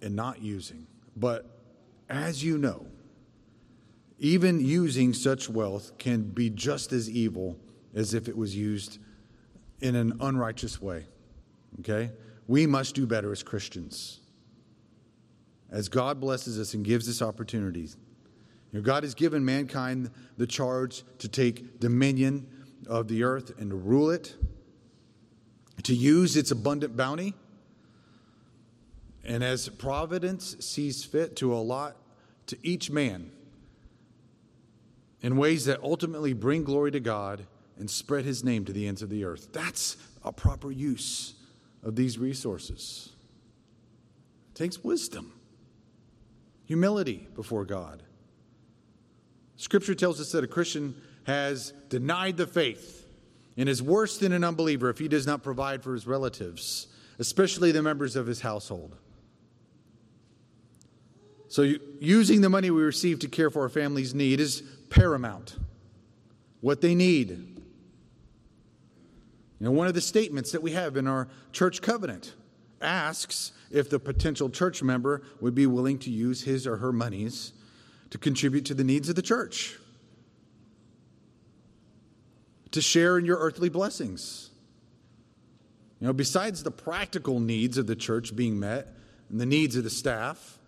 and 0.00 0.14
not 0.14 0.40
using. 0.40 0.86
But 1.16 1.50
as 2.08 2.44
you 2.44 2.58
know, 2.58 2.86
even 4.20 4.64
using 4.64 5.12
such 5.12 5.50
wealth 5.50 5.98
can 5.98 6.22
be 6.22 6.48
just 6.48 6.92
as 6.92 7.10
evil 7.10 7.58
as 7.92 8.14
if 8.14 8.28
it 8.28 8.36
was 8.36 8.54
used 8.54 9.00
in 9.80 9.96
an 9.96 10.16
unrighteous 10.20 10.80
way. 10.80 11.06
Okay? 11.80 12.12
We 12.46 12.68
must 12.68 12.94
do 12.94 13.04
better 13.04 13.32
as 13.32 13.42
Christians. 13.42 14.20
As 15.72 15.88
God 15.88 16.20
blesses 16.20 16.56
us 16.56 16.72
and 16.72 16.84
gives 16.84 17.08
us 17.08 17.20
opportunities. 17.20 17.96
You 18.70 18.78
know, 18.78 18.84
God 18.84 19.02
has 19.02 19.16
given 19.16 19.44
mankind 19.44 20.08
the 20.36 20.46
charge 20.46 21.02
to 21.18 21.26
take 21.26 21.80
dominion 21.80 22.46
of 22.86 23.08
the 23.08 23.24
earth 23.24 23.58
and 23.58 23.70
to 23.70 23.76
rule 23.76 24.10
it, 24.10 24.36
to 25.82 25.94
use 25.94 26.36
its 26.36 26.50
abundant 26.50 26.96
bounty. 26.96 27.34
And 29.24 29.42
as 29.42 29.68
providence 29.68 30.56
sees 30.60 31.04
fit 31.04 31.36
to 31.36 31.52
allot 31.52 31.96
to 32.46 32.56
each 32.62 32.90
man 32.90 33.30
in 35.20 35.36
ways 35.36 35.64
that 35.64 35.82
ultimately 35.82 36.32
bring 36.32 36.62
glory 36.62 36.92
to 36.92 37.00
God 37.00 37.46
and 37.78 37.90
spread 37.90 38.24
his 38.24 38.44
name 38.44 38.64
to 38.64 38.72
the 38.72 38.86
ends 38.86 39.02
of 39.02 39.10
the 39.10 39.24
earth. 39.24 39.48
That's 39.52 39.96
a 40.24 40.32
proper 40.32 40.70
use 40.70 41.34
of 41.82 41.96
these 41.96 42.18
resources. 42.18 43.10
It 44.52 44.58
takes 44.58 44.82
wisdom, 44.82 45.32
humility 46.64 47.28
before 47.34 47.64
God. 47.64 48.02
Scripture 49.56 49.94
tells 49.94 50.20
us 50.20 50.32
that 50.32 50.44
a 50.44 50.48
Christian 50.48 50.94
has 51.24 51.72
denied 51.88 52.36
the 52.36 52.46
faith 52.46 53.05
and 53.56 53.68
is 53.68 53.82
worse 53.82 54.18
than 54.18 54.32
an 54.32 54.44
unbeliever 54.44 54.90
if 54.90 54.98
he 54.98 55.08
does 55.08 55.26
not 55.26 55.42
provide 55.42 55.82
for 55.82 55.94
his 55.94 56.06
relatives, 56.06 56.88
especially 57.18 57.72
the 57.72 57.82
members 57.82 58.16
of 58.16 58.26
his 58.26 58.40
household. 58.40 58.96
So, 61.48 61.74
using 62.00 62.40
the 62.40 62.50
money 62.50 62.70
we 62.70 62.82
receive 62.82 63.20
to 63.20 63.28
care 63.28 63.50
for 63.50 63.62
our 63.62 63.68
family's 63.68 64.14
need 64.14 64.40
is 64.40 64.62
paramount. 64.90 65.56
What 66.60 66.80
they 66.80 66.94
need. 66.94 67.30
You 69.58 69.64
know, 69.64 69.70
one 69.70 69.86
of 69.86 69.94
the 69.94 70.00
statements 70.00 70.52
that 70.52 70.62
we 70.62 70.72
have 70.72 70.96
in 70.96 71.06
our 71.06 71.28
church 71.52 71.80
covenant 71.80 72.34
asks 72.82 73.52
if 73.70 73.88
the 73.88 73.98
potential 73.98 74.50
church 74.50 74.82
member 74.82 75.22
would 75.40 75.54
be 75.54 75.66
willing 75.66 75.98
to 76.00 76.10
use 76.10 76.42
his 76.42 76.66
or 76.66 76.76
her 76.76 76.92
monies 76.92 77.52
to 78.10 78.18
contribute 78.18 78.64
to 78.66 78.74
the 78.74 78.84
needs 78.84 79.08
of 79.08 79.14
the 79.14 79.22
church, 79.22 79.78
to 82.76 82.82
share 82.82 83.16
in 83.16 83.24
your 83.24 83.38
earthly 83.38 83.70
blessings. 83.70 84.50
You 85.98 86.06
know, 86.06 86.12
besides 86.12 86.62
the 86.62 86.70
practical 86.70 87.40
needs 87.40 87.78
of 87.78 87.86
the 87.86 87.96
church 87.96 88.36
being 88.36 88.60
met 88.60 88.88
and 89.30 89.40
the 89.40 89.46
needs 89.46 89.76
of 89.76 89.84
the 89.84 89.88
staff, 89.88 90.58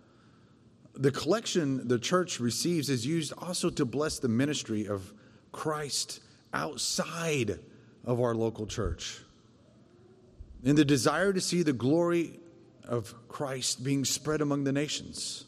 the 0.95 1.11
collection 1.11 1.87
the 1.87 1.99
church 1.99 2.39
receives 2.39 2.89
is 2.89 3.05
used 3.05 3.31
also 3.37 3.69
to 3.69 3.85
bless 3.85 4.17
the 4.17 4.27
ministry 4.27 4.87
of 4.87 5.13
Christ 5.51 6.21
outside 6.51 7.59
of 8.03 8.19
our 8.19 8.33
local 8.33 8.65
church. 8.65 9.19
In 10.63 10.75
the 10.75 10.83
desire 10.83 11.31
to 11.31 11.39
see 11.39 11.61
the 11.61 11.73
glory 11.73 12.39
of 12.85 13.13
Christ 13.27 13.83
being 13.83 14.03
spread 14.03 14.41
among 14.41 14.63
the 14.63 14.71
nations. 14.71 15.45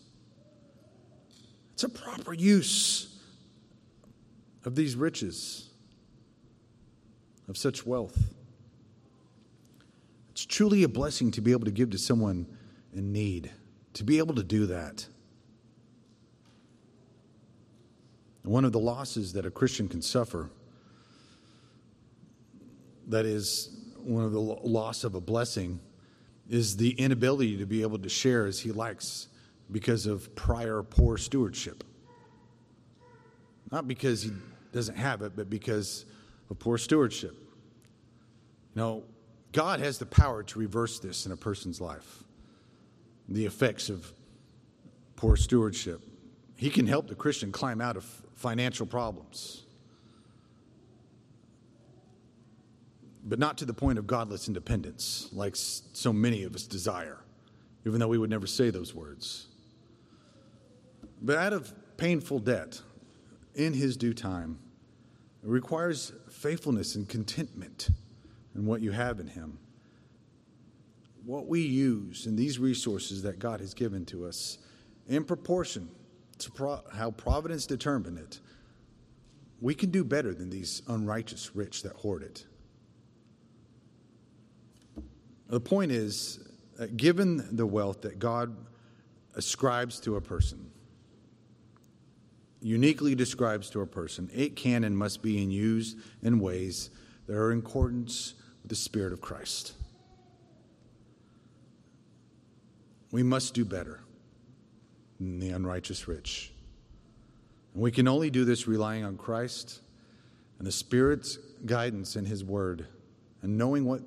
It's 1.73 1.83
a 1.83 1.89
proper 1.89 2.35
use 2.35 3.19
of 4.63 4.75
these 4.75 4.95
riches, 4.95 5.70
of 7.51 7.57
such 7.57 7.85
wealth. 7.85 8.17
It's 10.31 10.45
truly 10.45 10.83
a 10.83 10.87
blessing 10.87 11.31
to 11.31 11.41
be 11.41 11.51
able 11.51 11.65
to 11.65 11.71
give 11.71 11.89
to 11.89 11.97
someone 11.97 12.47
in 12.93 13.11
need, 13.11 13.51
to 13.95 14.05
be 14.05 14.19
able 14.19 14.35
to 14.35 14.43
do 14.43 14.67
that. 14.67 15.05
One 18.43 18.63
of 18.63 18.71
the 18.71 18.79
losses 18.79 19.33
that 19.33 19.45
a 19.45 19.51
Christian 19.51 19.89
can 19.89 20.01
suffer, 20.01 20.49
that 23.09 23.25
is 23.25 23.77
one 23.97 24.23
of 24.23 24.31
the 24.31 24.39
loss 24.39 25.03
of 25.03 25.15
a 25.15 25.21
blessing, 25.21 25.81
is 26.49 26.77
the 26.77 26.91
inability 26.91 27.57
to 27.57 27.65
be 27.65 27.81
able 27.81 27.99
to 27.99 28.09
share 28.09 28.45
as 28.45 28.61
he 28.61 28.71
likes 28.71 29.27
because 29.69 30.05
of 30.05 30.33
prior 30.35 30.83
poor 30.83 31.17
stewardship. 31.17 31.83
Not 33.69 33.89
because 33.89 34.23
he 34.23 34.31
doesn't 34.71 34.95
have 34.95 35.21
it, 35.21 35.33
but 35.35 35.49
because 35.49 36.05
of 36.51 36.59
poor 36.59 36.77
stewardship. 36.77 37.35
You 38.75 38.81
know, 38.81 39.03
God 39.53 39.79
has 39.79 39.97
the 39.97 40.05
power 40.05 40.43
to 40.43 40.59
reverse 40.59 40.99
this 40.99 41.25
in 41.25 41.31
a 41.31 41.37
person's 41.37 41.81
life, 41.81 42.23
the 43.27 43.45
effects 43.45 43.89
of 43.89 44.13
poor 45.15 45.35
stewardship. 45.35 46.03
He 46.55 46.69
can 46.69 46.85
help 46.85 47.07
the 47.07 47.15
Christian 47.15 47.51
climb 47.51 47.81
out 47.81 47.97
of 47.97 48.03
financial 48.35 48.85
problems, 48.85 49.63
but 53.23 53.39
not 53.39 53.57
to 53.59 53.65
the 53.65 53.73
point 53.73 53.97
of 53.97 54.05
godless 54.05 54.47
independence, 54.47 55.29
like 55.31 55.55
so 55.55 56.11
many 56.11 56.43
of 56.43 56.53
us 56.53 56.63
desire, 56.63 57.19
even 57.85 57.99
though 57.99 58.07
we 58.07 58.17
would 58.17 58.29
never 58.29 58.47
say 58.47 58.69
those 58.69 58.93
words. 58.93 59.47
But 61.21 61.37
out 61.37 61.53
of 61.53 61.73
painful 61.97 62.39
debt, 62.39 62.81
in 63.53 63.73
his 63.73 63.95
due 63.95 64.13
time, 64.13 64.59
it 65.43 65.49
requires 65.49 66.13
faithfulness 66.41 66.95
and 66.95 67.07
contentment 67.07 67.89
in 68.55 68.65
what 68.65 68.81
you 68.81 68.91
have 68.91 69.19
in 69.19 69.27
him. 69.27 69.59
What 71.23 71.47
we 71.47 71.61
use 71.61 72.25
in 72.25 72.35
these 72.35 72.57
resources 72.57 73.21
that 73.23 73.37
God 73.37 73.59
has 73.59 73.73
given 73.75 74.05
to 74.07 74.25
us 74.25 74.57
in 75.07 75.23
proportion 75.23 75.89
to 76.39 76.51
pro- 76.51 76.81
how 76.93 77.11
providence 77.11 77.67
determined 77.67 78.17
it, 78.17 78.39
we 79.59 79.75
can 79.75 79.91
do 79.91 80.03
better 80.03 80.33
than 80.33 80.49
these 80.49 80.81
unrighteous 80.87 81.55
rich 81.55 81.83
that 81.83 81.93
hoard 81.93 82.23
it. 82.23 82.45
The 85.47 85.59
point 85.59 85.91
is, 85.91 86.39
that 86.77 86.97
given 86.97 87.55
the 87.55 87.67
wealth 87.67 88.01
that 88.01 88.17
God 88.17 88.55
ascribes 89.35 89.99
to 89.99 90.15
a 90.15 90.21
person, 90.21 90.70
uniquely 92.61 93.15
describes 93.15 93.69
to 93.71 93.81
a 93.81 93.87
person, 93.87 94.29
it 94.33 94.55
can 94.55 94.83
and 94.83 94.97
must 94.97 95.21
be 95.21 95.31
used 95.31 95.97
in 96.21 96.39
ways 96.39 96.89
that 97.27 97.35
are 97.35 97.51
in 97.51 97.59
accordance 97.59 98.35
with 98.61 98.69
the 98.69 98.75
Spirit 98.75 99.11
of 99.11 99.21
Christ. 99.21 99.73
We 103.11 103.23
must 103.23 103.53
do 103.53 103.65
better 103.65 104.01
than 105.19 105.39
the 105.39 105.49
unrighteous 105.49 106.07
rich. 106.07 106.53
And 107.73 107.81
we 107.81 107.91
can 107.91 108.07
only 108.07 108.29
do 108.29 108.45
this 108.45 108.67
relying 108.67 109.03
on 109.03 109.17
Christ 109.17 109.81
and 110.57 110.67
the 110.67 110.71
Spirit's 110.71 111.37
guidance 111.65 112.15
in 112.15 112.25
His 112.25 112.43
Word 112.43 112.87
and 113.41 113.57
knowing 113.57 113.85
what 113.85 114.01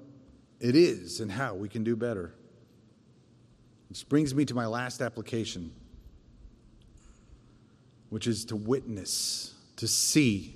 it 0.60 0.76
is 0.76 1.20
and 1.20 1.30
how 1.30 1.54
we 1.54 1.68
can 1.68 1.84
do 1.84 1.96
better. 1.96 2.32
Which 3.88 4.08
brings 4.08 4.34
me 4.34 4.44
to 4.46 4.54
my 4.54 4.66
last 4.66 5.02
application, 5.02 5.72
which 8.14 8.28
is 8.28 8.44
to 8.44 8.54
witness, 8.54 9.54
to 9.74 9.88
see, 9.88 10.54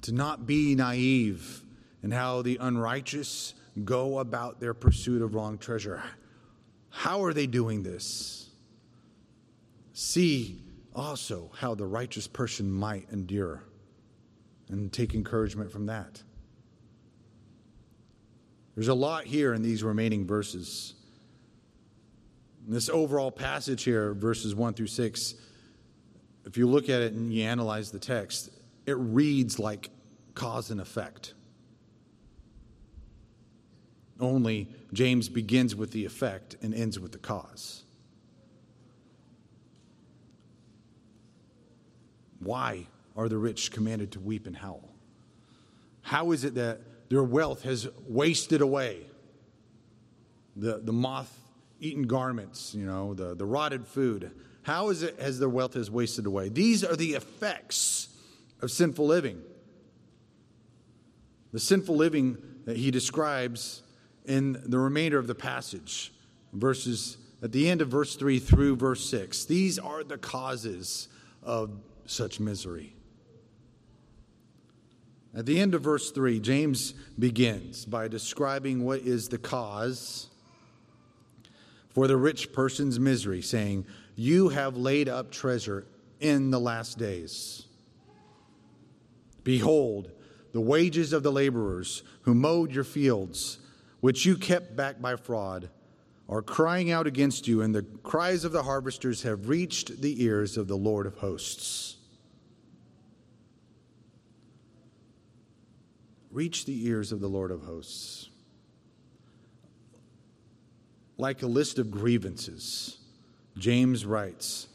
to 0.00 0.10
not 0.10 0.46
be 0.46 0.74
naive 0.74 1.62
in 2.02 2.10
how 2.10 2.40
the 2.40 2.56
unrighteous 2.58 3.52
go 3.84 4.20
about 4.20 4.58
their 4.58 4.72
pursuit 4.72 5.20
of 5.20 5.34
wrong 5.34 5.58
treasure. 5.58 6.02
How 6.88 7.22
are 7.24 7.34
they 7.34 7.46
doing 7.46 7.82
this? 7.82 8.48
see 9.92 10.62
also 10.94 11.50
how 11.58 11.74
the 11.74 11.84
righteous 11.84 12.26
person 12.26 12.70
might 12.70 13.06
endure 13.12 13.62
and 14.68 14.90
take 14.90 15.14
encouragement 15.14 15.70
from 15.70 15.86
that. 15.86 16.22
There's 18.74 18.88
a 18.88 18.94
lot 18.94 19.24
here 19.24 19.52
in 19.52 19.62
these 19.62 19.82
remaining 19.82 20.26
verses. 20.26 20.94
In 22.66 22.72
this 22.72 22.88
overall 22.88 23.30
passage 23.30 23.84
here, 23.84 24.14
verses 24.14 24.54
1 24.54 24.72
through 24.74 24.86
6, 24.86 25.34
if 26.46 26.56
you 26.56 26.66
look 26.68 26.88
at 26.88 27.02
it 27.02 27.12
and 27.12 27.32
you 27.32 27.42
analyze 27.42 27.90
the 27.90 27.98
text, 27.98 28.50
it 28.86 28.96
reads 28.96 29.58
like 29.58 29.90
cause 30.34 30.70
and 30.70 30.80
effect. 30.80 31.34
Only 34.20 34.68
James 34.92 35.28
begins 35.28 35.74
with 35.74 35.90
the 35.90 36.04
effect 36.06 36.56
and 36.62 36.72
ends 36.72 36.98
with 36.98 37.12
the 37.12 37.18
cause. 37.18 37.82
Why 42.38 42.86
are 43.16 43.28
the 43.28 43.38
rich 43.38 43.72
commanded 43.72 44.12
to 44.12 44.20
weep 44.20 44.46
and 44.46 44.56
howl? 44.56 44.94
How 46.02 46.30
is 46.30 46.44
it 46.44 46.54
that 46.54 46.80
their 47.10 47.24
wealth 47.24 47.62
has 47.62 47.88
wasted 48.06 48.60
away? 48.60 49.06
The, 50.54 50.78
the 50.78 50.92
moth 50.92 51.36
eaten 51.80 52.04
garments, 52.04 52.72
you 52.74 52.86
know, 52.86 53.14
the, 53.14 53.34
the 53.34 53.44
rotted 53.44 53.86
food. 53.86 54.30
How 54.66 54.88
is 54.88 55.04
it 55.04 55.16
as 55.20 55.38
their 55.38 55.48
wealth 55.48 55.76
is 55.76 55.92
wasted 55.92 56.26
away? 56.26 56.48
These 56.48 56.82
are 56.82 56.96
the 56.96 57.14
effects 57.14 58.08
of 58.60 58.72
sinful 58.72 59.06
living. 59.06 59.40
The 61.52 61.60
sinful 61.60 61.94
living 61.94 62.36
that 62.64 62.76
he 62.76 62.90
describes 62.90 63.84
in 64.24 64.60
the 64.66 64.80
remainder 64.80 65.20
of 65.20 65.28
the 65.28 65.36
passage, 65.36 66.12
verses 66.52 67.16
at 67.44 67.52
the 67.52 67.70
end 67.70 67.80
of 67.80 67.86
verse 67.86 68.16
3 68.16 68.40
through 68.40 68.74
verse 68.74 69.08
6. 69.08 69.44
These 69.44 69.78
are 69.78 70.02
the 70.02 70.18
causes 70.18 71.06
of 71.44 71.70
such 72.06 72.40
misery. 72.40 72.96
At 75.32 75.46
the 75.46 75.60
end 75.60 75.76
of 75.76 75.82
verse 75.82 76.10
3, 76.10 76.40
James 76.40 76.92
begins 77.16 77.84
by 77.84 78.08
describing 78.08 78.84
what 78.84 79.02
is 79.02 79.28
the 79.28 79.38
cause 79.38 80.26
for 81.90 82.08
the 82.08 82.16
rich 82.16 82.52
person's 82.52 82.98
misery, 82.98 83.42
saying, 83.42 83.86
You 84.16 84.48
have 84.48 84.76
laid 84.76 85.08
up 85.08 85.30
treasure 85.30 85.86
in 86.20 86.50
the 86.50 86.58
last 86.58 86.98
days. 86.98 87.66
Behold, 89.44 90.10
the 90.52 90.60
wages 90.60 91.12
of 91.12 91.22
the 91.22 91.30
laborers 91.30 92.02
who 92.22 92.34
mowed 92.34 92.72
your 92.72 92.82
fields, 92.82 93.58
which 94.00 94.24
you 94.24 94.36
kept 94.36 94.74
back 94.74 95.00
by 95.00 95.16
fraud, 95.16 95.68
are 96.28 96.42
crying 96.42 96.90
out 96.90 97.06
against 97.06 97.46
you, 97.46 97.60
and 97.60 97.74
the 97.74 97.82
cries 98.02 98.44
of 98.44 98.52
the 98.52 98.62
harvesters 98.62 99.22
have 99.22 99.48
reached 99.48 100.00
the 100.00 100.24
ears 100.24 100.56
of 100.56 100.66
the 100.66 100.76
Lord 100.76 101.06
of 101.06 101.16
hosts. 101.18 101.96
Reach 106.30 106.64
the 106.64 106.86
ears 106.86 107.12
of 107.12 107.20
the 107.20 107.28
Lord 107.28 107.50
of 107.50 107.62
hosts. 107.62 108.30
Like 111.18 111.42
a 111.42 111.46
list 111.46 111.78
of 111.78 111.90
grievances, 111.90 112.98
James 113.58 114.04
writes 114.04 114.68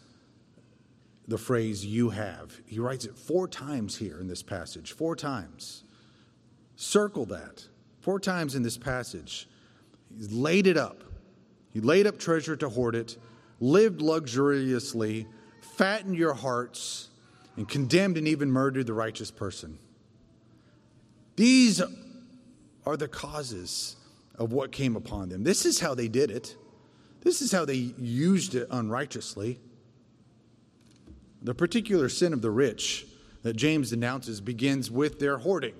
the 1.28 1.38
phrase 1.38 1.86
you 1.86 2.10
have. 2.10 2.60
He 2.66 2.80
writes 2.80 3.06
it 3.06 3.18
four 3.18 3.48
times 3.48 3.98
here 3.98 4.20
in 4.20 4.28
this 4.28 4.44
passage, 4.44 4.92
four 4.92 5.16
times. 5.16 5.84
Circle 6.76 7.26
that. 7.28 7.66
Four 8.00 8.20
times 8.20 8.56
in 8.56 8.64
this 8.64 8.78
passage. 8.78 9.48
He's 10.18 10.32
laid 10.32 10.66
it 10.66 10.78
up 10.78 11.04
he 11.74 11.80
laid 11.80 12.06
up 12.06 12.20
treasure 12.20 12.56
to 12.58 12.70
hoard 12.70 12.96
it, 12.96 13.18
lived 13.60 14.02
luxuriously, 14.02 15.28
fattened 15.62 16.16
your 16.16 16.34
hearts, 16.34 17.10
and 17.56 17.68
condemned 17.68 18.18
and 18.18 18.28
even 18.28 18.52
murdered 18.52 18.88
the 18.88 18.94
righteous 18.94 19.32
person. 19.32 19.80
These 21.36 21.82
are 22.86 22.98
the 22.98 23.08
causes 23.08 23.96
of 24.36 24.52
what 24.52 24.72
came 24.72 24.96
upon 24.96 25.30
them. 25.30 25.44
This 25.44 25.66
is 25.66 25.80
how 25.80 25.96
they 25.96 26.08
did 26.08 26.30
it. 26.32 26.56
This 27.22 27.42
is 27.42 27.52
how 27.52 27.66
they 27.66 27.76
used 27.76 28.56
it 28.56 28.68
unrighteously. 28.72 29.60
The 31.42 31.54
particular 31.54 32.10
sin 32.10 32.34
of 32.34 32.42
the 32.42 32.52
rich 32.52 33.06
that 33.44 33.56
James 33.56 33.90
denounces 33.90 34.42
begins 34.42 34.92
with 34.92 35.20
their 35.20 35.38
hoarding. 35.38 35.76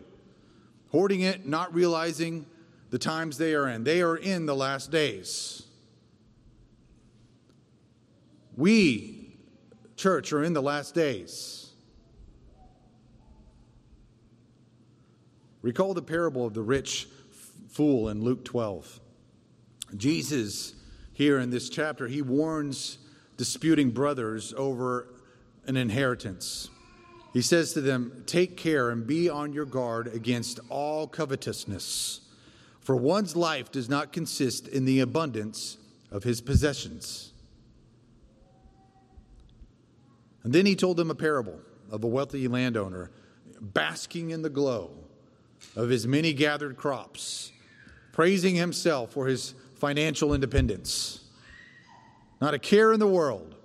Hoarding 0.90 1.22
it, 1.22 1.48
not 1.48 1.74
realizing 1.74 2.46
the 2.90 3.00
times 3.00 3.38
they 3.38 3.54
are 3.54 3.68
in. 3.68 3.84
They 3.84 4.02
are 4.02 4.18
in 4.18 4.46
the 4.46 4.56
last 4.56 4.92
days. 4.92 5.64
We, 8.56 9.36
church, 9.96 10.34
are 10.34 10.44
in 10.44 10.54
the 10.54 10.62
last 10.62 10.94
days. 10.94 11.72
Recall 15.62 15.94
the 15.94 16.02
parable 16.02 16.46
of 16.46 16.54
the 16.54 16.62
rich 16.62 17.08
fool 17.70 18.10
in 18.10 18.22
Luke 18.24 18.44
12. 18.44 19.00
Jesus, 19.96 20.74
here 21.22 21.38
in 21.38 21.52
this 21.52 21.70
chapter, 21.70 22.08
he 22.08 22.24
warns 22.24 22.98
disputing 23.38 23.92
brothers 23.92 24.56
over 24.58 25.08
an 25.68 25.78
inheritance. 25.78 26.68
He 27.32 27.44
says 27.44 27.74
to 27.74 27.82
them, 27.82 28.24
Take 28.26 28.58
care 28.58 28.90
and 28.90 29.06
be 29.06 29.30
on 29.30 29.54
your 29.54 29.66
guard 29.66 30.08
against 30.08 30.60
all 30.70 31.08
covetousness, 31.08 32.22
for 32.80 32.96
one's 32.96 33.36
life 33.36 33.72
does 33.72 33.88
not 33.88 34.12
consist 34.12 34.68
in 34.68 34.86
the 34.86 35.00
abundance 35.00 35.78
of 36.10 36.24
his 36.24 36.42
possessions. 36.42 37.34
And 40.44 40.52
then 40.52 40.66
he 40.66 40.76
told 40.76 40.98
them 40.98 41.12
a 41.12 41.16
parable 41.16 41.60
of 41.92 42.04
a 42.04 42.08
wealthy 42.08 42.48
landowner 42.48 43.12
basking 43.62 44.32
in 44.32 44.42
the 44.42 44.50
glow 44.50 44.90
of 45.76 45.90
his 45.90 46.08
many 46.08 46.34
gathered 46.34 46.78
crops, 46.78 47.52
praising 48.12 48.56
himself 48.56 49.12
for 49.12 49.28
his 49.28 49.54
financial 49.82 50.36
independence. 50.36 51.22
Not 52.40 52.54
a 52.54 52.60
care 52.60 52.94
in 52.94 53.00
the 53.00 53.08
world. 53.08 53.56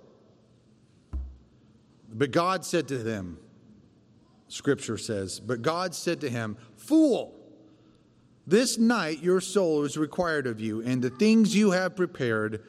But 2.11 2.31
God 2.31 2.65
said 2.65 2.87
to 2.87 2.97
them, 2.97 3.37
Scripture 4.47 4.97
says, 4.97 5.39
but 5.39 5.61
God 5.61 5.93
said 5.93 6.21
to 6.21 6.29
him, 6.29 6.57
Fool, 6.75 7.35
this 8.47 8.79
night 8.79 9.21
your 9.21 9.41
soul 9.41 9.83
is 9.83 9.95
required 9.95 10.47
of 10.47 10.59
you, 10.59 10.81
and 10.81 11.03
the 11.03 11.11
things 11.11 11.55
you 11.55 11.71
have 11.71 11.95
prepared, 11.95 12.63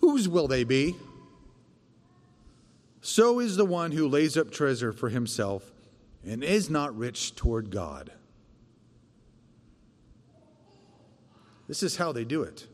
whose 0.00 0.28
will 0.28 0.46
they 0.46 0.62
be? 0.62 0.94
So 3.00 3.40
is 3.40 3.56
the 3.56 3.64
one 3.64 3.90
who 3.90 4.06
lays 4.06 4.36
up 4.36 4.52
treasure 4.52 4.92
for 4.92 5.08
himself 5.08 5.72
and 6.24 6.44
is 6.44 6.70
not 6.70 6.96
rich 6.96 7.34
toward 7.34 7.70
God. 7.70 8.12
This 11.66 11.82
is 11.82 11.96
how 11.96 12.12
they 12.12 12.24
do 12.24 12.42
it. 12.44 12.68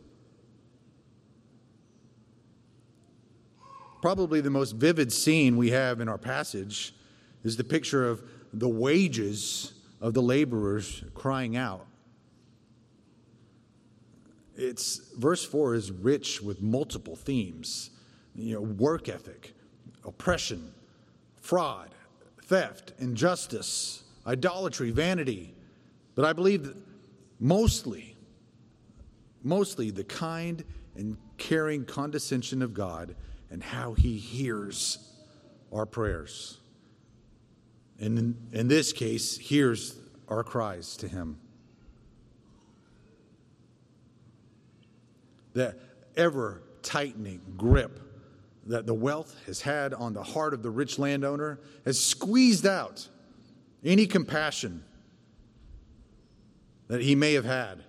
Probably 4.01 4.41
the 4.41 4.51
most 4.51 4.77
vivid 4.77 5.13
scene 5.13 5.57
we 5.57 5.71
have 5.71 6.01
in 6.01 6.09
our 6.09 6.19
passage 6.19 6.95
is 7.43 7.57
the 7.57 7.65
picture 7.65 8.09
of 8.09 8.23
the 8.53 8.69
wages 8.69 9.73
of 10.01 10.15
the 10.15 10.23
laborers 10.23 11.03
crying 11.15 11.57
out. 11.57 11.87
It's 14.57 15.13
verse 15.17 15.45
4 15.45 15.75
is 15.75 15.93
rich 15.93 16.43
with 16.43 16.61
multiple 16.61 17.17
themes. 17.17 17.91
You 18.35 18.55
know, 18.55 18.61
work 18.61 19.09
ethic, 19.09 19.55
oppression, 20.05 20.73
fraud, 21.41 21.91
theft, 22.45 22.93
injustice, 22.99 24.05
idolatry, 24.27 24.91
vanity. 24.91 25.55
But 26.15 26.25
I 26.25 26.33
believe 26.33 26.65
that 26.65 26.77
mostly, 27.41 28.17
mostly 29.43 29.91
the 29.91 30.05
kind 30.05 30.65
and 30.97 31.17
caring 31.37 31.85
condescension 31.85 32.63
of 32.63 32.75
God 32.75 33.15
and 33.51 33.63
how 33.63 33.95
He 33.95 34.19
hears 34.19 34.99
our 35.73 35.87
prayers. 35.87 36.59
And 37.99 38.19
in, 38.19 38.37
in 38.53 38.69
this 38.69 38.93
case, 38.93 39.37
hears 39.37 39.97
our 40.29 40.45
cries 40.45 40.97
to 40.99 41.09
Him. 41.09 41.39
The 45.55 45.77
ever 46.17 46.63
tightening 46.83 47.41
grip 47.57 48.01
that 48.67 48.87
the 48.87 48.95
wealth 48.95 49.35
has 49.47 49.63
had 49.63 49.95
on 49.95 50.13
the 50.13 50.23
heart 50.23 50.53
of 50.53 50.63
the 50.63 50.71
rich 50.71 50.99
landowner 50.99 51.59
has 51.85 51.99
squeezed 51.99 52.67
out 52.67 53.09
any 53.85 54.07
compassion 54.07 54.85
that 56.89 57.01
he 57.01 57.15
may 57.15 57.35
have 57.35 57.45
had. 57.45 57.83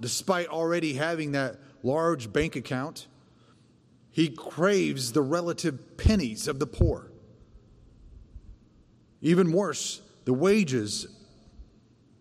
Despite 0.00 0.48
already 0.48 0.94
having 0.94 1.32
that 1.32 1.56
large 1.86 2.32
bank 2.32 2.56
account, 2.56 3.06
he 4.10 4.28
craves 4.28 5.12
the 5.12 5.22
relative 5.22 5.96
pennies 5.96 6.48
of 6.48 6.58
the 6.58 6.66
poor. 6.66 7.10
Even 9.20 9.52
worse, 9.52 10.02
the 10.24 10.32
wages 10.32 11.06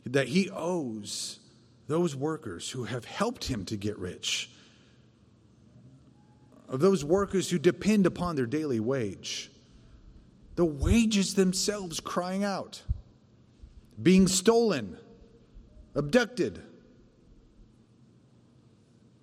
that 0.05 0.28
he 0.28 0.49
owes 0.51 1.39
those 1.88 2.16
workers 2.16 2.70
who 2.70 2.84
have 2.84 3.05
helped 3.05 3.45
him 3.45 3.66
to 3.66 3.76
get 3.76 3.97
rich 3.97 4.49
of 6.68 6.80
those 6.80 7.03
workers 7.05 7.49
who 7.49 7.59
depend 7.59 8.05
upon 8.05 8.36
their 8.36 8.45
daily 8.45 8.80
wage. 8.80 9.51
The 10.55 10.66
wages 10.66 11.36
themselves 11.36 11.99
crying 11.99 12.43
out, 12.43 12.82
being 14.01 14.28
stolen, 14.28 14.97
abducted. 15.93 16.61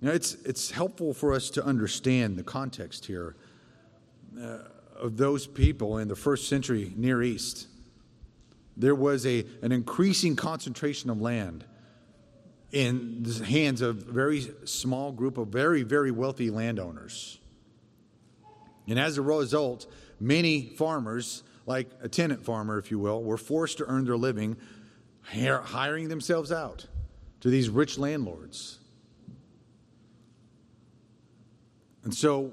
You 0.03 0.09
know, 0.09 0.15
it's, 0.15 0.35
it's 0.45 0.73
helpful 0.73 1.15
for 1.15 1.33
us 1.33 1.49
to 1.51 1.65
understand 1.65 2.37
the 2.37 2.43
context 2.43 3.07
here 3.07 3.37
uh, 4.37 4.59
of 4.97 5.17
those 5.17 5.47
people 5.47 5.99
in 5.99 6.09
the 6.09 6.17
first 6.17 6.49
century 6.49 6.93
Near 6.97 7.23
East. 7.23 7.69
There 8.77 8.97
was 8.97 9.25
a, 9.25 9.47
an 9.63 9.71
increasing 9.71 10.35
concentration 10.35 11.09
of 11.09 11.21
land 11.21 11.65
in 12.73 13.23
the 13.23 13.45
hands 13.45 13.81
of 13.81 14.09
a 14.09 14.13
very 14.13 14.51
small 14.65 15.13
group 15.13 15.39
of 15.39 15.49
very, 15.49 15.85
very 15.85 16.11
wealthy 16.11 16.51
landowners. 16.51 17.39
And 18.89 18.99
as 18.99 19.19
a 19.19 19.23
result, 19.23 19.87
many 20.19 20.71
farmers, 20.71 21.45
like 21.65 21.89
a 22.01 22.09
tenant 22.09 22.45
farmer, 22.45 22.77
if 22.81 22.91
you 22.91 22.99
will, 22.99 23.23
were 23.23 23.37
forced 23.37 23.79
to 23.79 23.87
earn 23.87 24.05
their 24.07 24.17
living 24.17 24.57
hiring 25.23 26.09
themselves 26.09 26.51
out 26.51 26.89
to 27.39 27.51
these 27.51 27.69
rich 27.69 27.99
landlords. 27.99 28.81
And 32.05 32.15
so 32.15 32.53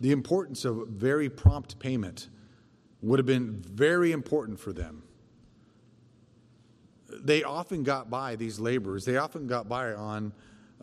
the 0.00 0.12
importance 0.12 0.64
of 0.64 0.88
very 0.88 1.28
prompt 1.28 1.78
payment 1.78 2.28
would 3.02 3.18
have 3.18 3.26
been 3.26 3.62
very 3.62 4.12
important 4.12 4.58
for 4.58 4.72
them. 4.72 5.02
They 7.08 7.42
often 7.44 7.82
got 7.82 8.10
by, 8.10 8.36
these 8.36 8.58
laborers, 8.58 9.04
they 9.04 9.16
often 9.16 9.46
got 9.46 9.68
by 9.68 9.92
on 9.92 10.32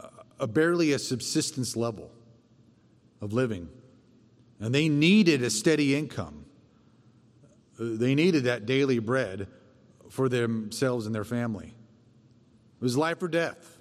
uh, 0.02 0.08
a 0.40 0.48
barely 0.48 0.94
a 0.94 1.00
subsistence 1.00 1.76
level 1.76 2.12
of 3.22 3.34
living. 3.34 3.70
And 4.60 4.74
they 4.74 4.90
needed 4.90 5.44
a 5.44 5.50
steady 5.50 5.96
income. 5.96 6.46
They 7.80 8.16
needed 8.16 8.46
that 8.46 8.66
daily 8.66 9.00
bread 9.00 9.48
for 10.10 10.30
themselves 10.30 11.06
and 11.06 11.14
their 11.14 11.24
family. 11.24 11.68
It 11.68 12.84
was 12.84 12.98
life 12.98 13.22
or 13.22 13.28
death. 13.28 13.73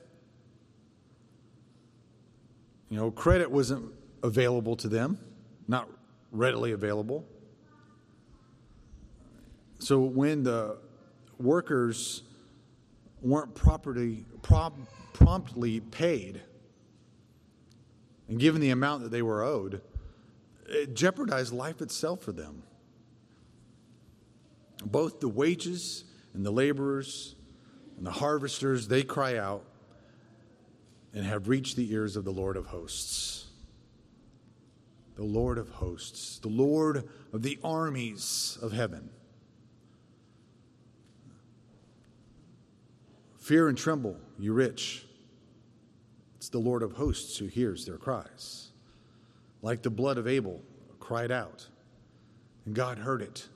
You 2.92 2.98
know, 2.98 3.10
credit 3.10 3.50
wasn't 3.50 3.90
available 4.22 4.76
to 4.76 4.86
them, 4.86 5.16
not 5.66 5.88
readily 6.30 6.72
available. 6.72 7.24
So 9.78 10.00
when 10.00 10.42
the 10.42 10.76
workers 11.38 12.22
weren't 13.22 13.54
properly, 13.54 14.26
prom, 14.42 14.86
promptly 15.14 15.80
paid 15.80 16.42
and 18.28 18.38
given 18.38 18.60
the 18.60 18.68
amount 18.68 19.04
that 19.04 19.10
they 19.10 19.22
were 19.22 19.42
owed, 19.42 19.80
it 20.66 20.92
jeopardized 20.92 21.54
life 21.54 21.80
itself 21.80 22.20
for 22.20 22.32
them. 22.32 22.62
Both 24.84 25.18
the 25.18 25.30
wages 25.30 26.04
and 26.34 26.44
the 26.44 26.50
laborers 26.50 27.36
and 27.96 28.06
the 28.06 28.10
harvesters, 28.10 28.88
they 28.88 29.02
cry 29.02 29.38
out 29.38 29.64
and 31.14 31.24
have 31.24 31.48
reached 31.48 31.76
the 31.76 31.92
ears 31.92 32.16
of 32.16 32.24
the 32.24 32.32
Lord 32.32 32.56
of 32.56 32.66
hosts. 32.66 33.46
The 35.16 35.24
Lord 35.24 35.58
of 35.58 35.68
hosts, 35.68 36.38
the 36.38 36.48
Lord 36.48 37.08
of 37.32 37.42
the 37.42 37.58
armies 37.62 38.58
of 38.62 38.72
heaven. 38.72 39.10
Fear 43.38 43.68
and 43.68 43.76
tremble, 43.76 44.16
you 44.38 44.52
rich. 44.52 45.04
It's 46.36 46.48
the 46.48 46.58
Lord 46.58 46.82
of 46.82 46.92
hosts 46.92 47.36
who 47.36 47.46
hears 47.46 47.84
their 47.84 47.98
cries. 47.98 48.68
Like 49.60 49.82
the 49.82 49.90
blood 49.90 50.16
of 50.16 50.26
Abel 50.26 50.62
cried 50.98 51.30
out, 51.30 51.66
and 52.64 52.74
God 52.74 52.98
heard 52.98 53.20
it, 53.20 53.48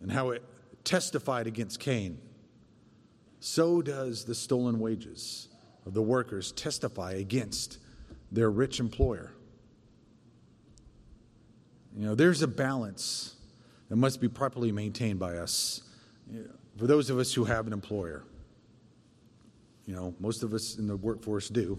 and 0.00 0.12
how 0.12 0.30
it 0.30 0.44
testified 0.84 1.46
against 1.46 1.80
Cain. 1.80 2.18
So 3.40 3.82
does 3.82 4.24
the 4.24 4.34
stolen 4.34 4.78
wages 4.78 5.47
of 5.88 5.94
the 5.94 6.02
workers 6.02 6.52
testify 6.52 7.12
against 7.12 7.78
their 8.30 8.50
rich 8.50 8.78
employer. 8.78 9.32
You 11.96 12.04
know, 12.04 12.14
there's 12.14 12.42
a 12.42 12.46
balance 12.46 13.34
that 13.88 13.96
must 13.96 14.20
be 14.20 14.28
properly 14.28 14.70
maintained 14.70 15.18
by 15.18 15.38
us. 15.38 15.82
For 16.76 16.86
those 16.86 17.08
of 17.08 17.18
us 17.18 17.32
who 17.32 17.44
have 17.46 17.66
an 17.66 17.72
employer, 17.72 18.22
you 19.86 19.94
know, 19.94 20.14
most 20.20 20.42
of 20.42 20.52
us 20.52 20.76
in 20.76 20.86
the 20.86 20.96
workforce 20.96 21.48
do. 21.48 21.78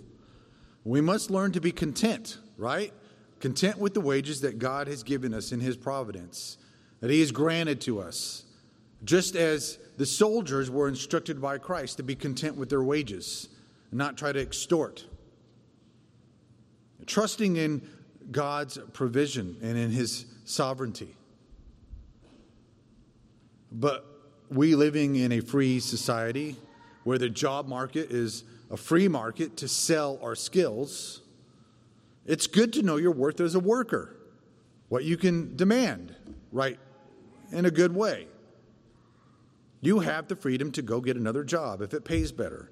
We 0.83 1.01
must 1.01 1.29
learn 1.29 1.51
to 1.51 1.61
be 1.61 1.71
content, 1.71 2.39
right? 2.57 2.91
Content 3.39 3.77
with 3.77 3.93
the 3.93 4.01
wages 4.01 4.41
that 4.41 4.57
God 4.57 4.87
has 4.87 5.03
given 5.03 5.35
us 5.35 5.51
in 5.51 5.59
His 5.59 5.77
providence, 5.77 6.57
that 6.99 7.11
He 7.11 7.19
has 7.19 7.31
granted 7.31 7.79
to 7.81 8.01
us. 8.01 8.45
Just 9.03 9.35
as 9.35 9.77
the 9.97 10.05
soldiers 10.07 10.71
were 10.71 10.87
instructed 10.87 11.39
by 11.39 11.59
Christ 11.59 11.97
to 11.97 12.03
be 12.03 12.15
content 12.15 12.57
with 12.57 12.69
their 12.69 12.83
wages, 12.83 13.49
not 13.91 14.17
try 14.17 14.31
to 14.31 14.39
extort. 14.39 15.05
Trusting 17.05 17.55
in 17.55 17.87
God's 18.31 18.77
provision 18.93 19.57
and 19.61 19.77
in 19.77 19.91
His 19.91 20.25
sovereignty. 20.45 21.15
But 23.71 24.05
we 24.49 24.75
living 24.75 25.15
in 25.15 25.31
a 25.31 25.41
free 25.41 25.79
society 25.79 26.55
where 27.03 27.17
the 27.17 27.29
job 27.29 27.67
market 27.67 28.11
is 28.11 28.43
a 28.69 28.77
free 28.77 29.07
market 29.07 29.57
to 29.57 29.67
sell 29.67 30.19
our 30.21 30.35
skills, 30.35 31.21
it's 32.25 32.45
good 32.45 32.73
to 32.73 32.83
know 32.83 32.97
your 32.97 33.11
worth 33.11 33.41
as 33.41 33.55
a 33.55 33.59
worker, 33.59 34.15
what 34.89 35.03
you 35.03 35.17
can 35.17 35.55
demand, 35.55 36.15
right, 36.51 36.77
in 37.51 37.65
a 37.65 37.71
good 37.71 37.95
way. 37.95 38.27
You 39.81 39.99
have 39.99 40.27
the 40.27 40.35
freedom 40.35 40.71
to 40.73 40.81
go 40.81 40.99
get 40.99 41.15
another 41.15 41.43
job 41.43 41.81
if 41.81 41.93
it 41.93 42.03
pays 42.03 42.31
better. 42.31 42.69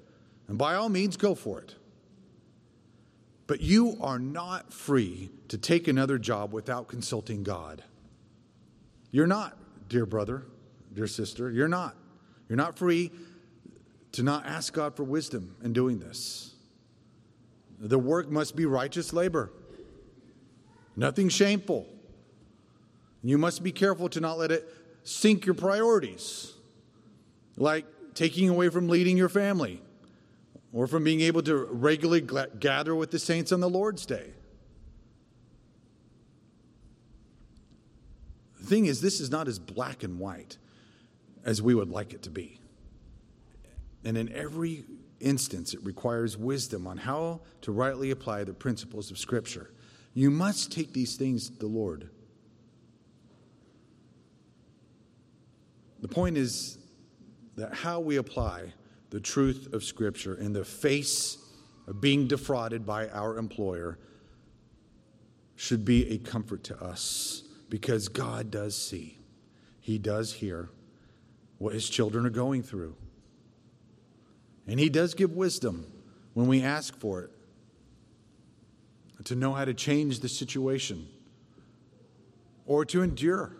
And 0.48 0.56
by 0.56 0.74
all 0.74 0.88
means, 0.88 1.16
go 1.16 1.34
for 1.34 1.60
it. 1.60 1.74
But 3.46 3.60
you 3.60 3.96
are 4.00 4.18
not 4.18 4.72
free 4.72 5.30
to 5.48 5.58
take 5.58 5.88
another 5.88 6.18
job 6.18 6.52
without 6.52 6.88
consulting 6.88 7.42
God. 7.42 7.82
You're 9.10 9.26
not, 9.26 9.56
dear 9.88 10.06
brother, 10.06 10.44
dear 10.92 11.06
sister. 11.06 11.50
You're 11.50 11.68
not. 11.68 11.96
You're 12.48 12.56
not 12.56 12.78
free 12.78 13.10
to 14.12 14.22
not 14.22 14.46
ask 14.46 14.72
God 14.72 14.96
for 14.96 15.04
wisdom 15.04 15.54
in 15.62 15.72
doing 15.72 15.98
this. 15.98 16.54
The 17.78 17.98
work 17.98 18.30
must 18.30 18.56
be 18.56 18.66
righteous 18.66 19.12
labor, 19.12 19.52
nothing 20.96 21.28
shameful. 21.28 21.86
You 23.22 23.38
must 23.38 23.62
be 23.62 23.72
careful 23.72 24.08
to 24.10 24.20
not 24.20 24.38
let 24.38 24.50
it 24.50 24.68
sink 25.04 25.46
your 25.46 25.54
priorities, 25.54 26.54
like 27.56 27.84
taking 28.14 28.48
away 28.48 28.68
from 28.68 28.88
leading 28.88 29.16
your 29.16 29.28
family 29.28 29.80
or 30.72 30.86
from 30.86 31.04
being 31.04 31.20
able 31.20 31.42
to 31.42 31.56
regularly 31.56 32.20
gather 32.58 32.94
with 32.94 33.10
the 33.10 33.18
saints 33.18 33.52
on 33.52 33.60
the 33.60 33.68
Lord's 33.68 34.04
day. 34.04 34.30
The 38.60 38.66
thing 38.66 38.86
is, 38.86 39.00
this 39.00 39.20
is 39.20 39.30
not 39.30 39.48
as 39.48 39.58
black 39.58 40.02
and 40.02 40.18
white 40.18 40.58
as 41.44 41.62
we 41.62 41.74
would 41.74 41.88
like 41.88 42.12
it 42.12 42.22
to 42.24 42.30
be. 42.30 42.60
And 44.04 44.16
in 44.16 44.30
every 44.32 44.84
instance, 45.20 45.74
it 45.74 45.82
requires 45.84 46.36
wisdom 46.36 46.86
on 46.86 46.98
how 46.98 47.40
to 47.62 47.72
rightly 47.72 48.10
apply 48.10 48.44
the 48.44 48.52
principles 48.52 49.10
of 49.10 49.18
Scripture. 49.18 49.70
You 50.14 50.30
must 50.30 50.70
take 50.72 50.92
these 50.92 51.16
things 51.16 51.48
to 51.48 51.58
the 51.58 51.66
Lord. 51.66 52.10
The 56.00 56.08
point 56.08 56.36
is 56.36 56.78
that 57.56 57.74
how 57.74 58.00
we 58.00 58.16
apply 58.16 58.72
the 59.10 59.20
truth 59.20 59.72
of 59.72 59.84
Scripture 59.84 60.34
in 60.34 60.52
the 60.52 60.64
face 60.64 61.38
of 61.86 62.00
being 62.00 62.26
defrauded 62.26 62.84
by 62.84 63.08
our 63.08 63.38
employer 63.38 63.98
should 65.56 65.84
be 65.84 66.10
a 66.10 66.18
comfort 66.18 66.62
to 66.64 66.82
us 66.82 67.42
because 67.68 68.08
God 68.08 68.50
does 68.50 68.76
see, 68.76 69.18
He 69.80 69.98
does 69.98 70.34
hear 70.34 70.68
what 71.58 71.74
His 71.74 71.88
children 71.88 72.26
are 72.26 72.30
going 72.30 72.62
through. 72.62 72.94
And 74.66 74.78
He 74.78 74.88
does 74.88 75.14
give 75.14 75.32
wisdom 75.32 75.90
when 76.34 76.46
we 76.46 76.62
ask 76.62 76.96
for 76.96 77.22
it 77.22 77.30
to 79.24 79.34
know 79.34 79.52
how 79.52 79.64
to 79.64 79.74
change 79.74 80.20
the 80.20 80.28
situation 80.28 81.08
or 82.66 82.84
to 82.84 83.02
endure. 83.02 83.56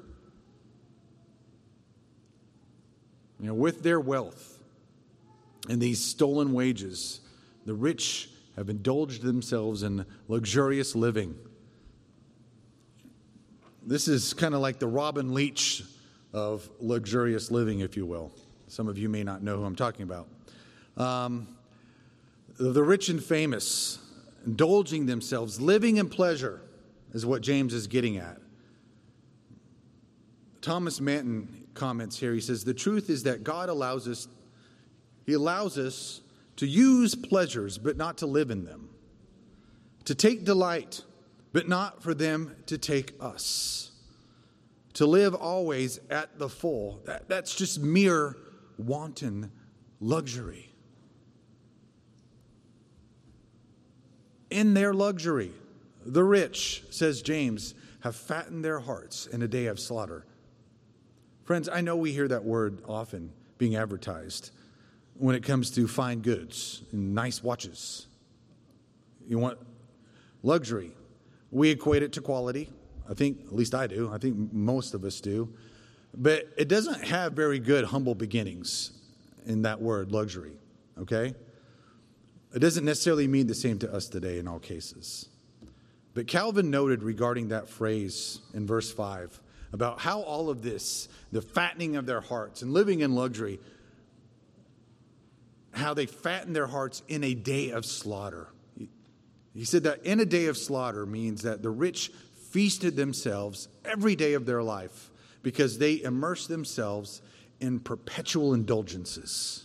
You 3.40 3.48
know, 3.48 3.54
with 3.54 3.82
their 3.82 4.00
wealth 4.00 4.57
and 5.68 5.80
these 5.80 6.02
stolen 6.02 6.52
wages, 6.52 7.20
the 7.66 7.74
rich 7.74 8.30
have 8.56 8.68
indulged 8.68 9.22
themselves 9.22 9.82
in 9.82 10.04
luxurious 10.26 10.96
living. 10.96 11.36
This 13.86 14.08
is 14.08 14.34
kind 14.34 14.54
of 14.54 14.60
like 14.60 14.78
the 14.78 14.86
Robin 14.86 15.32
Leach 15.32 15.82
of 16.32 16.68
luxurious 16.80 17.50
living, 17.50 17.80
if 17.80 17.96
you 17.96 18.04
will. 18.04 18.32
Some 18.66 18.88
of 18.88 18.98
you 18.98 19.08
may 19.08 19.22
not 19.22 19.42
know 19.42 19.56
who 19.56 19.64
I'm 19.64 19.76
talking 19.76 20.02
about. 20.02 20.28
Um, 20.96 21.48
the 22.58 22.82
rich 22.82 23.08
and 23.08 23.22
famous, 23.22 23.98
indulging 24.44 25.06
themselves, 25.06 25.60
living 25.60 25.96
in 25.96 26.08
pleasure, 26.08 26.60
is 27.12 27.24
what 27.24 27.40
James 27.40 27.72
is 27.72 27.86
getting 27.86 28.18
at. 28.18 28.38
Thomas 30.60 31.00
Manton 31.00 31.66
comments 31.74 32.18
here. 32.18 32.34
He 32.34 32.40
says, 32.40 32.64
The 32.64 32.74
truth 32.74 33.08
is 33.08 33.22
that 33.22 33.44
God 33.44 33.68
allows 33.68 34.08
us, 34.08 34.28
He 35.28 35.34
allows 35.34 35.76
us 35.76 36.22
to 36.56 36.66
use 36.66 37.14
pleasures, 37.14 37.76
but 37.76 37.98
not 37.98 38.16
to 38.16 38.26
live 38.26 38.50
in 38.50 38.64
them, 38.64 38.88
to 40.06 40.14
take 40.14 40.46
delight, 40.46 41.04
but 41.52 41.68
not 41.68 42.02
for 42.02 42.14
them 42.14 42.56
to 42.64 42.78
take 42.78 43.12
us, 43.20 43.90
to 44.94 45.04
live 45.04 45.34
always 45.34 46.00
at 46.08 46.38
the 46.38 46.48
full. 46.48 47.02
That, 47.04 47.28
that's 47.28 47.54
just 47.54 47.78
mere 47.78 48.38
wanton 48.78 49.52
luxury. 50.00 50.72
in 54.48 54.72
their 54.72 54.94
luxury. 54.94 55.52
The 56.06 56.24
rich, 56.24 56.84
says 56.88 57.20
James, 57.20 57.74
have 58.00 58.16
fattened 58.16 58.64
their 58.64 58.80
hearts 58.80 59.26
in 59.26 59.42
a 59.42 59.48
day 59.48 59.66
of 59.66 59.78
slaughter. 59.78 60.24
Friends, 61.44 61.68
I 61.68 61.82
know 61.82 61.96
we 61.96 62.12
hear 62.12 62.28
that 62.28 62.44
word 62.44 62.80
often 62.88 63.30
being 63.58 63.76
advertised 63.76 64.52
when 65.18 65.34
it 65.34 65.42
comes 65.42 65.70
to 65.72 65.88
fine 65.88 66.20
goods 66.20 66.82
and 66.92 67.14
nice 67.14 67.42
watches. 67.42 68.06
You 69.26 69.38
want 69.38 69.58
luxury. 70.42 70.92
We 71.50 71.70
equate 71.70 72.02
it 72.02 72.12
to 72.14 72.20
quality. 72.20 72.70
I 73.08 73.14
think, 73.14 73.40
at 73.46 73.54
least 73.54 73.74
I 73.74 73.86
do. 73.86 74.10
I 74.12 74.18
think 74.18 74.52
most 74.52 74.94
of 74.94 75.04
us 75.04 75.20
do. 75.20 75.52
But 76.14 76.48
it 76.56 76.68
doesn't 76.68 77.04
have 77.04 77.32
very 77.32 77.58
good 77.58 77.84
humble 77.86 78.14
beginnings 78.14 78.92
in 79.46 79.62
that 79.62 79.80
word, 79.80 80.12
luxury, 80.12 80.52
okay? 80.98 81.34
It 82.54 82.58
doesn't 82.58 82.84
necessarily 82.84 83.26
mean 83.26 83.46
the 83.46 83.54
same 83.54 83.78
to 83.80 83.92
us 83.92 84.08
today 84.08 84.38
in 84.38 84.48
all 84.48 84.58
cases. 84.58 85.28
But 86.14 86.26
Calvin 86.26 86.70
noted 86.70 87.02
regarding 87.02 87.48
that 87.48 87.68
phrase 87.68 88.40
in 88.54 88.66
verse 88.66 88.90
5 88.92 89.40
about 89.72 90.00
how 90.00 90.20
all 90.20 90.48
of 90.50 90.62
this, 90.62 91.08
the 91.30 91.42
fattening 91.42 91.96
of 91.96 92.06
their 92.06 92.20
hearts 92.20 92.62
and 92.62 92.72
living 92.72 93.00
in 93.00 93.14
luxury, 93.14 93.60
how 95.72 95.94
they 95.94 96.06
fatten 96.06 96.52
their 96.52 96.66
hearts 96.66 97.02
in 97.08 97.24
a 97.24 97.34
day 97.34 97.70
of 97.70 97.84
slaughter. 97.84 98.48
He 99.54 99.64
said 99.64 99.84
that 99.84 100.04
in 100.04 100.20
a 100.20 100.24
day 100.24 100.46
of 100.46 100.56
slaughter 100.56 101.04
means 101.04 101.42
that 101.42 101.62
the 101.62 101.70
rich 101.70 102.12
feasted 102.50 102.96
themselves 102.96 103.68
every 103.84 104.16
day 104.16 104.34
of 104.34 104.46
their 104.46 104.62
life 104.62 105.10
because 105.42 105.78
they 105.78 106.00
immersed 106.02 106.48
themselves 106.48 107.22
in 107.60 107.80
perpetual 107.80 108.54
indulgences. 108.54 109.64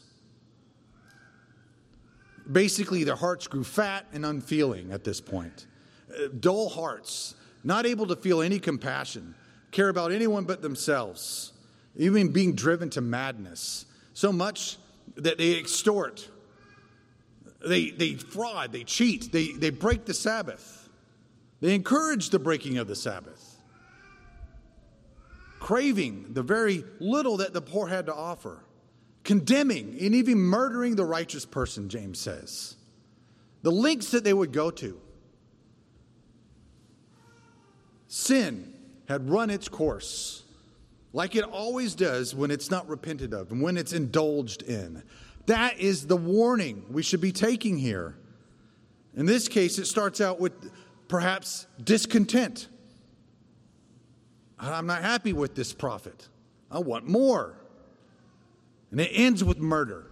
Basically, 2.52 3.04
their 3.04 3.16
hearts 3.16 3.48
grew 3.48 3.64
fat 3.64 4.06
and 4.14 4.26
unfeeling 4.26 4.92
at 4.92 5.04
this 5.04 5.22
point. 5.22 5.68
Uh, 6.10 6.28
dull 6.40 6.70
hearts, 6.70 7.36
not 7.64 7.86
able 7.86 8.08
to 8.08 8.16
feel 8.16 8.42
any 8.42 8.60
compassion, 8.60 9.36
care 9.72 9.90
about 9.90 10.12
anyone 10.12 10.44
but 10.44 10.62
themselves, 10.62 11.54
even 11.96 12.32
being 12.32 12.54
driven 12.54 12.90
to 12.90 13.02
madness. 13.02 13.86
So 14.14 14.34
much 14.34 14.78
that 15.16 15.38
they 15.38 15.58
extort, 15.58 16.30
they, 17.66 17.92
they 17.92 18.16
fraud, 18.16 18.72
they 18.72 18.84
cheat, 18.84 19.32
they, 19.32 19.52
they 19.52 19.70
break 19.70 20.06
the 20.06 20.14
Sabbath, 20.14 20.90
they 21.62 21.74
encourage 21.76 22.30
the 22.30 22.40
breaking 22.40 22.78
of 22.78 22.88
the 22.88 22.96
Sabbath, 22.96 23.58
craving 25.60 26.34
the 26.34 26.44
very 26.44 26.84
little 27.00 27.38
that 27.38 27.54
the 27.54 27.62
poor 27.62 27.88
had 27.88 28.08
to 28.08 28.14
offer, 28.14 28.64
condemning 29.24 29.98
and 30.02 30.16
even 30.16 30.38
murdering 30.38 30.96
the 30.96 31.06
righteous 31.06 31.46
person, 31.46 31.90
James 31.90 32.20
says. 32.20 32.76
The 33.62 33.72
lengths 33.72 34.12
that 34.12 34.26
they 34.26 34.34
would 34.34 34.52
go 34.52 34.72
to. 34.72 35.00
Sin 38.10 38.74
had 39.08 39.30
run 39.30 39.50
its 39.50 39.70
course 39.70 40.43
like 41.14 41.36
it 41.36 41.44
always 41.44 41.94
does 41.94 42.34
when 42.34 42.50
it's 42.50 42.72
not 42.72 42.90
repented 42.90 43.34
of 43.34 43.52
and 43.52 43.62
when 43.62 43.78
it's 43.78 43.94
indulged 43.94 44.64
in. 44.64 45.04
That 45.46 45.80
is 45.80 46.08
the 46.08 46.18
warning 46.18 46.86
we 46.90 47.04
should 47.04 47.22
be 47.22 47.32
taking 47.32 47.78
here. 47.78 48.18
In 49.16 49.28
this 49.28 49.48
case, 49.48 49.78
it 49.78 49.86
starts 49.86 50.20
out 50.20 50.40
with 50.40 50.72
perhaps 51.08 51.68
discontent. 51.84 52.68
I'm 54.58 54.88
not 54.88 55.04
happy 55.04 55.34
with 55.34 55.54
this 55.54 55.72
profit. 55.72 56.28
I 56.72 56.80
want 56.80 57.08
more. 57.08 57.58
And 58.90 59.00
it 59.00 59.12
ends 59.14 59.44
with 59.44 59.60
murder. 59.60 60.08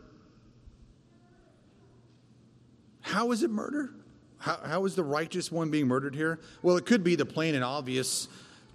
How 3.01 3.31
is 3.31 3.41
it 3.41 3.49
murder? 3.49 3.91
How, 4.37 4.59
how 4.63 4.85
is 4.85 4.95
the 4.95 5.03
righteous 5.03 5.51
one 5.51 5.71
being 5.71 5.87
murdered 5.87 6.15
here? 6.15 6.39
Well, 6.61 6.77
it 6.77 6.85
could 6.85 7.03
be 7.03 7.15
the 7.15 7.25
plain 7.25 7.55
and 7.55 7.63
obvious 7.63 8.27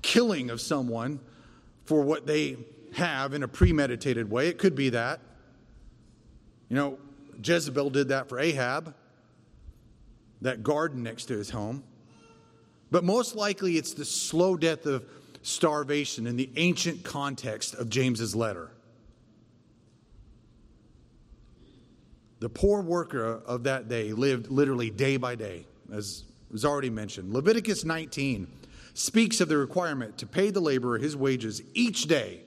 killing 0.03 0.51
of 0.51 0.61
someone 0.61 1.21
for 1.87 2.03
what 2.03 2.27
they 2.27 2.57
have 2.95 3.33
in 3.35 3.43
a 3.43 3.49
premeditated 3.49 4.31
way. 4.31 4.49
It 4.49 4.59
could 4.59 4.75
be 4.75 4.91
that. 4.91 5.21
You 6.69 6.77
know, 6.77 6.99
Jezebel 7.43 7.91
did 7.91 8.09
that 8.09 8.29
for 8.29 8.39
Ahab, 8.39 8.95
that 10.43 10.63
garden 10.63 11.03
next 11.03 11.27
to 11.27 11.37
his 11.37 11.51
home. 11.51 11.85
But 12.91 13.05
most 13.05 13.35
likely 13.35 13.77
it's 13.77 13.95
the 13.95 14.05
slow 14.05 14.57
death 14.57 14.87
of 14.87 15.05
starvation 15.43 16.27
in 16.27 16.37
the 16.37 16.51
ancient 16.57 17.05
context 17.05 17.75
of 17.75 17.89
James's 17.89 18.35
letter. 18.35 18.71
The 22.41 22.49
poor 22.49 22.83
worker 22.83 23.41
of 23.47 23.65
that 23.65 23.89
day 23.89 24.13
lived 24.13 24.51
literally 24.51 24.91
day 24.91 25.17
by 25.17 25.37
day, 25.37 25.67
as 25.93 26.25
was 26.51 26.65
already 26.65 26.91
mentioned. 26.91 27.33
Leviticus 27.33 27.85
19 27.85 28.47
speaks 28.97 29.43
of 29.43 29.49
the 29.49 29.59
requirement 29.59 30.17
to 30.19 30.27
pay 30.27 30.51
the 30.51 30.61
laborer 30.61 30.99
his 30.99 31.15
wages 31.15 31.63
each 31.75 32.05
day, 32.05 32.41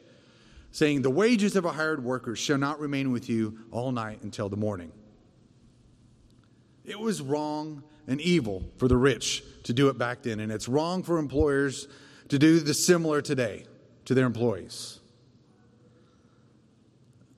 saying, 0.71 1.03
The 1.03 1.09
wages 1.11 1.55
of 1.55 1.63
a 1.63 1.71
hired 1.71 2.03
worker 2.03 2.35
shall 2.35 2.57
not 2.57 2.79
remain 2.79 3.11
with 3.11 3.29
you 3.29 3.59
all 3.71 3.91
night 3.91 4.23
until 4.23 4.49
the 4.49 4.57
morning. 4.57 4.91
It 6.83 6.99
was 6.99 7.21
wrong 7.21 7.83
and 8.07 8.19
evil 8.19 8.63
for 8.77 8.87
the 8.87 8.97
rich 8.97 9.43
to 9.63 9.73
do 9.73 9.89
it 9.89 9.99
back 9.99 10.23
then, 10.23 10.39
and 10.39 10.51
it's 10.51 10.67
wrong 10.67 11.03
for 11.03 11.19
employers 11.19 11.87
to 12.29 12.39
do 12.39 12.59
the 12.59 12.73
similar 12.73 13.21
today 13.21 13.65
to 14.05 14.15
their 14.15 14.25
employees. 14.25 14.99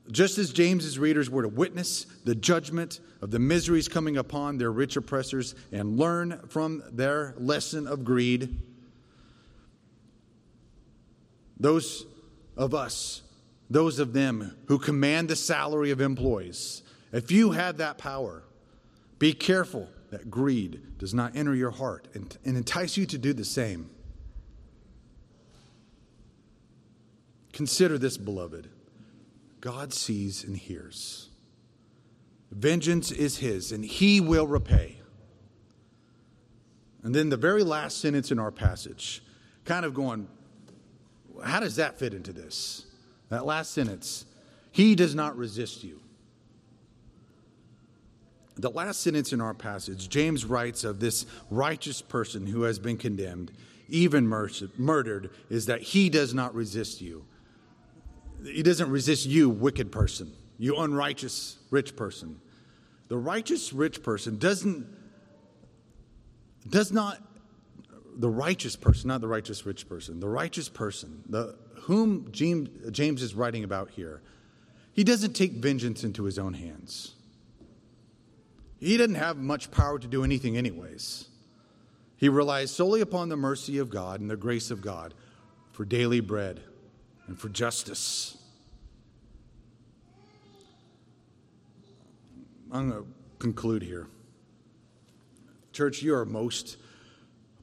Just 0.09 0.37
as 0.37 0.53
James's 0.53 0.97
readers 0.97 1.29
were 1.29 1.41
to 1.41 1.49
witness 1.49 2.05
the 2.23 2.35
judgment 2.35 3.01
of 3.21 3.31
the 3.31 3.39
miseries 3.39 3.89
coming 3.89 4.15
upon 4.15 4.57
their 4.57 4.71
rich 4.71 4.95
oppressors 4.95 5.53
and 5.73 5.97
learn 5.97 6.39
from 6.47 6.81
their 6.91 7.35
lesson 7.37 7.87
of 7.87 8.05
greed, 8.05 8.57
those 11.61 12.05
of 12.57 12.73
us, 12.73 13.21
those 13.69 13.99
of 13.99 14.13
them 14.13 14.57
who 14.65 14.79
command 14.79 15.29
the 15.29 15.35
salary 15.35 15.91
of 15.91 16.01
employees, 16.01 16.81
if 17.11 17.31
you 17.31 17.51
have 17.51 17.77
that 17.77 17.97
power, 17.97 18.43
be 19.19 19.33
careful 19.33 19.87
that 20.09 20.29
greed 20.29 20.97
does 20.97 21.13
not 21.13 21.35
enter 21.35 21.55
your 21.55 21.71
heart 21.71 22.07
and, 22.13 22.37
and 22.43 22.57
entice 22.57 22.97
you 22.97 23.05
to 23.05 23.17
do 23.17 23.33
the 23.33 23.45
same. 23.45 23.89
Consider 27.53 27.97
this, 27.97 28.17
beloved 28.17 28.69
God 29.59 29.93
sees 29.93 30.43
and 30.43 30.57
hears. 30.57 31.29
Vengeance 32.49 33.11
is 33.11 33.37
his, 33.37 33.71
and 33.71 33.85
he 33.85 34.19
will 34.19 34.47
repay. 34.47 34.97
And 37.03 37.13
then 37.13 37.29
the 37.29 37.37
very 37.37 37.63
last 37.63 37.99
sentence 37.99 38.31
in 38.31 38.39
our 38.39 38.51
passage, 38.51 39.23
kind 39.63 39.85
of 39.85 39.93
going 39.93 40.27
how 41.43 41.59
does 41.59 41.75
that 41.77 41.97
fit 41.99 42.13
into 42.13 42.33
this? 42.33 42.85
That 43.29 43.45
last 43.45 43.71
sentence, 43.71 44.25
he 44.71 44.95
does 44.95 45.15
not 45.15 45.37
resist 45.37 45.83
you. 45.83 45.99
The 48.57 48.69
last 48.69 49.01
sentence 49.01 49.33
in 49.33 49.41
our 49.41 49.53
passage, 49.53 50.09
James 50.09 50.45
writes 50.45 50.83
of 50.83 50.99
this 50.99 51.25
righteous 51.49 52.01
person 52.01 52.45
who 52.45 52.63
has 52.63 52.79
been 52.79 52.97
condemned, 52.97 53.51
even 53.87 54.27
murdered, 54.27 55.29
is 55.49 55.65
that 55.67 55.81
he 55.81 56.09
does 56.09 56.33
not 56.33 56.53
resist 56.53 57.01
you. 57.01 57.25
He 58.43 58.61
doesn't 58.63 58.89
resist 58.89 59.25
you, 59.25 59.49
wicked 59.49 59.91
person, 59.91 60.33
you 60.57 60.77
unrighteous 60.77 61.57
rich 61.69 61.95
person. 61.95 62.39
The 63.07 63.17
righteous 63.17 63.73
rich 63.73 64.03
person 64.03 64.37
doesn't 64.37 64.87
does 66.69 66.91
not 66.91 67.19
the 68.15 68.29
righteous 68.29 68.75
person, 68.75 69.07
not 69.07 69.21
the 69.21 69.27
righteous 69.27 69.65
rich 69.65 69.87
person, 69.87 70.19
the 70.19 70.29
righteous 70.29 70.69
person, 70.69 71.23
the, 71.27 71.55
whom 71.81 72.31
James, 72.31 72.69
James 72.91 73.21
is 73.21 73.33
writing 73.33 73.63
about 73.63 73.89
here, 73.91 74.21
he 74.93 75.03
doesn't 75.03 75.33
take 75.33 75.53
vengeance 75.53 76.03
into 76.03 76.23
his 76.23 76.37
own 76.37 76.53
hands. 76.53 77.15
He 78.79 78.97
didn't 78.97 79.15
have 79.15 79.37
much 79.37 79.71
power 79.71 79.99
to 79.99 80.07
do 80.07 80.23
anything, 80.23 80.57
anyways. 80.57 81.27
He 82.17 82.29
relies 82.29 82.71
solely 82.71 83.01
upon 83.01 83.29
the 83.29 83.37
mercy 83.37 83.77
of 83.77 83.89
God 83.89 84.19
and 84.21 84.29
the 84.29 84.35
grace 84.35 84.71
of 84.71 84.81
God 84.81 85.13
for 85.71 85.85
daily 85.85 86.19
bread 86.19 86.61
and 87.27 87.39
for 87.39 87.49
justice. 87.49 88.37
I'm 92.71 92.89
going 92.89 93.03
to 93.03 93.09
conclude 93.39 93.83
here. 93.83 94.07
Church, 95.73 96.01
you 96.01 96.15
are 96.15 96.25
most 96.25 96.77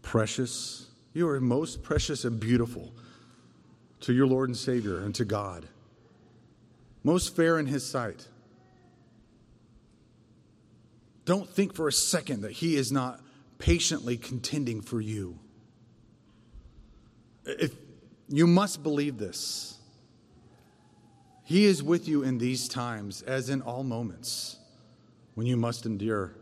precious. 0.02 0.86
You 1.12 1.28
are 1.28 1.40
most 1.40 1.82
precious 1.82 2.24
and 2.24 2.38
beautiful 2.38 2.92
to 4.00 4.12
your 4.12 4.26
Lord 4.26 4.48
and 4.48 4.56
Savior 4.56 4.98
and 4.98 5.14
to 5.16 5.24
God. 5.24 5.66
Most 7.02 7.34
fair 7.34 7.58
in 7.58 7.66
His 7.66 7.88
sight. 7.88 8.28
Don't 11.24 11.48
think 11.48 11.74
for 11.74 11.88
a 11.88 11.92
second 11.92 12.42
that 12.42 12.52
He 12.52 12.76
is 12.76 12.90
not 12.90 13.20
patiently 13.58 14.16
contending 14.16 14.80
for 14.80 15.00
you. 15.00 15.38
If 17.44 17.72
you 18.28 18.46
must 18.46 18.82
believe 18.82 19.18
this. 19.18 19.78
He 21.44 21.64
is 21.64 21.82
with 21.82 22.06
you 22.06 22.22
in 22.22 22.36
these 22.38 22.68
times, 22.68 23.22
as 23.22 23.48
in 23.48 23.62
all 23.62 23.82
moments 23.82 24.58
when 25.34 25.46
you 25.46 25.56
must 25.56 25.86
endure 25.86 26.34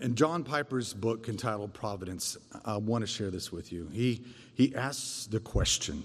in 0.00 0.14
John 0.14 0.44
Piper's 0.44 0.92
book 0.92 1.28
entitled 1.28 1.72
Providence, 1.72 2.36
I 2.64 2.76
want 2.76 3.02
to 3.02 3.06
share 3.06 3.30
this 3.30 3.50
with 3.50 3.72
you. 3.72 3.88
He, 3.92 4.22
he 4.54 4.74
asks 4.74 5.26
the 5.26 5.40
question 5.40 6.04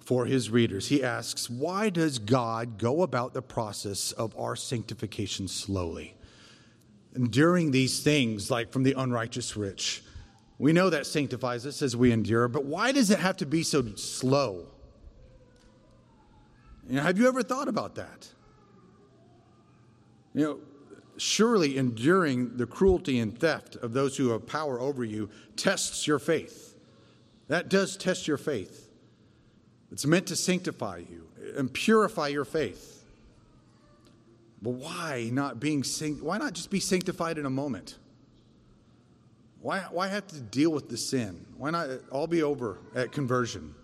for 0.00 0.24
his 0.24 0.50
readers. 0.50 0.88
He 0.88 1.02
asks, 1.02 1.50
Why 1.50 1.90
does 1.90 2.18
God 2.18 2.78
go 2.78 3.02
about 3.02 3.34
the 3.34 3.42
process 3.42 4.12
of 4.12 4.38
our 4.38 4.56
sanctification 4.56 5.48
slowly? 5.48 6.14
enduring 7.14 7.72
these 7.72 8.00
things 8.00 8.50
like 8.50 8.72
from 8.72 8.82
the 8.84 8.94
unrighteous 8.96 9.56
rich. 9.56 10.02
We 10.58 10.72
know 10.72 10.90
that 10.90 11.06
sanctifies 11.06 11.66
us 11.66 11.82
as 11.82 11.96
we 11.96 12.12
endure, 12.12 12.48
but 12.48 12.64
why 12.64 12.92
does 12.92 13.10
it 13.10 13.18
have 13.18 13.36
to 13.38 13.46
be 13.46 13.62
so 13.62 13.84
slow? 13.94 14.66
You 16.88 16.96
know, 16.96 17.02
have 17.02 17.18
you 17.18 17.28
ever 17.28 17.42
thought 17.42 17.68
about 17.68 17.96
that? 17.96 18.28
You 20.34 20.44
know, 20.44 20.58
surely 21.18 21.76
enduring 21.76 22.56
the 22.56 22.66
cruelty 22.66 23.18
and 23.18 23.38
theft 23.38 23.76
of 23.76 23.92
those 23.92 24.16
who 24.16 24.30
have 24.30 24.46
power 24.46 24.80
over 24.80 25.04
you 25.04 25.28
tests 25.56 26.06
your 26.06 26.18
faith. 26.18 26.74
That 27.48 27.68
does 27.68 27.96
test 27.96 28.28
your 28.28 28.36
faith. 28.36 28.90
It's 29.90 30.06
meant 30.06 30.26
to 30.28 30.36
sanctify 30.36 31.02
you 31.10 31.28
and 31.56 31.72
purify 31.72 32.28
your 32.28 32.44
faith. 32.44 33.04
But 34.60 34.70
why 34.70 35.30
not 35.32 35.60
being 35.60 35.84
why 36.20 36.38
not 36.38 36.52
just 36.52 36.70
be 36.70 36.80
sanctified 36.80 37.38
in 37.38 37.46
a 37.46 37.50
moment? 37.50 37.96
Why, 39.60 39.80
why 39.90 40.08
have 40.08 40.26
to 40.28 40.40
deal 40.40 40.70
with 40.70 40.88
the 40.88 40.96
sin? 40.96 41.44
Why 41.56 41.70
not 41.70 41.88
all 42.10 42.26
be 42.26 42.42
over 42.42 42.78
at 42.94 43.12
conversion? 43.12 43.74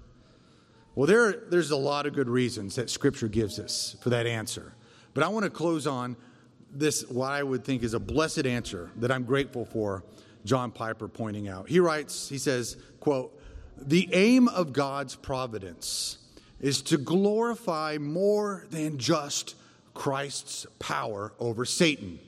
Well, 0.95 1.07
there, 1.07 1.33
there's 1.33 1.73
a 1.73 1.77
lot 1.77 2.07
of 2.07 2.13
good 2.13 2.29
reasons 2.29 2.77
that 2.77 2.91
Scripture 2.91 3.27
gives 3.27 3.59
us 3.59 3.97
for 4.01 4.11
that 4.11 4.27
answer. 4.27 4.75
But 5.15 5.25
I 5.25 5.29
want 5.29 5.45
to 5.45 5.51
close 5.51 5.87
on 5.87 6.17
this, 6.75 7.09
what 7.09 7.31
I 7.31 7.43
would 7.43 7.65
think 7.65 7.83
is 7.83 7.95
a 7.95 8.01
blessed 8.01 8.47
answer 8.47 8.91
that 8.97 9.11
I'm 9.11 9.25
grateful 9.25 9.65
for, 9.65 10.05
John 10.45 10.71
Piper 10.71 11.09
pointing 11.09 11.49
out. 11.49 11.69
He 11.69 11.81
writes, 11.81 12.29
he 12.29 12.39
says, 12.39 12.77
quote, 13.01 13.41
the 13.81 14.09
aim 14.13 14.49
of 14.49 14.73
God's 14.73 15.17
providence 15.17 16.19
is 16.61 16.83
to 16.83 16.99
glorify 16.99 17.99
more 18.01 18.67
than 18.71 18.99
just 18.99 19.57
Christ's 19.95 20.67
power 20.79 21.33
over 21.39 21.65
Satan. 21.65 22.19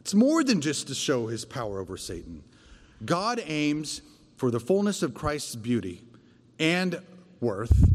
It's 0.00 0.14
more 0.14 0.42
than 0.42 0.60
just 0.60 0.88
to 0.88 0.94
show 0.94 1.26
his 1.26 1.44
power 1.44 1.78
over 1.78 1.96
Satan. 1.96 2.42
God 3.04 3.42
aims 3.44 4.02
for 4.36 4.50
the 4.50 4.60
fullness 4.60 5.02
of 5.02 5.14
Christ's 5.14 5.54
beauty 5.54 6.02
and 6.58 7.00
worth 7.40 7.88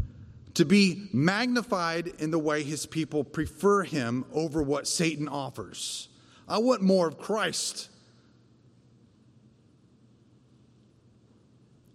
to 0.56 0.64
be 0.64 1.06
magnified 1.12 2.10
in 2.18 2.30
the 2.30 2.38
way 2.38 2.62
his 2.62 2.86
people 2.86 3.22
prefer 3.22 3.82
him 3.82 4.24
over 4.32 4.62
what 4.62 4.88
Satan 4.88 5.28
offers. 5.28 6.08
I 6.48 6.56
want 6.56 6.80
more 6.80 7.06
of 7.06 7.18
Christ. 7.18 7.90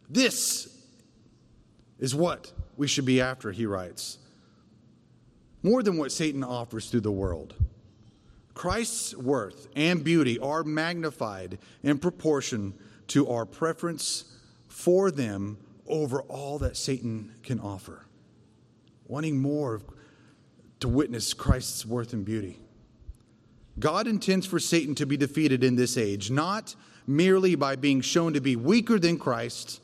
This 0.08 0.78
is 1.98 2.14
what 2.14 2.52
we 2.78 2.88
should 2.88 3.06
be 3.06 3.20
after, 3.20 3.52
he 3.52 3.66
writes. 3.66 4.20
More 5.64 5.82
than 5.82 5.98
what 5.98 6.12
Satan 6.12 6.44
offers 6.44 6.92
through 6.92 7.02
the 7.02 7.12
world. 7.12 7.56
Christ's 8.54 9.18
worth 9.18 9.70
and 9.76 10.04
beauty 10.04 10.38
are 10.38 10.64
magnified 10.64 11.58
in 11.82 11.98
proportion 11.98 12.76
to 13.08 13.28
our 13.28 13.48
preference 13.48 14.26
for 14.68 15.10
them 15.10 15.58
over 15.88 16.22
all 16.22 16.60
that 16.60 16.78
Satan 16.78 17.34
can 17.42 17.60
offer 17.60 18.06
wanting 19.12 19.42
more 19.42 19.82
to 20.80 20.88
witness 20.88 21.34
Christ's 21.34 21.86
worth 21.86 22.14
and 22.14 22.24
beauty. 22.24 22.58
God 23.78 24.08
intends 24.08 24.46
for 24.46 24.58
Satan 24.58 24.96
to 24.96 25.06
be 25.06 25.18
defeated 25.18 25.66
in 25.66 25.76
this 25.76 25.98
age, 25.98 26.32
not 26.32 26.74
merely 27.06 27.56
by 27.56 27.76
being 27.76 28.00
shown 28.00 28.32
to 28.34 28.40
be 28.40 28.56
weaker 28.56 28.98
than 28.98 29.20
Christ, 29.20 29.82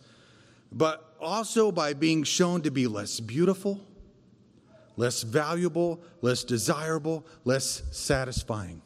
but 0.71 1.13
also 1.19 1.73
by 1.73 1.93
being 1.93 2.23
shown 2.23 2.61
to 2.61 2.71
be 2.71 2.87
less 2.87 3.19
beautiful, 3.19 3.81
less 4.95 5.23
valuable, 5.23 5.99
less 6.21 6.45
desirable, 6.45 7.25
less 7.43 7.83
satisfying. 7.91 8.81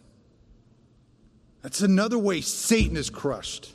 That's 1.61 1.81
another 1.81 2.17
way 2.17 2.41
Satan 2.41 2.97
is 2.97 3.11
crushed. 3.11 3.73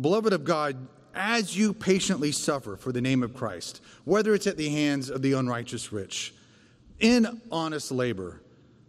Beloved 0.00 0.32
of 0.32 0.44
God, 0.44 0.88
as 1.20 1.54
you 1.54 1.74
patiently 1.74 2.32
suffer 2.32 2.76
for 2.76 2.92
the 2.92 3.00
name 3.02 3.22
of 3.22 3.34
Christ, 3.34 3.82
whether 4.06 4.32
it's 4.32 4.46
at 4.46 4.56
the 4.56 4.70
hands 4.70 5.10
of 5.10 5.20
the 5.20 5.34
unrighteous 5.34 5.92
rich, 5.92 6.32
in 6.98 7.42
honest 7.52 7.92
labor, 7.92 8.40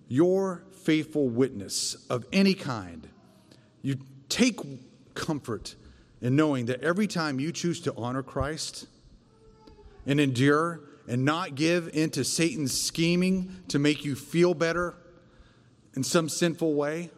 your 0.07 0.63
faithful 0.71 1.27
witness 1.27 1.95
of 2.09 2.25
any 2.31 2.53
kind, 2.53 3.05
you 3.81 3.97
take 4.29 4.61
comfort 5.13 5.75
in 6.21 6.37
knowing 6.37 6.67
that 6.67 6.81
every 6.81 7.05
time 7.05 7.37
you 7.37 7.51
choose 7.51 7.81
to 7.81 7.93
honor 7.97 8.23
Christ 8.23 8.87
and 10.05 10.17
endure 10.17 10.79
and 11.09 11.25
not 11.25 11.55
give 11.55 11.89
into 11.93 12.23
Satan's 12.23 12.79
scheming 12.79 13.57
to 13.67 13.77
make 13.77 14.05
you 14.05 14.15
feel 14.15 14.53
better 14.53 14.95
in 15.97 16.03
some 16.03 16.29
sinful 16.29 16.75
way, 16.75 17.09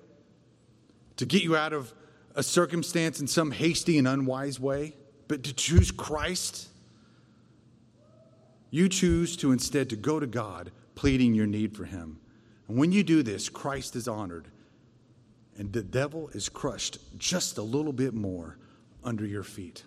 to 1.18 1.28
get 1.28 1.44
you 1.44 1.56
out 1.56 1.72
of 1.72 1.94
a 2.34 2.42
circumstance 2.42 3.20
in 3.20 3.28
some 3.28 3.52
hasty 3.52 4.00
and 4.00 4.08
unwise 4.08 4.60
way, 4.60 4.96
but 5.34 5.42
to 5.42 5.54
choose 5.56 5.90
Christ, 5.90 6.68
you 8.70 8.88
choose 8.88 9.36
to 9.38 9.52
instead 9.52 9.90
to 9.90 9.96
go 9.96 10.20
to 10.20 10.28
God 10.28 10.72
pleading 10.94 11.34
your 11.34 11.48
need 11.48 11.76
for 11.76 11.86
him. 11.86 12.20
And 12.68 12.78
when 12.78 12.92
you 12.92 13.02
do 13.02 13.24
this, 13.24 13.50
Christ 13.50 13.96
is 13.96 14.08
honored 14.08 14.48
and 15.58 15.74
the 15.74 15.82
devil 15.82 16.30
is 16.36 16.50
crushed 16.50 17.00
just 17.18 17.58
a 17.58 17.64
little 17.64 17.94
bit 17.94 18.14
more 18.14 18.60
under 19.04 19.26
your 19.26 19.42
feet. 19.42 19.86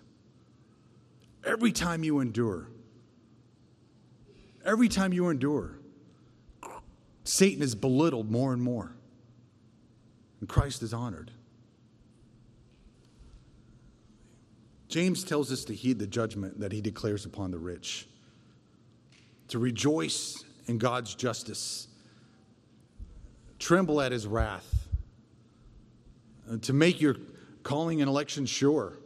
Every 1.45 1.71
time 1.71 2.03
you 2.03 2.19
endure, 2.19 2.67
every 4.65 4.89
time 4.89 5.13
you 5.13 5.29
endure, 5.29 5.79
Satan 7.23 7.63
is 7.63 7.73
belittled 7.73 8.29
more 8.29 8.51
and 8.51 8.61
more, 8.61 8.97
and 10.41 10.49
Christ 10.49 10.83
is 10.83 10.93
honored. 10.93 11.31
James 14.87 15.23
tells 15.23 15.51
us 15.51 15.65
to 15.65 15.73
heed 15.73 15.99
the 15.99 16.07
judgment 16.07 16.59
that 16.59 16.71
he 16.71 16.81
declares 16.81 17.25
upon 17.25 17.51
the 17.51 17.57
rich, 17.57 18.07
to 19.49 19.59
rejoice 19.59 20.43
in 20.67 20.77
God's 20.77 21.13
justice, 21.13 21.87
tremble 23.59 23.99
at 24.01 24.11
his 24.11 24.25
wrath, 24.25 24.87
uh, 26.49 26.57
to 26.57 26.73
make 26.73 27.01
your 27.01 27.17
calling 27.63 28.01
and 28.01 28.09
election 28.09 28.45
sure. 28.45 28.97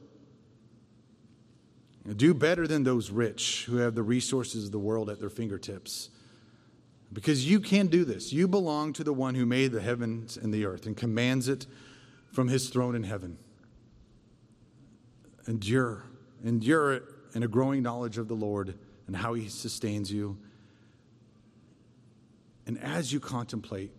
Do 2.15 2.33
better 2.33 2.67
than 2.67 2.83
those 2.83 3.11
rich 3.11 3.65
who 3.65 3.77
have 3.77 3.93
the 3.93 4.03
resources 4.03 4.65
of 4.65 4.71
the 4.71 4.79
world 4.79 5.09
at 5.09 5.19
their 5.19 5.29
fingertips. 5.29 6.09
Because 7.13 7.47
you 7.47 7.59
can 7.59 7.87
do 7.87 8.05
this. 8.05 8.33
You 8.33 8.47
belong 8.47 8.93
to 8.93 9.03
the 9.03 9.13
one 9.13 9.35
who 9.35 9.45
made 9.45 9.71
the 9.71 9.81
heavens 9.81 10.35
and 10.35 10.51
the 10.51 10.65
earth 10.65 10.87
and 10.87 10.97
commands 10.97 11.47
it 11.47 11.67
from 12.31 12.47
his 12.47 12.69
throne 12.69 12.95
in 12.95 13.03
heaven 13.03 13.37
endure. 15.47 16.03
Endure 16.43 16.93
it 16.93 17.03
in 17.33 17.43
a 17.43 17.47
growing 17.47 17.83
knowledge 17.83 18.17
of 18.17 18.27
the 18.27 18.33
Lord 18.33 18.77
and 19.07 19.15
how 19.15 19.33
He 19.33 19.49
sustains 19.49 20.11
you. 20.11 20.37
And 22.65 22.79
as 22.79 23.11
you 23.11 23.19
contemplate 23.19 23.91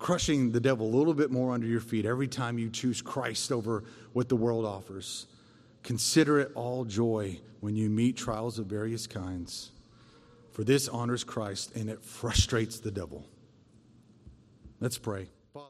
crushing 0.00 0.50
the 0.50 0.60
devil 0.60 0.86
a 0.86 0.96
little 0.96 1.14
bit 1.14 1.30
more 1.30 1.52
under 1.52 1.66
your 1.66 1.80
feet 1.80 2.06
every 2.06 2.26
time 2.26 2.58
you 2.58 2.70
choose 2.70 3.00
Christ 3.00 3.52
over 3.52 3.84
what 4.12 4.28
the 4.28 4.34
world 4.34 4.64
offers, 4.64 5.26
consider 5.82 6.40
it 6.40 6.50
all 6.54 6.84
joy 6.84 7.38
when 7.60 7.76
you 7.76 7.88
meet 7.88 8.16
trials 8.16 8.58
of 8.58 8.66
various 8.66 9.06
kinds. 9.06 9.70
For 10.52 10.64
this 10.64 10.88
honors 10.88 11.22
Christ 11.22 11.76
and 11.76 11.88
it 11.88 12.02
frustrates 12.02 12.80
the 12.80 12.90
devil. 12.90 13.24
Let's 14.80 14.98
pray. 14.98 15.28